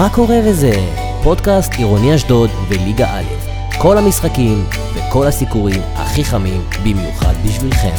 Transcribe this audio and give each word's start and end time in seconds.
מה 0.00 0.08
קורה 0.14 0.36
וזה? 0.46 0.72
פודקאסט 1.22 1.74
עירוני 1.74 2.14
אשדוד 2.14 2.50
וליגה 2.68 3.06
א'. 3.06 3.24
כל 3.78 3.98
המשחקים 3.98 4.64
וכל 4.94 5.26
הסיקורים 5.26 5.82
הכי 5.94 6.24
חמים 6.24 6.60
במיוחד 6.84 7.34
בשבילכם. 7.46 7.94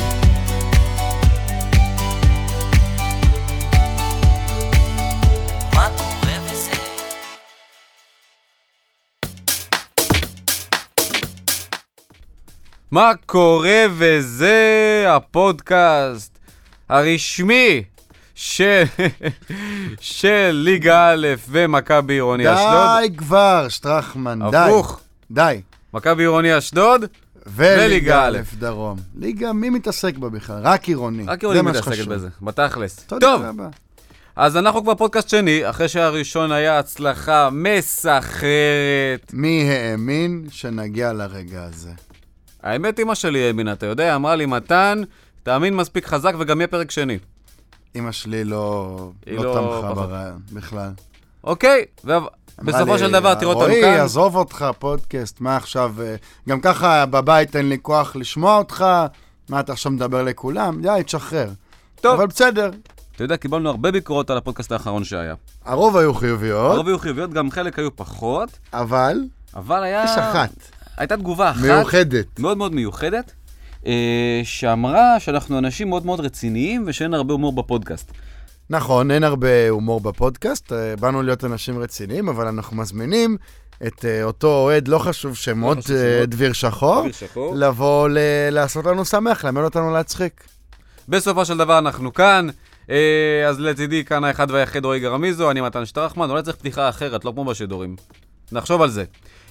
מה 12.91 13.11
קורה 13.25 13.85
וזה? 13.97 15.05
הפודקאסט 15.07 16.39
הרשמי 16.89 17.83
של, 18.41 18.83
של 19.99 20.51
ליגה 20.53 21.09
א' 21.09 21.27
ומכבי 21.49 22.13
עירוני 22.13 22.53
אשדוד. 22.53 22.87
די 23.01 23.17
כבר, 23.17 23.65
שטרחמן, 23.69 24.39
די. 24.51 24.57
הפוך, 24.57 24.99
די. 25.31 25.61
מכבי 25.93 26.23
עירוני 26.23 26.57
אשדוד, 26.57 27.05
וליגה 27.47 28.27
א'. 28.27 28.37
דרום. 28.59 28.97
ליגה, 29.15 29.53
מי 29.53 29.69
מתעסק 29.69 30.17
בה 30.17 30.29
בכלל? 30.29 30.61
רק 30.63 30.87
עירוני. 30.87 31.25
רק 31.27 31.43
עירוני 31.43 31.61
מתעסקת. 31.61 32.07
בזה, 32.07 32.27
בתכלס. 32.41 32.95
טוב. 33.19 33.41
אז 34.35 34.57
אנחנו 34.57 34.83
כבר 34.83 34.95
פודקאסט 34.95 35.29
שני, 35.29 35.69
אחרי 35.69 35.87
שהראשון 35.87 36.51
היה 36.51 36.79
הצלחה 36.79 37.49
מסחררת. 37.51 39.31
מי 39.33 39.69
האמין 39.71 40.47
שנגיע 40.51 41.13
לרגע 41.13 41.63
הזה? 41.63 41.91
האמת, 42.63 42.99
אמא 42.99 43.15
שלי 43.15 43.47
האמינה, 43.47 43.73
אתה 43.73 43.85
יודע, 43.85 44.15
אמרה 44.15 44.35
לי, 44.35 44.45
מתן, 44.45 45.01
תאמין 45.43 45.75
מספיק 45.75 46.05
חזק 46.05 46.33
וגם 46.39 46.59
יהיה 46.59 46.67
פרק 46.67 46.91
שני. 46.91 47.17
אמא 47.95 48.11
שלי 48.11 48.43
לא, 48.43 48.97
לא 49.27 49.43
לא 49.45 49.53
תמכה. 49.53 49.93
ברעיון 49.93 50.39
בכלל. 50.53 50.89
אוקיי, 51.43 51.85
ובסופו 52.03 52.83
אמרה 52.83 52.97
של 52.97 53.11
דבר, 53.11 53.33
תראו 53.33 53.49
אותנו 53.51 53.65
רועי, 53.65 53.81
כאן. 53.81 53.99
עזוב 53.99 54.35
אותך, 54.35 54.65
פודקאסט, 54.79 55.41
מה 55.41 55.55
עכשיו? 55.57 55.93
אה, 56.01 56.15
גם 56.49 56.61
ככה 56.61 57.05
בבית 57.05 57.55
אין 57.55 57.69
לי 57.69 57.77
כוח 57.81 58.15
לשמוע 58.15 58.57
אותך, 58.57 58.85
מה 59.49 59.59
אתה 59.59 59.71
עכשיו 59.71 59.91
מדבר 59.91 60.23
לכולם? 60.23 60.81
די, 60.81 61.01
תשחרר. 61.05 61.49
טוב. 62.01 62.13
אבל 62.13 62.27
בסדר, 62.27 62.69
אתה 63.15 63.23
יודע, 63.23 63.37
קיבלנו 63.37 63.69
הרבה 63.69 63.91
ביקורות 63.91 64.29
על 64.29 64.37
הפודקאסט 64.37 64.71
האחרון 64.71 65.03
שהיה. 65.03 65.35
הרוב 65.65 65.97
היו 65.97 66.13
חיוביות, 66.13 66.73
הרוב 66.73 66.87
היו 66.87 66.99
חיוביות, 66.99 67.33
גם 67.33 67.51
חלק 67.51 67.79
היו 67.79 67.95
פחות, 67.95 68.49
אבל 68.73 69.17
אבל 69.55 69.83
היה... 69.83 70.03
יש 70.03 70.17
אחת, 70.17 70.49
הייתה 70.97 71.17
תגובה 71.17 71.51
אחת. 71.51 71.61
מיוחדת. 71.61 72.39
מאוד 72.39 72.57
מאוד 72.57 72.73
מיוחדת, 72.73 73.31
שאמרה 74.43 75.19
שאנחנו 75.19 75.57
אנשים 75.57 75.89
מאוד 75.89 76.05
מאוד 76.05 76.19
רציניים 76.19 76.83
ושאין 76.87 77.13
הרבה 77.13 77.33
הומור 77.33 77.53
בפודקאסט. 77.53 78.11
נכון, 78.69 79.11
אין 79.11 79.23
הרבה 79.23 79.69
הומור 79.69 80.01
בפודקאסט, 80.01 80.73
אה, 80.73 80.95
באנו 80.95 81.21
להיות 81.23 81.43
אנשים 81.43 81.79
רציניים, 81.79 82.29
אבל 82.29 82.47
אנחנו 82.47 82.77
מזמינים 82.77 83.37
את 83.87 84.05
אה, 84.05 84.23
אותו 84.23 84.47
אוהד, 84.47 84.87
לא 84.87 84.97
חשוב 84.97 85.35
שמות, 85.35 85.77
חשוב 85.77 85.95
אה, 85.95 86.15
שמות. 86.17 86.29
דביר 86.29 86.53
שחור, 86.53 87.11
שחור. 87.11 87.55
לבוא 87.55 88.09
ל- 88.09 88.17
לעשות 88.51 88.85
לנו 88.85 89.05
שמח, 89.05 89.45
ללמד 89.45 89.61
אותנו 89.63 89.91
להצחיק. 89.91 90.43
בסופו 91.09 91.45
של 91.45 91.57
דבר 91.57 91.77
אנחנו 91.79 92.13
כאן, 92.13 92.47
אה, 92.89 93.45
אז 93.49 93.59
לצידי 93.59 94.05
כאן 94.05 94.23
האחד 94.23 94.51
והיחיד 94.51 94.85
רועי 94.85 94.99
גרמיזו, 94.99 95.51
אני 95.51 95.61
מתן 95.61 95.85
שטרחמן, 95.85 96.29
אולי 96.29 96.43
צריך 96.43 96.55
פתיחה 96.57 96.89
אחרת, 96.89 97.25
לא 97.25 97.31
כמו 97.35 97.45
בשידורים. 97.45 97.95
נחשוב 98.51 98.81
על 98.81 98.89
זה. 98.89 99.03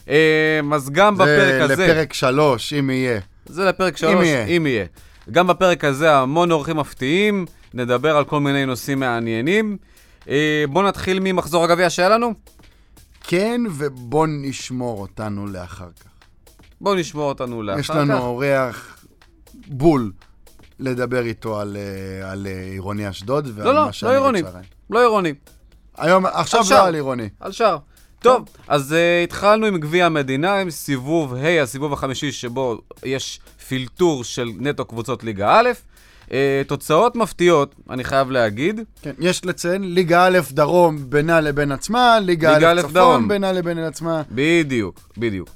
אה, 0.08 0.60
אז 0.74 0.90
גם 0.90 1.14
בפרק 1.14 1.28
זה 1.58 1.64
הזה... 1.64 1.86
לפרק 1.86 2.12
שלוש, 2.12 2.72
אם 2.72 2.90
יהיה. 2.90 3.20
זה 3.50 3.64
לפרק 3.64 3.96
שלוש, 3.96 4.26
יהיה. 4.26 4.46
אם 4.46 4.66
יהיה. 4.66 4.84
גם 5.30 5.46
בפרק 5.46 5.84
הזה 5.84 6.16
המון 6.16 6.50
אורחים 6.50 6.76
מפתיעים, 6.76 7.46
נדבר 7.74 8.16
על 8.16 8.24
כל 8.24 8.40
מיני 8.40 8.66
נושאים 8.66 9.00
מעניינים. 9.00 9.76
אה, 10.28 10.64
בואו 10.68 10.86
נתחיל 10.86 11.20
ממחזור 11.22 11.64
הגביע 11.64 11.90
שהיה 11.90 12.08
לנו. 12.08 12.34
כן, 13.20 13.60
ובוא 13.70 14.26
נשמור 14.30 15.00
אותנו 15.00 15.46
לאחר 15.46 15.88
כך. 16.00 16.10
בואו 16.80 16.94
נשמור 16.94 17.28
אותנו 17.28 17.62
לאחר 17.62 17.80
יש 17.80 17.90
לנו 17.90 18.14
כך. 18.14 18.20
אורח 18.20 19.04
בול 19.66 20.12
לדבר 20.78 21.22
איתו 21.22 21.60
על, 21.60 21.76
אה, 21.76 22.30
על 22.32 22.46
אה, 22.46 22.62
עירוני 22.70 23.10
אשדוד 23.10 23.48
ועל 23.54 23.66
לא, 23.66 23.74
לא, 23.74 23.84
מה 23.86 23.92
שאני 23.92 24.10
לא 24.10 24.16
עירוני. 24.16 24.42
לא 24.90 25.00
עירוני, 25.00 25.34
היום, 25.96 26.26
עכשיו 26.26 26.60
עכשיו. 26.60 26.78
לא 26.78 26.86
על 26.86 26.94
עירוני. 26.94 27.28
על 27.40 27.52
שער. 27.52 27.78
טוב, 28.22 28.48
אז 28.68 28.92
uh, 28.92 29.24
התחלנו 29.24 29.66
עם 29.66 29.78
גביע 29.78 30.06
המדינה, 30.06 30.60
עם 30.60 30.70
סיבוב 30.70 31.34
ה', 31.34 31.62
הסיבוב 31.62 31.92
החמישי 31.92 32.32
שבו 32.32 32.78
יש 33.04 33.40
פילטור 33.68 34.24
של 34.24 34.50
נטו 34.58 34.84
קבוצות 34.84 35.24
ליגה 35.24 35.60
א'. 35.60 35.68
Uh, 36.26 36.32
תוצאות 36.66 37.16
מפתיעות, 37.16 37.74
אני 37.90 38.04
חייב 38.04 38.30
להגיד. 38.30 38.80
כן, 39.02 39.12
יש 39.18 39.44
לציין, 39.44 39.94
ליגה 39.94 40.26
א' 40.26 40.38
דרום 40.50 41.10
בינה 41.10 41.40
לבין 41.40 41.72
עצמה, 41.72 42.18
ליגה 42.20 42.54
ליגה 42.54 42.72
א' 42.72 42.80
צפון 42.80 42.92
דרום. 42.92 43.28
בינה 43.28 43.52
לבין 43.52 43.78
עצמה. 43.78 44.22
בדיוק, 44.30 45.00
בדיוק. 45.18 45.48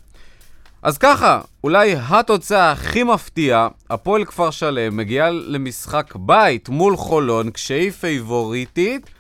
אז 0.83 0.99
ככה, 0.99 1.41
אולי 1.65 1.95
התוצאה 2.09 2.73
הכי 2.73 3.03
מפתיעה, 3.03 3.69
הפועל 3.91 4.25
כפר 4.25 4.51
שלם 4.51 4.97
מגיעה 4.97 5.31
למשחק 5.31 6.15
בית 6.17 6.69
מול 6.69 6.97
חולון 6.97 7.51
כשהיא 7.51 7.91
פייבוריטית 7.91 9.11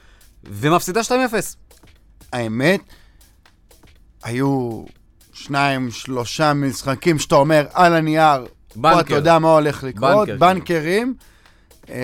ומפסידה 0.44 1.00
2-0. 1.00 1.05
האמת, 2.32 2.81
היו 4.25 4.83
שניים, 5.33 5.91
שלושה 5.91 6.55
משחקים 6.55 7.19
שאתה 7.19 7.35
אומר, 7.35 7.67
על 7.73 7.95
הנייר, 7.95 8.45
פה 8.45 8.81
בנקר. 8.81 9.01
אתה 9.01 9.15
יודע 9.15 9.39
מה 9.39 9.53
הולך 9.53 9.85
לקרות, 9.85 10.29
בנקר, 10.29 10.37
בנקרים, 10.39 11.15
אמ, 11.89 11.95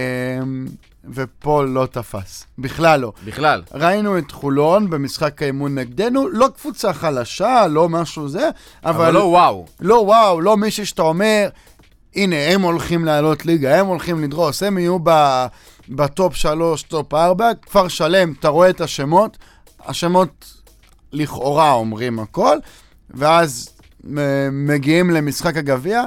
ופה 1.14 1.64
לא 1.64 1.86
תפס, 1.90 2.46
בכלל 2.58 3.00
לא. 3.00 3.12
בכלל. 3.24 3.62
ראינו 3.72 4.18
את 4.18 4.30
חולון 4.30 4.90
במשחק 4.90 5.42
האימון 5.42 5.74
נגדנו, 5.74 6.28
לא 6.28 6.48
קבוצה 6.56 6.92
חלשה, 6.92 7.66
לא 7.66 7.88
משהו 7.88 8.28
זה, 8.28 8.48
אבל, 8.84 9.04
אבל 9.04 9.14
לא 9.14 9.24
וואו. 9.24 9.66
לא 9.80 9.94
וואו, 9.94 10.40
לא 10.40 10.56
מישהו 10.56 10.86
שאתה 10.86 11.02
אומר, 11.02 11.48
הנה, 12.16 12.36
הם 12.36 12.62
הולכים 12.62 13.04
לעלות 13.04 13.46
ליגה, 13.46 13.80
הם 13.80 13.86
הולכים 13.86 14.24
לדרוס, 14.24 14.62
הם 14.62 14.78
יהיו 14.78 14.98
ב, 15.02 15.10
ב 15.88 16.00
top 16.00 16.34
3, 16.34 16.82
top 16.82 17.14
4, 17.14 17.50
כפר 17.62 17.88
שלם, 17.88 18.32
אתה 18.40 18.48
רואה 18.48 18.70
את 18.70 18.80
השמות, 18.80 19.38
השמות 19.86 20.59
לכאורה 21.12 21.72
אומרים 21.72 22.18
הכל, 22.20 22.58
ואז 23.10 23.68
מ- 24.04 24.66
מגיעים 24.74 25.10
למשחק 25.10 25.56
הגביע. 25.56 26.02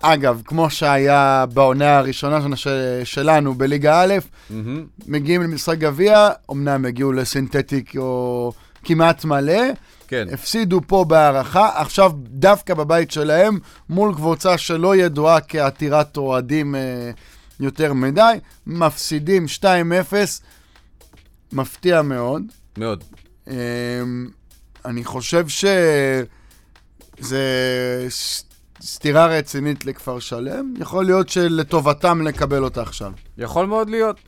אגב, 0.00 0.42
כמו 0.44 0.70
שהיה 0.70 1.44
בעונה 1.54 1.98
הראשונה 1.98 2.40
שנה 2.42 2.56
ש- 2.56 2.68
שלנו 3.04 3.54
בליגה 3.54 4.02
א', 4.02 4.14
מהמם. 4.50 4.84
מגיעים 5.06 5.42
למשחק 5.42 5.78
גביע, 5.78 6.28
אמנם 6.50 6.84
הגיעו 6.84 7.12
לסינתטיק 7.12 7.96
או 7.96 8.52
כמעט 8.84 9.24
מלא, 9.24 9.62
כן. 10.08 10.26
הפסידו 10.32 10.80
פה 10.86 11.04
בהארכה, 11.08 11.70
עכשיו 11.80 12.12
דווקא 12.16 12.74
בבית 12.74 13.10
שלהם, 13.10 13.58
מול 13.88 14.14
קבוצה 14.14 14.58
שלא 14.58 14.96
ידועה 14.96 15.40
כעתירת 15.40 16.16
אוהדים 16.16 16.74
אה, 16.74 17.10
יותר 17.60 17.92
מדי, 17.92 18.34
מפסידים 18.66 19.46
2-0, 19.60 19.64
מפתיע 21.52 22.02
מאוד. 22.02 22.42
מאוד. 22.78 23.04
אה, 23.48 23.54
אני 24.84 25.04
חושב 25.04 25.48
שזה 25.48 26.26
סתירה 28.82 29.26
רצינית 29.26 29.84
לכפר 29.84 30.18
שלם, 30.18 30.74
יכול 30.78 31.04
להיות 31.04 31.28
שלטובתם 31.28 32.22
לקבל 32.22 32.64
אותה 32.64 32.82
עכשיו. 32.82 33.12
יכול 33.38 33.66
מאוד 33.66 33.90
להיות. 33.90 34.20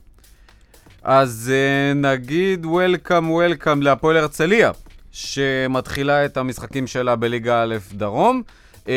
אז 1.03 1.51
uh, 1.53 1.97
נגיד 1.97 2.65
וולקאם 2.65 3.31
וולקאם 3.31 3.81
להפועל 3.81 4.17
הרצליה, 4.17 4.71
שמתחילה 5.11 6.25
את 6.25 6.37
המשחקים 6.37 6.87
שלה 6.87 7.15
בליגה 7.15 7.63
א' 7.63 7.75
דרום. 7.93 8.41
Uh, 8.75 8.89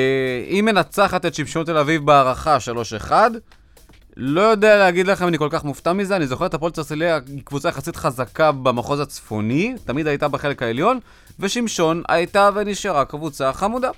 היא 0.48 0.62
מנצחת 0.62 1.26
את 1.26 1.34
שמשון 1.34 1.64
תל 1.64 1.76
אביב 1.76 2.06
בהערכה 2.06 2.56
3-1. 3.08 3.12
לא 4.22 4.40
יודע 4.40 4.78
להגיד 4.78 5.06
לכם, 5.06 5.28
אני 5.28 5.38
כל 5.38 5.48
כך 5.50 5.64
מופתע 5.64 5.92
מזה, 5.92 6.16
אני 6.16 6.26
זוכר 6.26 6.46
את 6.46 6.54
הפועל 6.54 6.72
הרצליה 6.76 7.18
היא 7.26 7.42
קבוצה 7.44 7.68
יחסית 7.68 7.96
חזקה 7.96 8.52
במחוז 8.52 9.00
הצפוני, 9.00 9.74
תמיד 9.84 10.06
הייתה 10.06 10.28
בחלק 10.28 10.62
העליון, 10.62 10.98
ושמשון 11.38 12.02
הייתה 12.08 12.50
ונשארה 12.54 13.04
קבוצה 13.04 13.52
חמודה. 13.52 13.90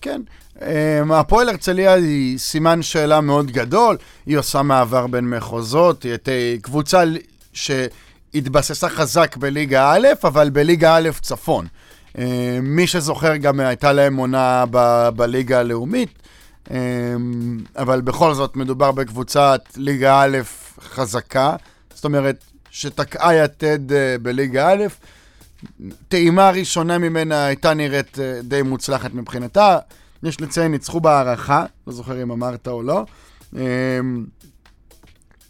כן. 0.00 0.20
Um, 0.58 0.62
הפועל 1.12 1.48
הרצליה 1.48 1.94
היא 1.94 2.38
סימן 2.38 2.82
שאלה 2.82 3.20
מאוד 3.20 3.50
גדול, 3.50 3.96
היא 4.26 4.38
עושה 4.38 4.62
מעבר 4.62 5.06
בין 5.06 5.30
מחוזות, 5.30 6.02
היא 6.02 6.12
הייתה 6.12 6.62
קבוצה 6.62 7.04
שהתבססה 7.52 8.88
חזק 8.88 9.36
בליגה 9.36 9.92
א', 9.92 10.08
אבל 10.24 10.50
בליגה 10.50 10.96
א' 10.96 11.08
צפון. 11.20 11.66
Um, 12.12 12.18
מי 12.62 12.86
שזוכר 12.86 13.36
גם 13.36 13.60
הייתה 13.60 13.92
להם 13.92 14.16
עונה 14.16 14.64
ב- 14.70 15.08
בליגה 15.16 15.60
הלאומית, 15.60 16.18
אבל 17.76 18.00
בכל 18.00 18.34
זאת 18.34 18.56
מדובר 18.56 18.92
בקבוצת 18.92 19.60
ליגה 19.76 20.20
א' 20.20 20.38
חזקה, 20.80 21.56
זאת 21.94 22.04
אומרת 22.04 22.44
שתקעה 22.70 23.34
יתד 23.34 23.90
uh, 23.90 23.94
בליגה 24.22 24.68
א', 24.72 24.84
טעימה 26.08 26.50
ראשונה 26.50 26.98
ממנה 26.98 27.46
הייתה 27.46 27.74
נראית 27.74 28.18
אה, 28.18 28.40
די 28.42 28.62
מוצלחת 28.62 29.14
מבחינתה. 29.14 29.78
יש 30.22 30.40
לציין, 30.40 30.70
ניצחו 30.70 31.00
בהערכה, 31.00 31.64
לא 31.86 31.92
זוכר 31.92 32.22
אם 32.22 32.30
אמרת 32.30 32.68
או 32.68 32.82
לא. 32.82 33.04
אמ, 33.52 33.60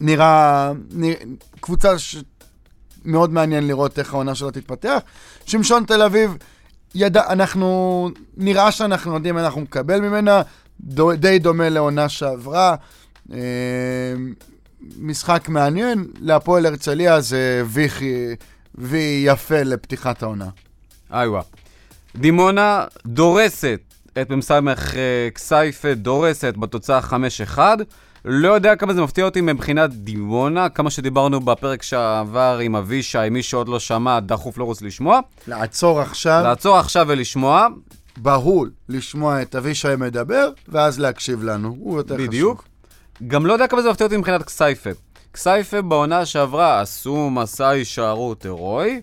נראה, 0.01 0.73
נראה 0.91 1.15
קבוצה 1.61 1.95
מאוד 3.05 3.33
מעניין 3.33 3.67
לראות 3.67 3.99
איך 3.99 4.15
העונה 4.15 4.35
שלה 4.35 4.51
תתפתח. 4.51 4.99
שמשון 5.47 5.85
תל 5.85 6.03
אביב, 6.03 6.37
ידע, 6.95 7.23
אנחנו, 7.29 8.11
נראה 8.37 8.73
שאנחנו 8.73 9.15
יודעים 9.15 9.35
מה 9.35 9.45
אנחנו 9.45 9.61
נקבל 9.61 10.01
ממנה, 10.01 10.43
דו, 10.81 11.13
די 11.17 11.39
דומה 11.39 11.69
לעונה 11.69 12.09
שעברה. 12.09 12.75
אה, 13.33 13.39
משחק 14.99 15.49
מעניין, 15.49 16.07
להפועל 16.21 16.67
הרצליה 16.67 17.21
זה 17.21 17.63
וי 18.79 19.23
יפה 19.27 19.63
לפתיחת 19.63 20.23
העונה. 20.23 20.49
איווה. 21.13 21.41
דימונה 22.17 22.85
דורסת 23.07 23.81
את 24.23 24.31
מ"ס 24.31 24.51
כסייפה, 25.35 25.95
דורסת 25.95 26.55
בתוצאה 26.57 27.01
5-1. 27.57 27.59
לא 28.25 28.49
יודע 28.49 28.77
כמה 28.77 28.95
זה 28.95 29.03
מפתיע 29.03 29.25
אותי 29.25 29.41
מבחינת 29.41 29.91
דימונה, 29.91 30.69
כמה 30.69 30.91
שדיברנו 30.91 31.41
בפרק 31.41 31.83
שעבר 31.83 32.59
עם 32.63 32.77
אבישי, 32.77 33.19
מי 33.31 33.43
שעוד 33.43 33.69
לא 33.69 33.79
שמע, 33.79 34.21
דחוף 34.21 34.59
רוצה 34.59 34.85
לשמוע. 34.85 35.21
לעצור 35.49 36.01
עכשיו, 36.01 36.41
לעצור 36.45 36.77
עכשיו 36.77 37.07
ולשמוע, 37.09 37.67
בהול, 38.17 38.71
לשמוע 38.89 39.43
את 39.43 39.55
אבישי 39.55 39.89
מדבר, 39.99 40.49
ואז 40.69 40.99
להקשיב 40.99 41.43
לנו. 41.43 41.77
הוא 41.79 41.97
יותר 41.97 42.15
חשוב. 42.15 42.27
בדיוק. 42.27 42.65
גם 43.27 43.47
לא 43.47 43.53
יודע 43.53 43.67
כמה 43.67 43.83
זה 43.83 43.91
מפתיע 43.91 44.07
אותי 44.07 44.17
מבחינת 44.17 44.43
כסייפה. 44.43 44.91
כסייפה 45.33 45.83
בעונה 45.83 46.27
שעברה 46.27 46.81
עשו 46.81 47.31
מסע 47.31 47.69
הישארות 47.69 48.45
הירואי, 48.45 49.01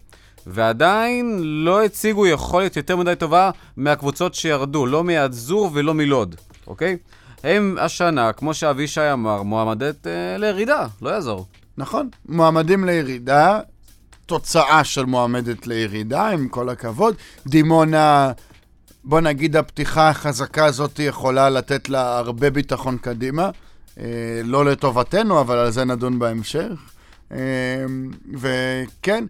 ועדיין 0.47 1.39
לא 1.43 1.83
הציגו 1.83 2.27
יכולת 2.27 2.77
יותר 2.77 2.95
מדי 2.95 3.13
טובה 3.15 3.51
מהקבוצות 3.77 4.33
שירדו, 4.33 4.85
לא 4.85 5.03
מהדזור 5.03 5.69
ולא 5.73 5.93
מלוד, 5.93 6.35
אוקיי? 6.67 6.97
הם 7.43 7.77
השנה, 7.79 8.33
כמו 8.33 8.53
שאבישי 8.53 9.13
אמר, 9.13 9.43
מועמדת 9.43 10.07
אה, 10.07 10.37
לירידה, 10.37 10.87
לא 11.01 11.09
יעזור. 11.09 11.45
נכון, 11.77 12.09
מועמדים 12.29 12.85
לירידה, 12.85 13.59
תוצאה 14.25 14.83
של 14.83 15.05
מועמדת 15.05 15.67
לירידה, 15.67 16.27
עם 16.27 16.47
כל 16.47 16.69
הכבוד. 16.69 17.15
דימונה, 17.47 18.31
בוא 19.03 19.21
נגיד, 19.21 19.55
הפתיחה 19.55 20.09
החזקה 20.09 20.65
הזאת 20.65 20.99
יכולה 20.99 21.49
לתת 21.49 21.89
לה 21.89 22.17
הרבה 22.17 22.49
ביטחון 22.49 22.97
קדימה. 22.97 23.49
אה, 23.99 24.05
לא 24.43 24.65
לטובתנו, 24.65 25.41
אבל 25.41 25.57
על 25.57 25.71
זה 25.71 25.85
נדון 25.85 26.19
בהמשך. 26.19 26.71
אה, 27.31 27.37
וכן, 28.33 29.25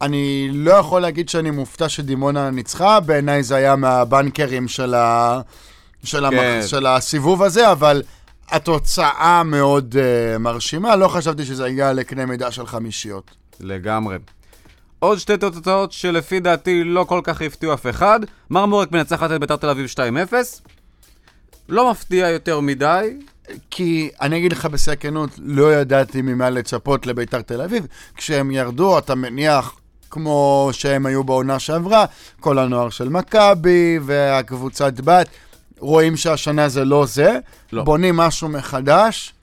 אני 0.00 0.48
לא 0.52 0.72
יכול 0.72 1.02
להגיד 1.02 1.28
שאני 1.28 1.50
מופתע 1.50 1.88
שדימונה 1.88 2.50
ניצחה, 2.50 3.00
בעיניי 3.00 3.42
זה 3.42 3.56
היה 3.56 3.76
מהבנקרים 3.76 4.68
של, 4.68 4.94
ה... 4.94 5.40
של, 6.04 6.30
כן. 6.30 6.38
המח... 6.38 6.66
של 6.66 6.86
הסיבוב 6.86 7.42
הזה, 7.42 7.72
אבל 7.72 8.02
התוצאה 8.48 9.42
מאוד 9.42 9.94
uh, 9.94 10.38
מרשימה, 10.38 10.96
לא 10.96 11.08
חשבתי 11.08 11.44
שזה 11.44 11.68
יגיע 11.68 11.92
לקנה 11.92 12.26
מידה 12.26 12.50
של 12.50 12.66
חמישיות. 12.66 13.30
לגמרי. 13.60 14.16
עוד 14.98 15.18
שתי 15.18 15.36
תוצאות 15.36 15.92
שלפי 15.92 16.40
דעתי 16.40 16.84
לא 16.84 17.04
כל 17.04 17.20
כך 17.24 17.42
הפתיעו 17.42 17.74
אף 17.74 17.86
אחד. 17.86 18.20
מרמורק 18.50 18.92
מנצחת 18.92 19.30
את 19.30 19.40
ביתר 19.40 19.56
תל 19.56 19.68
אביב 19.68 19.86
2-0. 20.30 20.32
לא 21.68 21.90
מפתיע 21.90 22.28
יותר 22.28 22.60
מדי. 22.60 23.16
כי 23.70 24.10
אני 24.20 24.38
אגיד 24.38 24.52
לך 24.52 24.66
בסכנות, 24.66 25.30
לא 25.38 25.74
ידעתי 25.74 26.22
ממה 26.22 26.50
לצפות 26.50 27.06
לביתר 27.06 27.40
תל 27.42 27.62
אביב. 27.62 27.86
כשהם 28.16 28.50
ירדו, 28.50 28.98
אתה 28.98 29.14
מניח, 29.14 29.78
כמו 30.10 30.68
שהם 30.72 31.06
היו 31.06 31.24
בעונה 31.24 31.58
שעברה, 31.58 32.04
כל 32.40 32.58
הנוער 32.58 32.90
של 32.90 33.08
מכבי 33.08 33.98
והקבוצת 34.02 35.00
בת, 35.00 35.28
רואים 35.78 36.16
שהשנה 36.16 36.68
זה 36.68 36.84
לא 36.84 37.06
זה, 37.06 37.38
לא. 37.72 37.84
בונים 37.84 38.16
משהו 38.16 38.48
מחדש, 38.48 39.34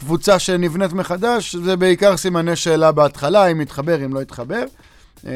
וקבוצה 0.00 0.38
שנבנית 0.38 0.92
מחדש, 0.92 1.56
זה 1.56 1.76
בעיקר 1.76 2.16
סימני 2.16 2.56
שאלה 2.56 2.92
בהתחלה, 2.92 3.46
אם 3.46 3.60
יתחבר, 3.60 4.04
אם 4.04 4.14
לא 4.14 4.22
יתחבר. 4.22 4.64
אמ, 5.24 5.30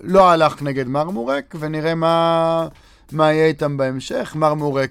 לא 0.00 0.30
הלך 0.30 0.62
נגד 0.62 0.88
מרמורק, 0.88 1.54
ונראה 1.58 1.94
מה, 1.94 2.68
מה 3.12 3.32
יהיה 3.32 3.46
איתם 3.46 3.76
בהמשך. 3.76 4.32
מרמורק, 4.36 4.90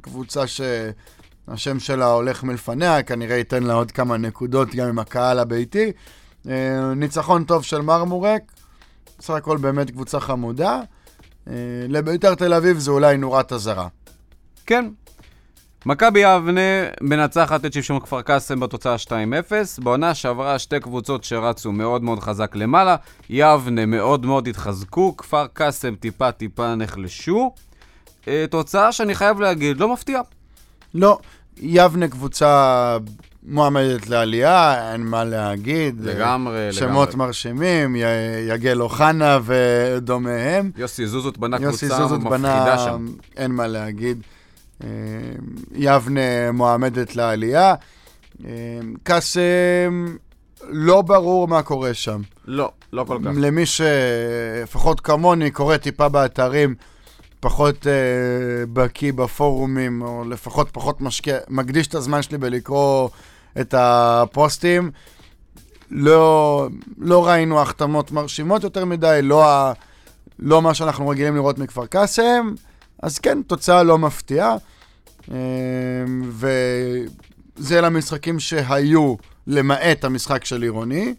קבוצה 0.00 0.42
שהשם 0.46 1.78
שלה 1.78 2.06
הולך 2.06 2.42
מלפניה, 2.42 3.02
כנראה 3.02 3.36
ייתן 3.36 3.62
לה 3.62 3.74
עוד 3.74 3.90
כמה 3.90 4.16
נקודות 4.16 4.74
גם 4.74 4.88
עם 4.88 4.98
הקהל 4.98 5.38
הביתי. 5.38 5.92
אה, 6.48 6.94
ניצחון 6.96 7.44
טוב 7.44 7.64
של 7.64 7.80
מרמורק, 7.80 8.42
בסך 9.18 9.34
הכל 9.34 9.56
באמת 9.56 9.90
קבוצה 9.90 10.20
חמודה. 10.20 10.80
אה, 11.48 11.54
לביתר 11.88 12.34
תל 12.34 12.54
אביב 12.54 12.78
זה 12.78 12.90
אולי 12.90 13.16
נורת 13.16 13.52
אזהרה. 13.52 13.88
כן. 14.66 14.88
מכבי 15.86 16.20
יבנה 16.20 16.60
מנצחת 17.00 17.64
את 17.64 17.72
שמשון 17.72 18.00
כפר 18.00 18.22
קאסם 18.22 18.60
בתוצאה 18.60 18.96
2-0. 19.06 19.10
בעונה 19.82 20.14
שעברה 20.14 20.58
שתי 20.58 20.80
קבוצות 20.80 21.24
שרצו 21.24 21.72
מאוד 21.72 22.02
מאוד 22.02 22.18
חזק 22.20 22.56
למעלה. 22.56 22.96
יבנה 23.30 23.86
מאוד 23.86 24.26
מאוד 24.26 24.48
התחזקו, 24.48 25.16
כפר 25.16 25.46
קאסם 25.52 25.94
טיפה 25.94 26.32
טיפה 26.32 26.74
נחלשו. 26.74 27.54
אה, 28.28 28.44
תוצאה 28.50 28.92
שאני 28.92 29.14
חייב 29.14 29.40
להגיד, 29.40 29.80
לא 29.80 29.92
מפתיעה. 29.92 30.22
לא, 30.94 31.18
יבנה 31.56 32.08
קבוצה 32.08 32.96
מועמדת 33.42 34.08
לעלייה, 34.08 34.92
אין 34.92 35.00
מה 35.00 35.24
להגיד. 35.24 36.00
לגמרי, 36.00 36.72
שמות 36.72 37.08
לגמרי. 37.08 37.26
מרשימים, 37.26 37.96
י- 37.96 38.00
יגל 38.48 38.80
אוחנה 38.80 39.38
ודומיהם. 39.44 40.70
יוסי 40.76 41.06
זוזות 41.06 41.38
בנה 41.38 41.56
יוסי 41.60 41.86
קבוצה 41.86 42.02
זוזות 42.02 42.20
מפחידה 42.20 42.38
בנה, 42.64 42.78
שם. 42.78 43.06
אין 43.36 43.50
מה 43.50 43.66
להגיד. 43.66 44.22
אה, 44.84 44.88
יבנה 45.74 46.52
מועמדת 46.52 47.16
לעלייה. 47.16 47.74
אה, 48.44 48.50
קאסם, 49.02 50.16
לא 50.68 51.02
ברור 51.02 51.48
מה 51.48 51.62
קורה 51.62 51.94
שם. 51.94 52.20
לא, 52.46 52.72
לא 52.92 53.04
כל 53.04 53.18
כך. 53.24 53.30
למי 53.34 53.64
שלפחות 53.66 55.00
כמוני 55.00 55.50
קורא 55.50 55.76
טיפה 55.76 56.08
באתרים, 56.08 56.74
פחות 57.40 57.86
אה, 57.86 57.92
בקיא 58.72 59.12
בפורומים, 59.12 60.02
או 60.02 60.24
לפחות 60.28 60.68
פחות 60.72 61.00
משקיע, 61.00 61.38
מקדיש 61.48 61.86
את 61.86 61.94
הזמן 61.94 62.22
שלי 62.22 62.38
בלקרוא 62.38 63.08
את 63.60 63.74
הפוסטים. 63.78 64.90
לא, 65.90 66.68
לא 66.98 67.26
ראינו 67.26 67.60
החתמות 67.60 68.12
מרשימות 68.12 68.64
יותר 68.64 68.84
מדי, 68.84 69.20
לא, 69.22 69.50
ה, 69.50 69.72
לא 70.38 70.62
מה 70.62 70.74
שאנחנו 70.74 71.08
רגילים 71.08 71.34
לראות 71.34 71.58
מכפר 71.58 71.86
קאסם, 71.86 72.54
אז 73.02 73.18
כן, 73.18 73.42
תוצאה 73.46 73.82
לא 73.82 73.98
מפתיעה. 73.98 74.56
אה, 75.30 75.36
וזה 76.30 77.80
למשחקים 77.80 78.40
שהיו, 78.40 79.14
למעט 79.46 80.04
המשחק 80.04 80.44
של 80.44 80.62
עירוני. 80.62 81.14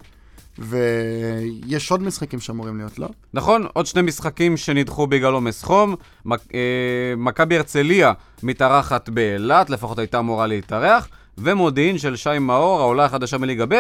ויש 0.60 1.92
עוד 1.92 2.02
משחקים 2.02 2.40
שאמורים 2.40 2.78
להיות, 2.78 3.00
לא? 3.00 3.08
נכון, 3.34 3.66
עוד 3.74 3.86
שני 3.86 4.02
משחקים 4.02 4.58
שנדחו 4.58 5.08
בגלל 5.08 5.34
עומס 5.34 5.64
חום. 5.64 5.96
אה, 6.32 7.14
מכבי 7.18 7.58
הרצליה 7.58 8.14
מתארחת 8.44 9.10
באילת, 9.10 9.70
לפחות 9.70 10.00
הייתה 10.00 10.20
אמורה 10.20 10.48
להתארח. 10.48 11.08
ומודיעין 11.38 11.98
של 11.98 12.16
שי 12.16 12.40
מאור, 12.40 12.80
העולה 12.80 13.06
החדשה 13.06 13.38
מליגה 13.38 13.66
ב', 13.66 13.74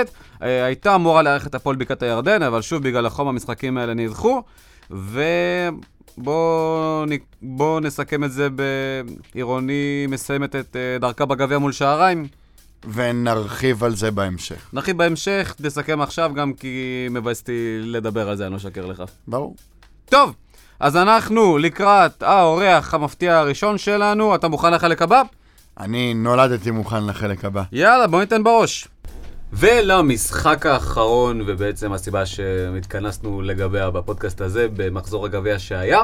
אה, 0.43 0.65
הייתה 0.65 0.95
אמורה 0.95 1.21
לארח 1.21 1.47
את 1.47 1.55
הפועל 1.55 1.75
בקעת 1.75 2.03
הירדן, 2.03 2.43
אבל 2.43 2.61
שוב 2.61 2.83
בגלל 2.83 3.05
החום 3.05 3.27
המשחקים 3.27 3.77
האלה 3.77 3.93
נדחו. 3.93 4.41
ובואו 6.17 7.05
בוא 7.41 7.79
נסכם 7.79 8.23
את 8.23 8.31
זה 8.31 8.47
בעירוני 9.33 10.05
מסיימת 10.09 10.55
את 10.55 10.75
אה, 10.75 10.97
דרכה 10.99 11.25
בגביע 11.25 11.57
מול 11.57 11.71
שעריים. 11.71 12.27
ונרחיב 12.93 13.83
על 13.83 13.95
זה 13.95 14.11
בהמשך. 14.11 14.69
נרחיב 14.73 14.97
בהמשך, 14.97 15.55
נסכם 15.59 16.01
עכשיו 16.01 16.31
גם 16.35 16.53
כי 16.53 17.07
מבאס 17.11 17.39
אותי 17.39 17.79
לדבר 17.81 18.29
על 18.29 18.35
זה, 18.37 18.45
אני 18.45 18.51
לא 18.51 18.57
אשקר 18.57 18.85
לך. 18.85 19.03
ברור. 19.27 19.55
טוב, 20.09 20.33
אז 20.79 20.95
אנחנו 20.95 21.57
לקראת 21.57 22.23
האורח 22.23 22.93
המפתיע 22.93 23.37
הראשון 23.37 23.77
שלנו. 23.77 24.35
אתה 24.35 24.47
מוכן 24.47 24.73
לחלק 24.73 25.01
הבא? 25.01 25.21
אני 25.79 26.13
נולדתי 26.13 26.71
מוכן 26.71 27.05
לחלק 27.05 27.45
הבא. 27.45 27.63
יאללה, 27.71 28.07
בוא 28.07 28.19
ניתן 28.19 28.43
בראש. 28.43 28.87
ולמשחק 29.53 30.65
האחרון, 30.65 31.41
ובעצם 31.45 31.93
הסיבה 31.93 32.25
שהתכנסנו 32.25 33.41
לגביה 33.41 33.89
בפודקאסט 33.89 34.41
הזה, 34.41 34.67
במחזור 34.75 35.25
הגביע 35.25 35.59
שהיה, 35.59 36.01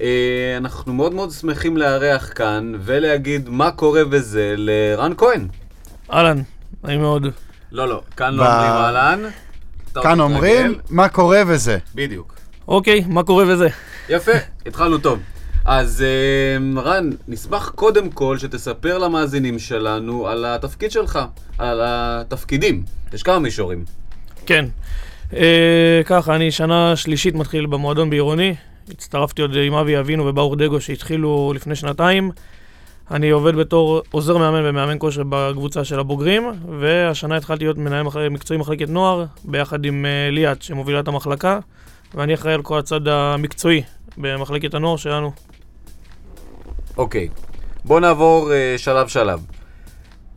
אה, 0.00 0.54
אנחנו 0.56 0.92
מאוד 0.92 1.14
מאוד 1.14 1.30
שמחים 1.30 1.76
לארח 1.76 2.32
כאן 2.34 2.72
ולהגיד 2.80 3.48
מה 3.48 3.70
קורה 3.70 4.02
וזה 4.10 4.54
לרן 4.56 5.12
כהן. 5.16 5.48
אהלן, 6.12 6.42
נעים 6.84 7.00
מאוד. 7.00 7.26
לא, 7.72 7.88
לא, 7.88 8.02
כאן 8.16 8.34
לא 8.34 8.42
אומרים 8.42 8.72
אהלן. 8.72 9.22
כאן 9.94 10.20
אומרים? 10.20 10.78
מה 10.90 11.08
קורה 11.08 11.42
וזה. 11.46 11.78
בדיוק. 11.94 12.34
אוקיי, 12.68 13.04
מה 13.08 13.22
קורה 13.22 13.44
וזה? 13.48 13.68
יפה, 14.08 14.32
התחלנו 14.66 14.98
טוב. 14.98 15.18
אז 15.72 16.02
אה, 16.02 16.82
רן, 16.82 17.10
נשמח 17.28 17.68
קודם 17.74 18.10
כל 18.10 18.38
שתספר 18.38 18.98
למאזינים 18.98 19.58
שלנו 19.58 20.28
על 20.28 20.44
התפקיד 20.44 20.90
שלך, 20.90 21.18
על 21.58 21.80
התפקידים. 21.84 22.82
יש 23.12 23.22
כמה 23.22 23.38
מישורים. 23.38 23.84
כן. 24.46 24.64
אה, 25.36 26.00
ככה, 26.04 26.34
אני 26.34 26.50
שנה 26.50 26.96
שלישית 26.96 27.34
מתחיל 27.34 27.66
במועדון 27.66 28.10
בעירוני. 28.10 28.54
הצטרפתי 28.90 29.42
עוד 29.42 29.56
עם 29.56 29.74
אבי 29.74 29.98
אבינו 29.98 30.26
וברוך 30.26 30.54
דגו 30.56 30.80
שהתחילו 30.80 31.52
לפני 31.54 31.74
שנתיים. 31.74 32.30
אני 33.10 33.30
עובד 33.30 33.54
בתור 33.54 34.02
עוזר 34.10 34.36
מאמן 34.38 34.62
ומאמן 34.64 34.96
כושר 34.98 35.22
בקבוצה 35.28 35.84
של 35.84 36.00
הבוגרים, 36.00 36.50
והשנה 36.80 37.36
התחלתי 37.36 37.64
להיות 37.64 37.78
מנהל 37.78 38.02
מח- 38.02 38.16
מקצועי 38.16 38.60
מחלקת 38.60 38.88
נוער, 38.88 39.24
ביחד 39.44 39.84
עם 39.84 40.06
אה, 40.06 40.30
ליאת, 40.30 40.62
שמובילה 40.62 41.00
את 41.00 41.08
המחלקה, 41.08 41.58
ואני 42.14 42.34
אחראי 42.34 42.54
על 42.54 42.62
כל 42.62 42.78
הצד 42.78 43.08
המקצועי 43.08 43.82
במחלקת 44.16 44.74
הנוער 44.74 44.96
שלנו. 44.96 45.32
אוקיי, 47.00 47.28
בוא 47.84 48.00
נעבור 48.00 48.52
אה, 48.52 48.74
שלב-שלב. 48.78 49.40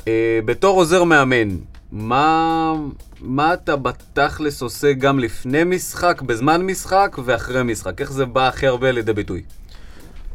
אה, 0.07 0.39
בתור 0.45 0.77
עוזר 0.77 1.03
מאמן, 1.03 1.49
מה, 1.91 2.73
מה 3.21 3.53
אתה 3.53 3.75
בתכלס 3.75 4.61
עושה 4.61 4.93
גם 4.93 5.19
לפני 5.19 5.63
משחק, 5.63 6.21
בזמן 6.21 6.61
משחק 6.61 7.17
ואחרי 7.25 7.63
משחק? 7.63 8.01
איך 8.01 8.11
זה 8.11 8.25
בא 8.25 8.47
הכי 8.47 8.67
הרבה 8.67 8.91
לידי 8.91 9.13
ביטוי? 9.13 9.41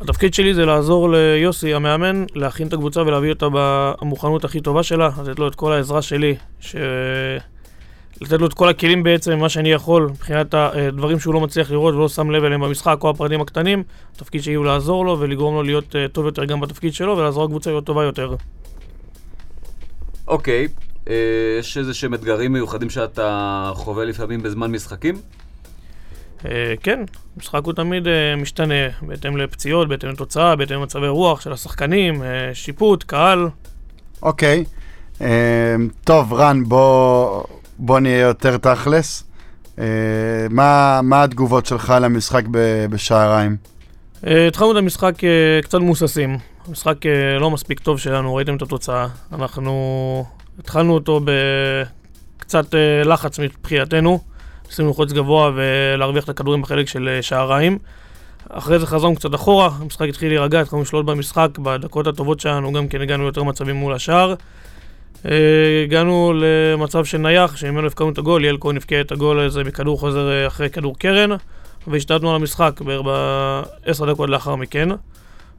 התפקיד 0.00 0.35
שלי 0.35 0.54
זה 0.54 0.66
לעזור 0.66 1.11
ליוסי, 1.11 1.75
המאמן, 1.75 2.25
להכין 2.35 2.68
את 2.68 2.73
הקבוצה 2.73 3.02
ולהביא 3.02 3.30
אותה 3.30 3.47
במוכנות 3.52 4.44
הכי 4.44 4.61
טובה 4.61 4.82
שלה, 4.82 5.11
לתת 5.23 5.38
לו 5.38 5.49
את 5.49 5.54
כל 5.54 5.73
העזרה 5.73 6.02
שלי, 6.02 6.35
ש... 6.61 6.76
לתת 8.21 8.41
לו 8.41 8.47
את 8.47 8.55
כל 8.55 8.69
הכלים 8.69 9.03
בעצם, 9.03 9.38
מה 9.38 9.49
שאני 9.49 9.73
יכול, 9.73 10.09
מבחינת 10.11 10.55
הדברים 10.55 11.21
שהוא 11.21 11.35
לא 11.35 11.41
מצליח 11.41 11.71
לראות 11.71 11.95
ולא 11.95 12.09
שם 12.09 12.31
לב 12.31 12.45
אליהם 12.45 12.61
במשחק 12.61 12.99
או 13.03 13.11
הפרטים 13.11 13.41
הקטנים, 13.41 13.83
התפקיד 14.17 14.43
שלי 14.43 14.55
הוא 14.55 14.65
לעזור 14.65 15.07
לו 15.07 15.21
ולגרום 15.21 15.55
לו 15.55 15.62
להיות 15.62 15.97
אה, 15.97 16.09
טוב 16.09 16.27
יותר 16.27 16.45
גם 16.45 16.61
בתפקיד 16.61 16.95
שלו 16.95 17.17
ולעזור 17.17 17.45
לקבוצה 17.45 17.71
להיות 17.71 17.85
טובה 17.85 18.05
יותר. 18.05 18.35
אוקיי, 20.29 20.69
אה, 21.09 21.15
יש 21.61 21.79
איזה 21.79 21.95
שהם 21.95 22.15
אתגרים 22.15 22.53
מיוחדים 22.53 22.91
שאתה 22.91 23.71
חווה 23.75 24.05
לפעמים 24.05 24.43
בזמן 24.43 24.73
משחקים? 24.73 25.21
אה, 26.47 26.75
כן, 26.83 27.00
משחק 27.37 27.65
הוא 27.65 27.73
תמיד 27.73 28.09
אה, 28.09 28.37
משתנה, 28.37 28.88
בהתאם 29.03 29.37
לפציעות, 29.37 29.88
בהתאם 29.88 30.09
לתוצאה, 30.09 30.57
בהתאם 30.57 30.77
למצבי 30.77 31.09
רוח 31.09 31.41
של 31.41 31.53
השחקנים, 31.53 32.23
אה, 32.23 32.50
שיפוט, 32.55 33.03
קהל. 33.03 33.49
אוקיי. 34.23 34.65
אה, 35.21 35.77
טוב, 36.05 36.33
רן, 36.33 36.65
בוא, 36.65 37.45
בוא 37.78 38.00
נהיה 38.00 38.20
יותר 38.20 38.56
תכלס. 38.56 39.25
אה, 39.78 39.85
מה, 40.50 41.00
מה 41.02 41.23
התגובות 41.23 41.66
שלך 41.66 41.94
למשחק 42.00 42.42
בשעריים? 42.90 43.56
אה, 44.26 44.47
התחלנו 44.47 44.73
את 44.73 44.76
המשחק 44.76 45.25
אה, 45.25 45.62
קצת 45.62 45.78
מבוססים. 45.78 46.38
המשחק 46.68 47.06
אה, 47.06 47.38
לא 47.38 47.50
מספיק 47.50 47.80
טוב 47.80 47.99
שלנו, 47.99 48.35
ראיתם 48.35 48.56
את 48.56 48.62
התוצאה. 48.62 49.06
אנחנו 49.32 50.25
התחלנו 50.58 50.94
אותו 50.94 51.20
בקצת 52.38 52.75
לחץ 53.04 53.38
מבחינתנו. 53.38 54.20
ניסינו 54.66 54.88
ללחוץ 54.88 55.12
גבוה 55.12 55.50
ולהרוויח 55.54 56.25
את 56.25 56.28
הכדורים 56.28 56.62
בחלק 56.62 56.88
של 56.88 57.18
שעריים. 57.20 57.78
אחרי 58.49 58.78
זה 58.78 58.87
חזרנו 58.87 59.16
קצת 59.16 59.35
אחורה, 59.35 59.70
המשחק 59.80 60.08
התחיל 60.08 60.28
להירגע, 60.28 60.61
התחלנו 60.61 60.82
לשלוט 60.82 61.06
במשחק, 61.06 61.58
בדקות 61.58 62.06
הטובות 62.06 62.40
שלנו 62.40 62.73
גם 62.73 62.88
כן 62.88 63.00
הגענו 63.00 63.23
ליותר 63.23 63.42
מצבים 63.42 63.76
מול 63.76 63.94
השער. 63.94 64.35
אה, 65.26 65.82
הגענו 65.84 66.32
למצב 66.37 67.04
של 67.04 67.18
נייח, 67.18 67.56
שממנו 67.56 67.87
הפקענו 67.87 68.10
את 68.10 68.18
הגול, 68.18 68.40
ליאל 68.40 68.56
כהן 68.60 68.76
הבקיע 68.76 69.00
את 69.00 69.12
הגול 69.12 69.40
הזה 69.40 69.64
מכדור 69.64 70.00
חוזר 70.00 70.30
אה, 70.30 70.46
אחרי 70.46 70.70
כדור 70.70 70.98
קרן. 70.98 71.30
והשתלטנו 71.87 72.30
על 72.30 72.37
המשחק 72.37 72.80
בעשר 73.04 74.12
דקות 74.12 74.30
לאחר 74.30 74.56
מכן, 74.56 74.88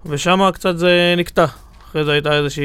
ושם 0.05 0.49
קצת 0.53 0.77
זה 0.77 1.13
נקטע. 1.17 1.45
אחרי 1.89 2.03
זה 2.03 2.11
הייתה 2.11 2.37
איזושהי, 2.37 2.63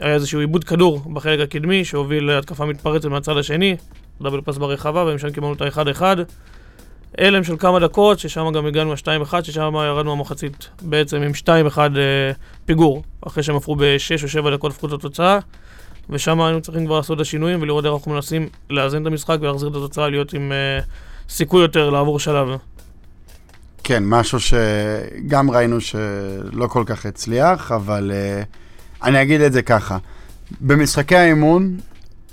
היה 0.00 0.14
איזשהו 0.14 0.40
עיבוד 0.40 0.64
כדור 0.64 1.02
בחלק 1.12 1.40
הקדמי 1.40 1.84
שהוביל 1.84 2.24
להתקפה 2.24 2.66
מתפרצת 2.66 3.04
מהצד 3.04 3.36
השני, 3.36 3.76
דאבל 4.22 4.40
פס 4.40 4.56
ברחבה, 4.56 5.04
ומשם 5.06 5.30
קיבלנו 5.30 5.52
את 5.52 5.60
ה-1-1. 5.60 6.02
הלם 7.18 7.44
של 7.44 7.56
כמה 7.58 7.80
דקות, 7.80 8.18
ששם 8.18 8.52
גם 8.54 8.66
הגענו 8.66 8.92
ל-2-1, 8.92 9.42
ששם 9.42 9.74
ירדנו 9.74 10.12
המחצית 10.12 10.68
בעצם 10.82 11.22
עם 11.22 11.32
2-1 11.74 11.78
אה, 11.78 12.32
פיגור, 12.64 13.02
אחרי 13.26 13.42
שהם 13.42 13.56
הפכו 13.56 13.76
ב-6 13.76 14.22
או 14.22 14.28
7 14.28 14.50
דקות 14.50 14.72
הפכו 14.72 14.86
את 14.86 14.92
התוצאה, 14.92 15.38
ושם 16.10 16.40
היינו 16.40 16.60
צריכים 16.60 16.86
כבר 16.86 16.96
לעשות 16.96 17.16
את 17.16 17.20
השינויים 17.20 17.62
ולראות 17.62 17.84
איך 17.84 17.94
אנחנו 17.94 18.12
מנסים 18.12 18.48
לאזן 18.70 19.02
את 19.02 19.06
המשחק 19.06 19.36
ולהחזיר 19.40 19.68
את 19.68 19.74
התוצאה, 19.74 20.08
להיות 20.08 20.34
עם 20.34 20.52
אה, 20.52 20.80
סיכוי 21.28 21.62
יותר 21.62 21.90
לעבור 21.90 22.18
שלב. 22.18 22.48
כן, 23.84 24.02
משהו 24.06 24.38
שגם 24.40 25.50
ראינו 25.50 25.80
שלא 25.80 26.66
כל 26.66 26.82
כך 26.86 27.06
הצליח, 27.06 27.72
אבל 27.72 28.12
uh, 28.12 29.06
אני 29.06 29.22
אגיד 29.22 29.40
את 29.40 29.52
זה 29.52 29.62
ככה. 29.62 29.98
במשחקי 30.60 31.16
האימון 31.16 31.76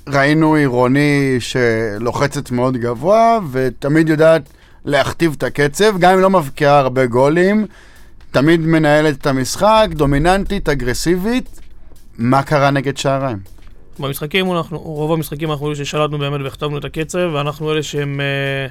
ראינו 0.10 0.56
עירוני 0.56 1.38
שלוחצת 1.40 2.52
מאוד 2.52 2.78
גבוה, 2.78 3.40
ותמיד 3.52 4.10
יודעת 4.10 4.42
להכתיב 4.86 5.36
את 5.38 5.44
הקצב, 5.44 5.98
גם 6.00 6.14
אם 6.14 6.20
לא 6.20 6.30
מבקיעה 6.30 6.80
הרבה 6.80 7.06
גולים, 7.06 7.66
תמיד 8.32 8.60
מנהלת 8.60 9.18
את 9.18 9.28
המשחק, 9.28 9.88
דומיננטית, 9.92 10.70
אגרסיבית. 10.70 11.60
מה 12.18 12.44
קרה 12.44 12.72
נגד 12.72 12.98
שעריים? 12.98 13.38
במשחקים, 14.00 14.52
אנחנו, 14.52 14.80
רוב 14.80 15.12
המשחקים 15.12 15.52
אנחנו 15.52 15.68
אלה 15.68 15.76
ששלטנו 15.76 16.18
באמת 16.18 16.42
והכתבנו 16.44 16.78
את 16.78 16.86
הקצב, 16.86 17.30
ואנחנו 17.34 17.72
אלה 17.72 17.84
שהם 17.84 18.22
אה, 18.22 18.68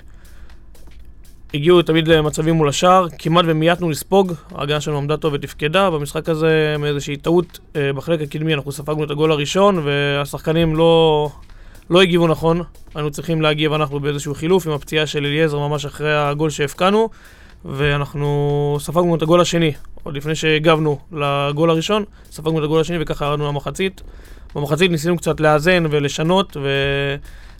הגיעו 1.54 1.82
תמיד 1.82 2.08
למצבים 2.08 2.54
מול 2.54 2.68
השער, 2.68 3.06
כמעט 3.18 3.44
ומייתנו 3.48 3.90
לספוג, 3.90 4.32
ההגנה 4.54 4.80
שלנו 4.80 4.98
עמדה 4.98 5.16
טוב 5.16 5.32
ותפקדה, 5.32 5.90
במשחק 5.90 6.28
הזה 6.28 6.76
מאיזושהי 6.78 7.16
טעות 7.16 7.58
אה, 7.76 7.92
בחלק 7.92 8.20
הקדמי 8.22 8.54
אנחנו 8.54 8.72
ספגנו 8.72 9.04
את 9.04 9.10
הגול 9.10 9.32
הראשון, 9.32 9.82
והשחקנים 9.84 10.76
לא, 10.76 11.30
לא 11.90 12.02
הגיבו 12.02 12.26
נכון, 12.26 12.62
היינו 12.94 13.10
צריכים 13.10 13.42
להגיב 13.42 13.72
אנחנו 13.72 14.00
באיזשהו 14.00 14.34
חילוף 14.34 14.66
עם 14.66 14.72
הפציעה 14.72 15.06
של 15.06 15.26
אליעזר 15.26 15.58
ממש 15.58 15.84
אחרי 15.84 16.16
הגול 16.16 16.50
שהפקענו, 16.50 17.08
ואנחנו 17.64 18.76
ספגנו 18.80 19.14
את 19.14 19.22
הגול 19.22 19.40
השני, 19.40 19.72
עוד 20.02 20.16
לפני 20.16 20.34
שהגבנו 20.34 20.98
לגול 21.12 21.70
הראשון, 21.70 22.04
ספגנו 22.30 22.58
את 22.58 22.64
הגול 22.64 22.80
השני 22.80 22.96
וככה 23.00 23.24
ירדנו 23.24 23.48
למחצית. 23.48 24.02
במחצית 24.54 24.90
ניסינו 24.90 25.16
קצת 25.16 25.40
לאזן 25.40 25.84
ולשנות 25.90 26.56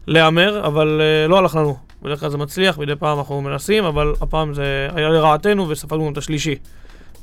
ולהמר, 0.06 0.66
אבל 0.66 1.00
uh, 1.00 1.28
לא 1.28 1.38
הלך 1.38 1.54
לנו. 1.54 1.76
בדרך 2.02 2.20
כלל 2.20 2.30
זה 2.30 2.38
מצליח, 2.38 2.78
מדי 2.78 2.96
פעם 2.96 3.18
אנחנו 3.18 3.40
מנסים, 3.40 3.84
אבל 3.84 4.12
הפעם 4.20 4.54
זה 4.54 4.88
היה 4.94 5.08
לרעתנו 5.08 5.68
וספגנו 5.68 6.06
גם 6.06 6.12
את 6.12 6.18
השלישי. 6.18 6.54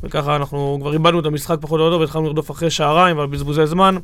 וככה 0.03 0.35
אנחנו 0.35 0.77
כבר 0.81 0.93
איבדנו 0.93 1.19
את 1.19 1.25
המשחק 1.25 1.57
פחות 1.61 1.79
או 1.79 1.85
יותר 1.85 1.99
והתחלנו 1.99 2.25
לרדוף 2.25 2.51
אחרי 2.51 2.69
שעריים 2.69 3.17
ועל 3.17 3.27
בזבוזי 3.27 3.67
זמן. 3.67 3.95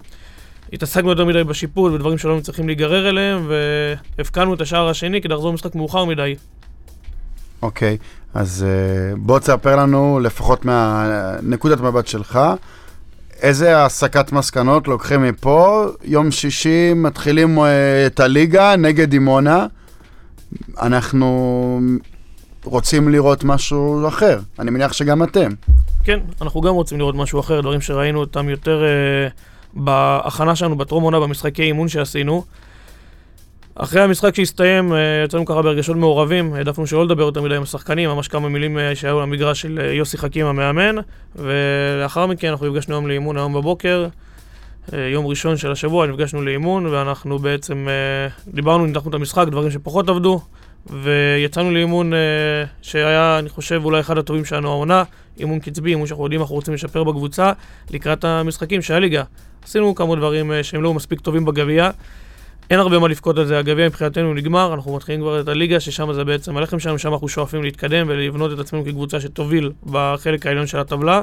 התעסקנו 0.74 1.10
יותר 1.10 1.26
מדי 1.26 1.44
בשיפוט 1.44 1.94
ודברים 1.94 2.18
שלא 2.18 2.40
צריכים 2.42 2.68
להיגרר 2.68 3.10
אליהם, 3.10 3.48
והפקענו 4.18 4.54
את 4.54 4.62
השער 4.62 4.90
השני 4.90 5.22
כדי 5.22 5.34
לחזור 5.34 5.52
למשחק 5.52 5.76
מאוחר 5.76 6.06
מדי. 6.06 6.36
אוקיי, 7.62 7.98
אז 8.34 8.66
uh, 8.66 9.18
בוא 9.18 9.40
תספר 9.40 9.76
לנו, 9.76 10.20
לפחות 10.24 10.66
מהנקודת 10.66 11.80
מבט 11.80 12.08
שלך, 12.08 12.40
איזה 13.42 13.86
הסקת 13.86 14.32
מסקנות 14.32 14.88
לוקחים 14.88 15.24
מפה? 15.24 15.86
יום 16.04 16.32
שישי 16.32 16.94
מתחילים 16.96 17.58
uh, 17.58 17.62
את 18.08 18.20
הליגה 18.20 18.76
נגד 18.76 19.10
דימונה. 19.10 19.68
אנחנו 20.82 21.80
רוצים 22.64 23.10
לראות 23.10 23.44
משהו 23.44 24.08
אחר. 24.08 24.40
אני 24.60 24.72
מניח 24.72 24.94
שגם 24.94 25.24
אתם. 25.24 25.50
כן, 26.04 26.20
אנחנו 26.42 26.62
גם 26.62 26.74
רוצים 26.74 26.98
לראות 26.98 27.16
משהו 27.16 27.40
אחר, 27.40 27.62
דברים 27.62 27.82
שראינו 27.82 28.20
אותם 28.20 28.50
יותר 28.50 28.84
uh, 29.30 29.32
בהכנה 29.74 30.56
שלנו 30.56 30.78
בטרום 30.78 31.04
עונה, 31.04 31.20
במשחקי 31.20 31.64
אימון 31.64 31.88
שעשינו. 31.88 32.44
אחרי 33.76 34.02
המשחק 34.02 34.36
שהסתיים, 34.36 34.92
uh, 34.92 34.96
יצאנו 35.26 35.46
ככה 35.46 35.62
ברגשות 35.62 35.96
מעורבים, 35.96 36.54
העדפנו 36.54 36.88
שלא 36.88 37.06
לדבר 37.06 37.24
יותר 37.24 37.42
מדי 37.42 37.56
עם 37.56 37.64
השחקנים, 37.64 38.10
ממש 38.10 38.28
כמה 38.28 38.50
מילים 38.50 38.78
uh, 38.78 38.96
שהיו 38.96 39.22
למגרש 39.22 39.62
של 39.62 39.80
uh, 39.82 39.84
יוסי 39.84 40.18
חכים 40.18 40.46
המאמן, 40.46 40.96
ולאחר 41.36 42.26
מכן 42.26 42.48
אנחנו 42.48 42.68
נפגשנו 42.68 42.96
היום 42.96 43.08
לאימון 43.08 43.38
היום 43.38 43.54
בבוקר, 43.54 44.08
יום 44.94 45.28
ראשון 45.28 45.58
של 45.58 45.72
השבוע, 45.72 46.08
נפגשנו 46.08 46.42
לאימון, 46.42 46.86
ואנחנו 46.86 47.40
בעצם 47.40 47.88
דיברנו, 48.48 48.86
ניתחנו 48.86 49.10
את 49.10 49.16
המשחק, 49.16 49.48
דברים 49.48 49.72
שפחות 49.72 50.10
עבדו, 50.10 50.42
ויצאנו 50.90 51.72
לאימון 51.72 52.14
שהיה, 52.82 53.40
אני 53.40 53.50
חושב, 53.50 53.82
אולי 53.86 54.00
אחד 54.00 54.18
הטובים 54.18 54.46
שלנו 54.46 54.70
העונה, 54.70 55.04
אימון 55.40 55.60
קצבי, 55.60 55.90
אימון 55.90 56.08
שאנחנו 56.08 56.24
יודעים 56.24 56.42
אנחנו 56.42 56.56
רוצים 56.56 56.74
לשפר 56.74 57.04
בקבוצה, 57.04 57.52
לקראת 57.92 58.24
המשחקים 58.24 58.82
של 58.82 58.94
הליגה. 58.94 59.24
עשינו 59.64 59.96
כמה 59.96 60.16
דברים 60.16 60.52
שהם 60.62 60.82
לא 60.84 60.94
מספיק 60.94 61.20
טובים 61.20 61.46
בגביע. 61.46 61.90
אין 62.72 62.80
הרבה 62.80 63.00
מה 63.00 63.08
לבכות 63.08 63.38
על 63.38 63.46
זה, 63.46 63.60
הגביע 63.60 63.88
מבחינתנו 63.88 64.34
נגמר, 64.34 64.74
אנחנו 64.74 64.96
מתחילים 64.96 65.22
כבר 65.22 65.40
את 65.40 65.48
הליגה, 65.48 65.80
ששם 65.80 66.14
זה 66.14 66.24
בעצם 66.24 66.58
הלחם 66.58 66.80
שלנו, 66.80 67.00
שם 67.00 67.14
אנחנו 67.14 67.28
שואפים 67.28 67.64
להתקדם 67.64 68.06
ולבנות 68.10 68.54
את 68.54 68.60
עצמנו 68.60 68.86
כקבוצה 68.86 69.20
שתוביל 69.20 69.72
בחלק 69.86 70.46
העליון 70.46 70.68
של 70.68 70.80
הטבלה. 70.80 71.22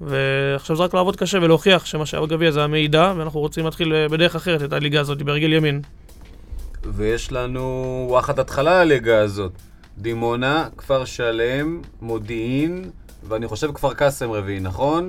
ועכשיו 0.00 0.76
זה 0.76 0.82
רק 0.82 0.94
לעבוד 0.94 1.16
קשה 1.16 1.38
ולהוכיח 1.38 1.84
שמה 1.84 2.06
שהיה 2.06 2.26
בגביע 2.26 2.50
זה 2.50 2.64
המידע, 2.64 3.12
ואנחנו 3.16 3.40
רוצים 3.40 3.64
להתחיל 3.64 3.94
אה, 3.94 4.08
בדרך 4.08 4.36
אחרת 4.36 4.62
את 4.62 4.72
הליגה 4.72 5.00
הזאת, 5.00 5.22
ברגל 5.22 5.52
ימין. 5.52 5.80
ויש 6.84 7.32
לנו 7.32 8.06
וואחד 8.08 8.38
התחלה 8.38 8.84
לליגה 8.84 9.18
הזאת. 9.18 9.52
דימונה, 9.98 10.68
כפר 10.76 11.04
שלם, 11.04 11.80
מודיעין, 12.02 12.90
ואני 13.28 13.48
חושב 13.48 13.72
כפר 13.72 13.94
קאסם 13.94 14.30
רביעי, 14.30 14.60
נכון? 14.60 15.08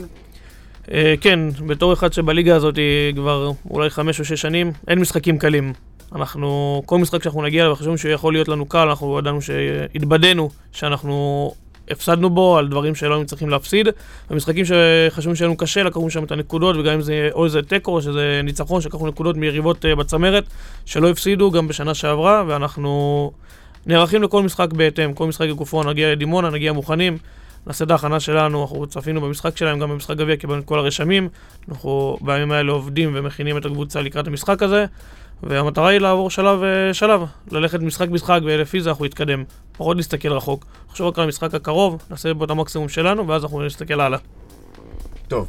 אה, 0.92 1.14
כן, 1.22 1.40
בתור 1.68 1.94
אחד 1.94 2.14
שבליגה 2.14 2.56
הזאת 2.56 2.76
כבר 3.16 3.52
אולי 3.70 3.90
חמש 3.90 4.20
או 4.20 4.26
שש 4.26 4.42
שנים, 4.42 4.72
אין 4.88 5.00
משחקים 5.00 5.38
קלים. 5.38 5.74
אנחנו, 6.16 6.82
כל 6.86 6.98
משחק 6.98 7.24
שאנחנו 7.24 7.42
נגיע 7.42 7.64
אליו, 7.64 7.76
חשבנו 7.76 7.98
שהוא 7.98 8.12
יכול 8.12 8.34
להיות 8.34 8.48
לנו 8.48 8.66
קל, 8.66 8.88
אנחנו 8.88 9.20
ידענו 9.20 9.42
שהתבדינו 9.42 10.50
שאנחנו 10.72 11.52
הפסדנו 11.90 12.30
בו, 12.30 12.58
על 12.58 12.68
דברים 12.68 12.96
שלא 12.96 13.14
היינו 13.14 13.26
צריכים 13.26 13.50
להפסיד. 13.50 13.88
במשחקים 14.30 14.66
שחשבנו 14.66 15.36
שיהיה 15.36 15.48
לנו 15.48 15.58
קשה, 15.58 15.84
לקחנו 15.84 16.10
שם 16.10 16.24
את 16.24 16.32
הנקודות, 16.32 16.76
וגם 16.76 16.94
אם 16.94 17.02
זה 17.02 17.30
או 17.34 17.46
איזה 17.46 17.62
תיקו 17.62 17.92
או 17.92 18.02
שזה 18.02 18.42
ניצחון, 18.44 18.82
שלקחנו 18.82 19.08
נקודות 19.08 19.38
מיריבות 19.38 19.86
אה, 19.86 19.96
בצמרת, 19.96 20.44
שלא 20.86 21.10
הפסידו 21.10 21.52
גם 21.52 21.68
בשנה 21.68 21.94
שעברה, 21.94 22.44
ואנחנו 22.48 23.32
נערכים 23.86 24.24
לכל 24.24 24.44
משחק 24.44 24.74
בהתאם. 24.74 25.14
כל 25.14 25.28
משחק 25.28 25.46
לגופו 25.46 25.84
נגיע 25.84 26.12
לדימונה, 26.12 26.50
נגיע 26.50 26.74
מוכנים. 26.74 27.18
נעשה 27.68 27.86
את 27.86 27.92
ההכנה 27.92 28.20
שלנו, 28.20 28.62
אנחנו 28.62 28.88
צפינו 28.88 29.22
במשחק 29.22 29.58
שלהם, 29.58 29.80
גם 29.80 29.90
במשחק 29.90 30.18
גביע 30.18 30.36
קיבלנו 30.36 30.62
את 30.62 30.66
כל 30.66 30.80
הרשמים. 30.80 31.30
אנחנו 31.70 32.18
בימים 32.22 32.52
האלה 32.52 32.72
עובדים 32.72 33.12
ומכינים 33.14 33.58
את 33.58 33.66
הקבוצה 33.66 34.02
לקראת 34.02 34.28
המשחק 34.28 34.64
הזה, 34.64 34.86
והמטרה 35.44 35.90
היא 35.90 36.00
לעבור 36.00 36.30
שלב 36.30 36.64
אה, 36.64 37.26
ללכת 37.52 37.80
משחק-משחק, 37.80 38.40
ולפי 38.44 38.82
זה 38.82 38.90
אנחנו 38.90 39.06
נתקדם. 39.06 39.44
פחות 39.78 39.98
להסתכל 39.98 40.34
רחוק. 40.34 40.66
נחשוב 40.90 41.08
רק 41.08 41.20
על 41.20 41.26
המשחק 41.26 41.54
הקרוב, 41.54 42.02
נעשה 42.10 42.34
בו 42.34 42.46
את 42.46 42.50
המקסימום 42.50 42.90
שלנו, 42.90 43.28
ואז 43.28 43.44
אנחנו 43.44 43.66
נסתכל 43.66 44.02
הלאה. 44.02 44.20
טוב. 45.28 45.48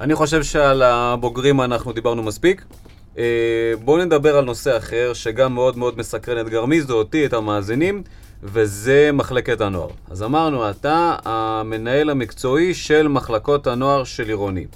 אני 0.00 0.14
חושב 0.14 0.42
שעל 0.42 0.82
הבוגרים 0.82 1.60
אנחנו 1.60 1.92
דיברנו 1.92 2.22
מספיק. 2.22 2.64
אה, 3.18 3.24
בואו 3.84 4.04
נדבר 4.04 4.36
על 4.36 4.44
נושא 4.44 4.76
אחר, 4.76 5.12
שגם 5.14 5.54
מאוד 5.54 5.78
מאוד 5.78 5.98
מסקרן 5.98 6.40
את 6.40 6.48
גרמיזו, 6.48 6.94
אותי, 6.94 7.26
את 7.26 7.32
המאזינים, 7.32 8.02
וזה 8.52 9.10
מחלקת 9.12 9.60
הנוער. 9.60 9.88
אז 10.10 10.22
אמרנו, 10.22 10.70
אתה 10.70 11.16
המנהל 11.24 12.10
המקצועי 12.10 12.74
של 12.74 13.08
מחלקות 13.08 13.66
הנוער 13.66 14.04
של 14.04 14.28
עירוני. 14.28 14.66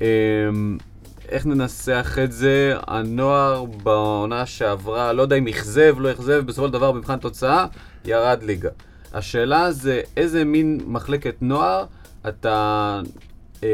אה, 0.00 0.06
איך 1.28 1.46
ננסח 1.46 2.18
את 2.24 2.32
זה? 2.32 2.74
הנוער 2.86 3.64
בעונה 3.64 4.46
שעברה, 4.46 5.12
לא 5.12 5.22
יודע 5.22 5.36
אם 5.36 5.46
אכזב, 5.46 5.94
לא 5.98 6.12
אכזב, 6.12 6.42
בסופו 6.46 6.66
של 6.66 6.72
דבר 6.72 6.92
במבחן 6.92 7.16
תוצאה, 7.16 7.66
ירד 8.04 8.42
ליגה. 8.42 8.70
השאלה 9.14 9.72
זה 9.72 10.00
איזה 10.16 10.44
מין 10.44 10.80
מחלקת 10.86 11.34
נוער 11.40 11.84
אתה 12.28 13.00
אה, 13.62 13.68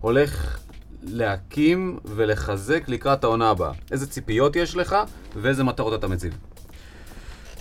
הולך 0.00 0.58
להקים 1.02 1.98
ולחזק 2.04 2.88
לקראת 2.88 3.24
העונה 3.24 3.50
הבאה. 3.50 3.72
איזה 3.90 4.06
ציפיות 4.06 4.56
יש 4.56 4.76
לך 4.76 4.96
ואיזה 5.36 5.64
מטרות 5.64 5.94
אתה 5.94 6.08
מציב. 6.08 6.36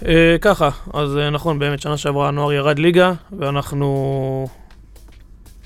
אה, 0.08 0.36
ככה, 0.42 0.70
אז 0.94 1.18
אה, 1.18 1.30
נכון, 1.30 1.60
באמת, 1.60 1.82
שנה 1.82 1.98
שעברה 1.98 2.28
הנוער 2.28 2.54
ירד 2.54 2.80
ליגה, 2.80 3.12
ואנחנו 3.40 4.48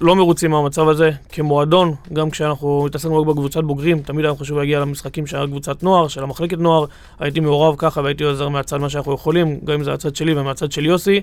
לא 0.02 0.16
מרוצים 0.16 0.52
מהמצב 0.52 0.88
הזה 0.88 1.12
כמועדון, 1.32 1.96
גם 2.14 2.30
כשאנחנו 2.30 2.88
התעסקנו 2.88 3.22
רק 3.22 3.28
בקבוצת 3.28 3.64
בוגרים, 3.64 4.00
תמיד 4.00 4.26
היה 4.26 4.36
חשוב 4.36 4.58
להגיע 4.58 4.80
למשחקים 4.80 5.28
של 5.28 5.38
הקבוצת 5.38 5.84
נוער, 5.84 6.08
של 6.08 6.24
המחלקת 6.24 6.58
נוער, 6.58 6.86
הייתי 7.20 7.40
מעורב 7.40 7.76
ככה 7.78 8.02
והייתי 8.02 8.24
עוזר 8.24 8.50
מהצד 8.50 8.78
מה 8.78 8.90
שאנחנו 8.90 9.14
יכולים, 9.14 9.60
גם 9.64 9.74
אם 9.74 9.84
זה 9.84 9.94
הצד 9.94 10.16
שלי 10.16 10.34
ומהצד 10.34 10.72
של 10.72 10.86
יוסי. 10.86 11.22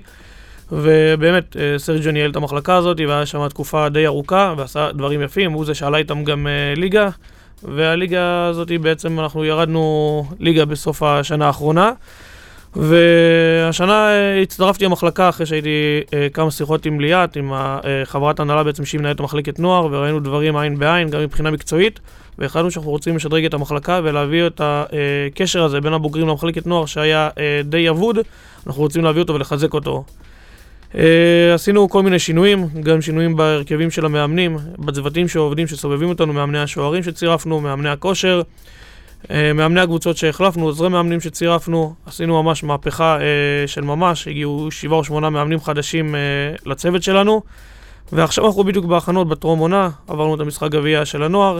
ובאמת, 0.71 1.57
אה, 1.57 1.79
סרג'ו 1.79 2.11
ניהל 2.11 2.31
את 2.31 2.35
המחלקה 2.35 2.75
הזאת, 2.75 2.97
והיה 3.07 3.25
שם 3.25 3.47
תקופה 3.47 3.89
די 3.89 4.07
ארוכה, 4.07 4.53
ועשה 4.57 4.91
דברים 4.91 5.21
יפים, 5.21 5.51
הוא 5.51 5.65
זה 5.65 5.73
שעלה 5.73 5.97
איתם 5.97 6.23
גם 6.23 6.47
ליגה, 6.75 7.09
והליגה 7.63 8.45
הזאת 8.45 8.71
בעצם 8.81 9.19
אנחנו 9.19 9.45
ירדנו 9.45 10.25
ליגה 10.39 10.65
בסוף 10.65 11.03
השנה 11.03 11.47
האחרונה. 11.47 11.91
והשנה 12.75 14.09
אה, 14.09 14.41
הצטרפתי 14.41 14.85
למחלקה 14.85 15.29
אחרי 15.29 15.45
שהייתי 15.45 16.01
אה, 16.13 16.27
כמה 16.33 16.51
שיחות 16.51 16.85
עם 16.85 16.99
ליאת, 16.99 17.37
עם 17.37 17.53
חברת 18.03 18.39
הנהלה 18.39 18.63
בעצם 18.63 18.85
שהיא 18.85 18.99
מנהלת 18.99 19.19
המחלקת 19.19 19.59
נוער, 19.59 19.87
וראינו 19.91 20.19
דברים 20.19 20.57
עין 20.57 20.79
בעין, 20.79 21.09
גם 21.09 21.21
מבחינה 21.21 21.51
מקצועית, 21.51 21.99
והחלטנו 22.37 22.71
שאנחנו 22.71 22.91
רוצים 22.91 23.15
לשדרג 23.15 23.45
את 23.45 23.53
המחלקה 23.53 23.99
ולהביא 24.03 24.47
את 24.47 24.61
הקשר 24.63 25.63
הזה 25.63 25.81
בין 25.81 25.93
הבוגרים 25.93 26.27
למחלקת 26.27 26.67
נוער 26.67 26.85
שהיה 26.85 27.29
אה, 27.37 27.61
די 27.63 27.89
אבוד, 27.89 28.17
אנחנו 28.67 28.81
רוצים 28.81 29.03
להביא 29.03 29.21
אותו 29.21 29.33
ולחזק 29.33 29.73
אותו. 29.73 30.03
עשינו 31.53 31.89
כל 31.89 32.03
מיני 32.03 32.19
שינויים, 32.19 32.67
גם 32.83 33.01
שינויים 33.01 33.35
בהרכבים 33.35 33.91
של 33.91 34.05
המאמנים, 34.05 34.57
בצוותים 34.79 35.27
שעובדים, 35.27 35.67
שסובבים 35.67 36.09
אותנו, 36.09 36.33
מאמני 36.33 36.59
השוערים 36.59 37.03
שצירפנו, 37.03 37.61
מאמני 37.61 37.89
הכושר. 37.89 38.41
אה, 39.31 39.53
מאמני 39.53 39.81
הקבוצות 39.81 40.17
שהחלפנו, 40.17 40.65
עוזרי 40.65 40.89
מאמנים 40.89 41.21
שצירפנו, 41.21 41.93
עשינו 42.05 42.43
ממש 42.43 42.63
מהפכה 42.63 43.17
אה, 43.21 43.67
של 43.67 43.81
ממש, 43.81 44.27
הגיעו 44.27 44.67
שבעה 44.71 44.99
או 44.99 45.03
שמונה 45.03 45.29
מאמנים 45.29 45.59
חדשים 45.59 46.15
אה, 46.15 46.19
לצוות 46.65 47.03
שלנו, 47.03 47.41
ועכשיו 48.11 48.47
אנחנו 48.47 48.63
בדיוק 48.63 48.85
בהכנות 48.85 49.27
בטרום 49.29 49.59
עונה, 49.59 49.89
עברנו 50.07 50.35
את 50.35 50.39
המשחק 50.39 50.71
גביע 50.71 51.05
של 51.05 51.23
הנוער, 51.23 51.59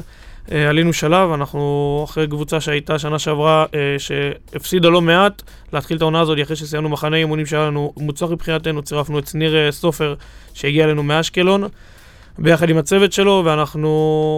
עלינו 0.52 0.94
שלב, 0.94 1.32
אנחנו 1.32 2.02
אחרי 2.10 2.28
קבוצה 2.28 2.62
שהייתה 2.62 3.00
שנה 3.00 3.20
שעברה, 3.20 3.66
שהפסידה 3.98 4.90
לא 4.90 5.02
מעט, 5.02 5.42
להתחיל 5.74 5.98
את 5.98 6.02
העונה 6.02 6.20
הזאת 6.20 6.38
אחרי 6.44 6.56
שסיימנו 6.56 6.90
מחנה 6.90 7.18
אימונים 7.18 7.46
שהיה 7.46 7.66
לנו 7.66 7.94
מוצלח 7.98 8.30
מבחינתנו, 8.30 8.82
צירפנו 8.82 9.20
את 9.20 9.28
שניר 9.28 9.72
סופר 9.72 10.16
שהגיע 10.54 10.86
אלינו 10.86 11.04
מאשקלון. 11.04 11.64
ביחד 12.44 12.70
עם 12.70 12.78
הצוות 12.78 13.14
שלו, 13.14 13.42
ואנחנו 13.46 13.88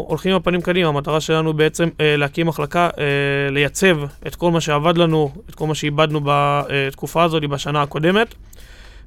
הולכים 0.08 0.32
עם 0.32 0.38
הפנים 0.38 0.62
קדימה. 0.62 0.90
המטרה 0.90 1.22
שלנו 1.22 1.54
בעצם 1.54 1.90
אה, 2.02 2.16
להקים 2.18 2.48
מחלקה, 2.48 2.90
אה, 2.98 3.04
לייצב 3.52 3.98
את 4.28 4.36
כל 4.36 4.52
מה 4.52 4.62
שעבד 4.62 4.98
לנו, 4.98 5.32
את 5.50 5.56
כל 5.56 5.68
מה 5.68 5.76
שאיבדנו 5.76 6.22
בתקופה 6.24 7.24
הזאת, 7.24 7.44
בשנה 7.44 7.82
הקודמת, 7.82 8.36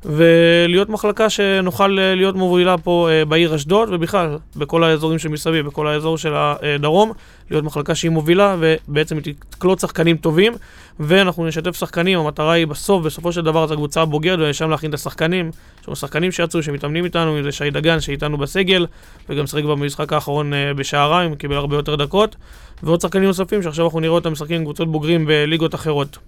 ולהיות 0.06 0.88
מחלקה 0.88 1.30
שנוכל 1.30 1.98
אה, 1.98 2.14
להיות 2.14 2.36
מובילה 2.36 2.78
פה 2.78 3.08
אה, 3.10 3.24
בעיר 3.24 3.54
אשדוד, 3.54 3.88
ובכלל, 3.92 4.38
בכל 4.56 4.84
האזורים 4.84 5.18
שמסביב, 5.18 5.66
בכל 5.66 5.86
האזור 5.86 6.18
של 6.18 6.32
הדרום, 6.36 7.12
להיות 7.50 7.64
מחלקה 7.64 7.94
שהיא 7.94 8.10
מובילה, 8.10 8.56
ובעצם 8.58 9.18
היא 9.24 9.34
תקלוט 9.48 9.80
שחקנים 9.80 10.16
טובים, 10.16 10.52
ואנחנו 11.00 11.46
נשתף 11.46 11.76
שחקנים, 11.76 12.18
המטרה 12.18 12.52
היא 12.52 12.66
בסוף, 12.66 13.04
בסופו 13.04 13.32
של 13.32 13.42
דבר, 13.42 13.66
זו 13.66 13.74
הקבוצה 13.74 14.02
הבוגרת, 14.02 14.38
ושם 14.42 14.70
להכין 14.70 14.90
את 14.90 14.94
השחקנים. 14.94 15.50
יש 15.80 15.88
לנו 15.88 15.96
שחקנים 15.96 16.32
שיצאו, 16.32 16.62
שמתאמנים 16.62 17.04
איתנו, 17.04 17.38
אם 17.38 17.42
זה 17.42 17.52
שי 17.52 17.70
דגן, 17.70 18.00
שאיתנו 18.00 18.38
בסגל, 18.38 18.86
וגם 19.28 19.46
שחק 19.46 19.64
במשחק 19.64 20.12
האחרון 20.12 20.54
אה, 20.54 20.74
בשעריים, 20.74 21.34
קיבל 21.34 21.56
הרבה 21.56 21.76
יותר 21.76 21.96
דקות, 21.96 22.36
ועוד 22.82 23.00
שחקנים 23.00 23.24
נוספים 23.24 23.62
שעכשיו 23.62 23.84
אנחנו 23.84 24.00
נראה 24.00 24.14
אותם 24.14 24.32
משחקים 24.32 24.56
עם 24.56 24.62
קבוצות 24.62 24.92
בוגרים 24.92 25.26
בליגות 25.26 25.74
אחרות. 25.74 26.18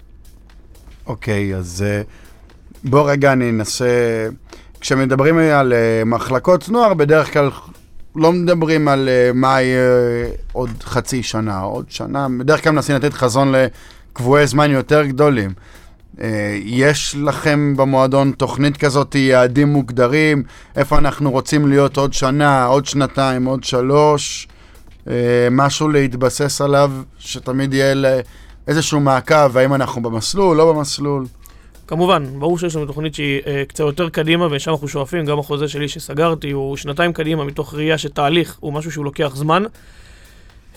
אוקיי, 1.06 1.54
okay, 1.54 1.56
אז 1.56 1.84
בוא 2.84 3.10
רגע 3.10 3.32
אני 3.32 3.50
אנסה... 3.50 4.28
כשמדברים 4.80 5.38
על 5.38 5.72
מחלקות 6.06 6.68
נוער, 6.68 6.94
בדרך 6.94 7.32
כלל 7.32 7.50
לא 8.16 8.32
מדברים 8.32 8.88
על 8.88 9.08
uh, 9.08 9.36
מה 9.36 9.62
יהיה 9.62 10.26
עוד 10.52 10.70
חצי 10.82 11.22
שנה, 11.22 11.60
עוד 11.60 11.84
שנה, 11.88 12.26
בדרך 12.38 12.64
כלל 12.64 12.72
מנסים 12.72 12.96
לתת 12.96 13.12
חזון 13.12 13.52
לקבועי 13.52 14.46
זמן 14.46 14.70
יותר 14.70 15.04
גדולים. 15.04 15.50
Uh, 16.16 16.20
יש 16.64 17.16
לכם 17.22 17.74
במועדון 17.76 18.32
תוכנית 18.32 18.76
כזאת, 18.76 19.14
יעדים 19.14 19.68
מוגדרים, 19.68 20.42
איפה 20.76 20.98
אנחנו 20.98 21.30
רוצים 21.30 21.68
להיות 21.68 21.96
עוד 21.96 22.12
שנה, 22.12 22.64
עוד 22.64 22.86
שנתיים, 22.86 23.44
עוד 23.44 23.64
שלוש, 23.64 24.48
משהו 25.50 25.88
להתבסס 25.88 26.60
עליו, 26.60 26.92
שתמיד 27.18 27.74
יהיה 27.74 28.20
איזשהו 28.68 29.00
מעקב, 29.00 29.56
האם 29.56 29.74
אנחנו 29.74 30.02
במסלול, 30.02 30.56
לא 30.56 30.72
במסלול? 30.72 31.26
כמובן, 31.88 32.24
ברור 32.38 32.58
שיש 32.58 32.76
לנו 32.76 32.86
תוכנית 32.86 33.14
שהיא 33.14 33.40
אה, 33.46 33.62
קצת 33.68 33.80
יותר 33.80 34.08
קדימה, 34.08 34.48
ושם 34.50 34.70
אנחנו 34.70 34.88
שואפים, 34.88 35.26
גם 35.26 35.38
החוזה 35.38 35.68
שלי 35.68 35.88
שסגרתי 35.88 36.50
הוא 36.50 36.76
שנתיים 36.76 37.12
קדימה, 37.12 37.44
מתוך 37.44 37.74
ראייה 37.74 37.98
שתהליך 37.98 38.56
הוא 38.60 38.72
משהו 38.72 38.92
שהוא 38.92 39.04
לוקח 39.04 39.32
זמן. 39.34 39.64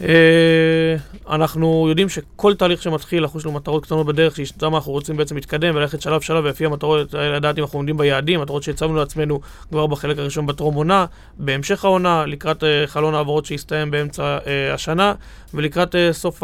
אה, 0.04 0.96
אנחנו 1.36 1.86
יודעים 1.90 2.10
שכל 2.10 2.56
תהליך 2.56 2.82
שמתחיל, 2.82 3.24
אנחנו 3.24 3.40
יש 3.40 3.46
לנו 3.46 3.56
מטרות 3.56 3.86
קטנות 3.86 4.06
בדרך, 4.08 4.36
שאיתן 4.36 4.66
אנחנו 4.66 4.92
רוצים 4.92 5.18
בעצם 5.18 5.36
להתקדם 5.36 5.76
וללכת 5.76 6.02
שלב 6.02 6.22
שלב, 6.22 6.44
ולפי 6.46 6.66
המטרות 6.66 7.14
האלה 7.14 7.36
לדעת 7.36 7.58
אם 7.58 7.64
אנחנו 7.64 7.80
עומדים 7.80 7.98
ביעדים, 7.98 8.42
מטרות 8.42 8.64
שהצבנו 8.64 8.96
לעצמנו 8.96 9.40
כבר 9.70 9.88
בחלק 9.88 10.20
הראשון 10.20 10.46
בטרום 10.46 10.76
עונה, 10.76 11.06
בהמשך 11.38 11.86
העונה, 11.86 12.26
לקראת 12.26 12.64
אה, 12.64 12.84
חלון 12.88 13.16
העברות 13.16 13.46
שהסתיים 13.46 13.92
באמצע 13.92 14.38
אה, 14.48 14.74
השנה, 14.74 15.14
ולקראת 15.54 15.96
סוף 16.12 16.44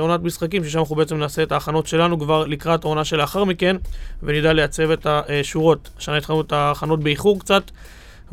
עונת 0.00 0.22
משחקים, 0.22 0.64
ששם 0.64 0.78
אנחנו 0.78 0.96
בעצם 0.96 1.16
נעשה 1.16 1.42
את 1.42 1.52
ההכנות 1.52 1.86
שלנו 1.86 2.20
כבר 2.20 2.46
לקראת 2.46 2.84
העונה 2.84 3.04
שלאחר 3.04 3.44
מכן, 3.44 3.76
ונדע 4.22 4.52
לייצב 4.52 4.90
את 4.90 5.06
השורות. 5.10 5.90
השנה 5.98 6.16
התחלנו 6.16 6.40
את 6.40 6.52
ההכנות 6.52 7.00
באיחור 7.00 7.40
קצת. 7.40 7.62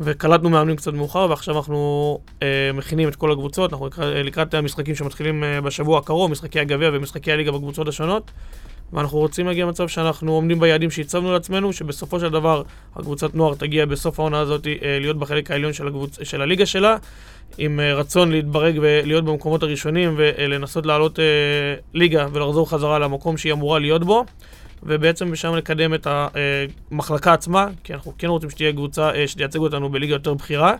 וקלטנו 0.00 0.50
מאמנים 0.50 0.76
קצת 0.76 0.92
מאוחר, 0.92 1.26
ועכשיו 1.30 1.56
אנחנו 1.56 2.18
אה, 2.42 2.70
מכינים 2.74 3.08
את 3.08 3.16
כל 3.16 3.32
הקבוצות, 3.32 3.72
אנחנו 3.72 3.86
לקראת, 3.86 4.16
אה, 4.16 4.22
לקראת 4.22 4.54
המשחקים 4.54 4.94
שמתחילים 4.94 5.44
אה, 5.44 5.60
בשבוע 5.60 5.98
הקרוב, 5.98 6.30
משחקי 6.30 6.60
הגביע 6.60 6.90
ומשחקי 6.92 7.32
הליגה 7.32 7.52
בקבוצות 7.52 7.88
השונות, 7.88 8.30
ואנחנו 8.92 9.18
רוצים 9.18 9.46
להגיע 9.46 9.64
למצב 9.64 9.88
שאנחנו 9.88 10.32
עומדים 10.32 10.60
ביעדים 10.60 10.90
שהצבנו 10.90 11.32
לעצמנו, 11.32 11.72
שבסופו 11.72 12.20
של 12.20 12.28
דבר 12.28 12.62
הקבוצת 12.96 13.34
נוער 13.34 13.54
תגיע 13.54 13.86
בסוף 13.86 14.20
העונה 14.20 14.38
הזאת 14.38 14.66
אה, 14.66 14.98
להיות 15.00 15.18
בחלק 15.18 15.50
העליון 15.50 15.72
של, 15.72 15.88
הקבוצ... 15.88 16.18
של 16.22 16.42
הליגה 16.42 16.66
שלה, 16.66 16.96
עם 17.58 17.80
אה, 17.80 17.94
רצון 17.94 18.30
להתברג 18.30 18.78
ולהיות 18.80 19.24
במקומות 19.24 19.62
הראשונים 19.62 20.14
ולנסות 20.16 20.86
לעלות 20.86 21.18
אה, 21.18 21.24
ליגה 21.94 22.26
ולחזור 22.32 22.70
חזרה 22.70 22.98
למקום 22.98 23.36
שהיא 23.36 23.52
אמורה 23.52 23.78
להיות 23.78 24.04
בו. 24.04 24.24
ובעצם 24.82 25.32
משם 25.32 25.54
לקדם 25.54 25.94
את 25.94 26.06
המחלקה 26.10 27.32
עצמה, 27.32 27.66
כי 27.84 27.94
אנחנו 27.94 28.12
כן 28.18 28.26
רוצים 28.26 28.50
שתהיה 28.50 28.72
קבוצה 28.72 29.10
אה, 29.14 29.28
שתייצג 29.28 29.58
אותנו 29.58 29.88
בליגה 29.88 30.14
יותר 30.14 30.34
בכירה. 30.34 30.74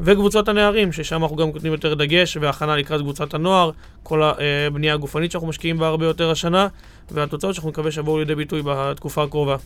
וקבוצות 0.00 0.48
הנערים, 0.48 0.92
ששם 0.92 1.22
אנחנו 1.22 1.36
גם 1.36 1.48
נותנים 1.48 1.72
יותר 1.72 1.94
דגש 1.94 2.36
והכנה 2.40 2.76
לקראת 2.76 3.00
קבוצת 3.00 3.34
הנוער, 3.34 3.70
כל 4.02 4.22
הבנייה 4.22 4.94
הגופנית 4.94 5.30
שאנחנו 5.30 5.48
משקיעים 5.48 5.78
בה 5.78 5.86
הרבה 5.86 6.06
יותר 6.06 6.30
השנה, 6.30 6.68
והתוצאות 7.10 7.54
שאנחנו 7.54 7.70
מקווה 7.70 7.90
שיבואו 7.90 8.18
לידי 8.18 8.34
ביטוי 8.34 8.62
בתקופה 8.64 9.22
הקרובה. 9.22 9.56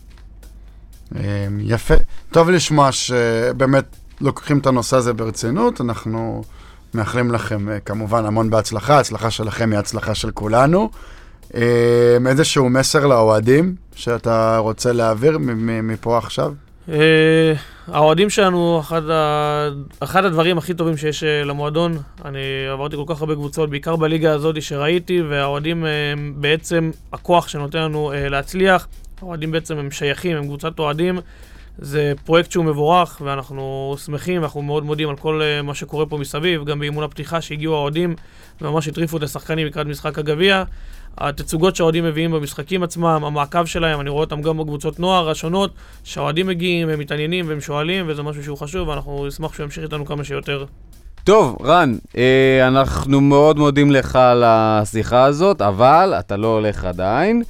אמ, 1.15 1.21
יפה. 1.61 1.95
טוב 2.33 2.51
לשמוע 2.51 2.93
שבאמת 2.93 3.97
לוקחים 4.21 4.59
את 4.59 4.67
הנושא 4.67 4.97
הזה 4.97 5.13
ברצינות. 5.13 5.81
אנחנו 5.81 6.43
מאחלים 6.95 7.33
לכם 7.33 7.69
אה, 7.69 7.81
כמובן 7.81 8.25
המון 8.25 8.51
בהצלחה. 8.51 8.97
ההצלחה 8.97 9.31
שלכם 9.31 9.71
היא 9.73 9.79
הצלחה 9.79 10.15
של 10.15 10.31
כולנו. 10.31 10.91
אמ, 11.55 12.27
איזשהו 12.27 12.69
מסר 12.69 13.07
לאוהדים 13.07 13.75
שאתה 13.95 14.59
רוצה 14.59 14.93
להעביר 14.93 15.39
מפה 15.83 16.19
עכשיו? 16.19 16.53
אה, 16.89 17.53
האוהדים 17.93 18.31
שלנו, 18.31 18.81
אחד, 20.01 20.25
הדברים 20.25 20.59
הכי 20.59 20.75
טובים 20.75 20.97
שיש 20.97 21.25
אה, 21.25 21.45
למועדון, 21.45 21.99
אני 22.25 22.39
עברתי 22.73 22.97
כל 22.97 23.15
כך 23.15 23.21
הרבה 23.21 23.35
קבוצות, 23.35 23.71
בעיקר 23.71 23.97
בליגה 23.97 24.33
הזאת 24.33 24.63
שראיתי, 24.63 25.23
והאוהדים 25.23 25.85
הם 25.85 26.35
בעצם 26.37 26.91
הכוח 27.13 27.49
שנותן 27.49 27.79
לנו 27.79 28.13
להצליח. 28.15 28.89
האוהדים 29.23 29.51
בעצם 29.51 29.79
הם 29.79 29.91
שייכים, 29.91 30.37
הם 30.37 30.45
קבוצת 30.45 30.79
אוהדים. 30.79 31.19
זה 31.79 32.13
פרויקט 32.25 32.51
שהוא 32.51 32.65
מבורך, 32.65 33.21
ואנחנו 33.25 33.97
שמחים, 34.05 34.43
אנחנו 34.43 34.63
מאוד 34.63 34.85
מודים 34.85 35.09
על 35.09 35.17
כל 35.17 35.41
מה 35.65 35.75
שקורה 35.75 36.07
פה 36.07 36.19
מסביב, 36.19 36.65
גם 36.65 36.79
באימון 36.79 37.05
הפתיחה 37.05 37.41
שהגיעו 37.41 37.75
האוהדים, 37.75 38.15
וממש 38.61 38.89
הטריפו 38.89 39.17
את 39.17 39.23
השחקנים 39.23 39.67
לקראת 39.67 39.87
משחק 39.87 40.19
הגביע. 40.19 40.65
התצוגות 41.19 41.77
שהאוהדים 41.77 42.05
מביאים 42.05 42.33
במשחקים 42.33 42.83
עצמם, 42.83 43.05
המעקב 43.25 43.65
שלהם, 43.65 44.01
אני 44.01 44.11
רואה 44.11 44.25
אותם 44.25 44.43
גם 44.43 44.59
בקבוצות 44.59 45.01
נוער 45.01 45.31
השונות, 45.31 45.71
שהאוהדים 46.05 46.47
מגיעים, 46.47 46.89
הם 46.89 46.99
מתעניינים 46.99 47.49
והם 47.49 47.61
שואלים, 47.61 48.05
וזה 48.09 48.23
משהו 48.23 48.45
שהוא 48.45 48.59
חשוב, 48.59 48.89
ואנחנו 48.89 49.27
נשמח 49.27 49.55
שהוא 49.55 49.65
ימשיך 49.65 49.85
איתנו 49.85 50.07
כמה 50.07 50.25
שיותר. 50.25 50.65
טוב, 51.25 51.57
רן, 51.63 51.97
אה, 52.17 52.69
אנחנו 52.69 53.21
מאוד 53.21 53.59
מודים 53.59 53.91
לך 53.91 54.17
על 54.17 54.45
השיחה 54.47 55.25
הזאת, 55.25 55.63
אבל 55.63 56.15
אתה 56.19 56.37
לא 56.37 56.47
הולך 56.47 56.85
עדיין. 56.85 57.43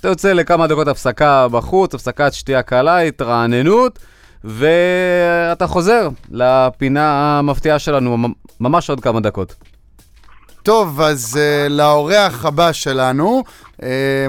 אתה 0.00 0.08
יוצא 0.08 0.32
לכמה 0.32 0.66
דקות 0.66 0.88
הפסקה 0.88 1.48
בחוץ, 1.48 1.94
הפסקת 1.94 2.32
שתייה 2.32 2.62
קלה, 2.62 2.98
התרעננות, 2.98 3.98
ואתה 4.44 5.66
חוזר 5.66 6.08
לפינה 6.30 7.38
המפתיעה 7.38 7.78
שלנו 7.78 8.16
ממש 8.60 8.90
עוד 8.90 9.00
כמה 9.00 9.20
דקות. 9.20 9.54
טוב, 10.62 11.00
אז 11.00 11.38
uh, 11.38 11.68
לאורח 11.68 12.44
הבא 12.44 12.72
שלנו, 12.72 13.42
uh, 13.80 13.84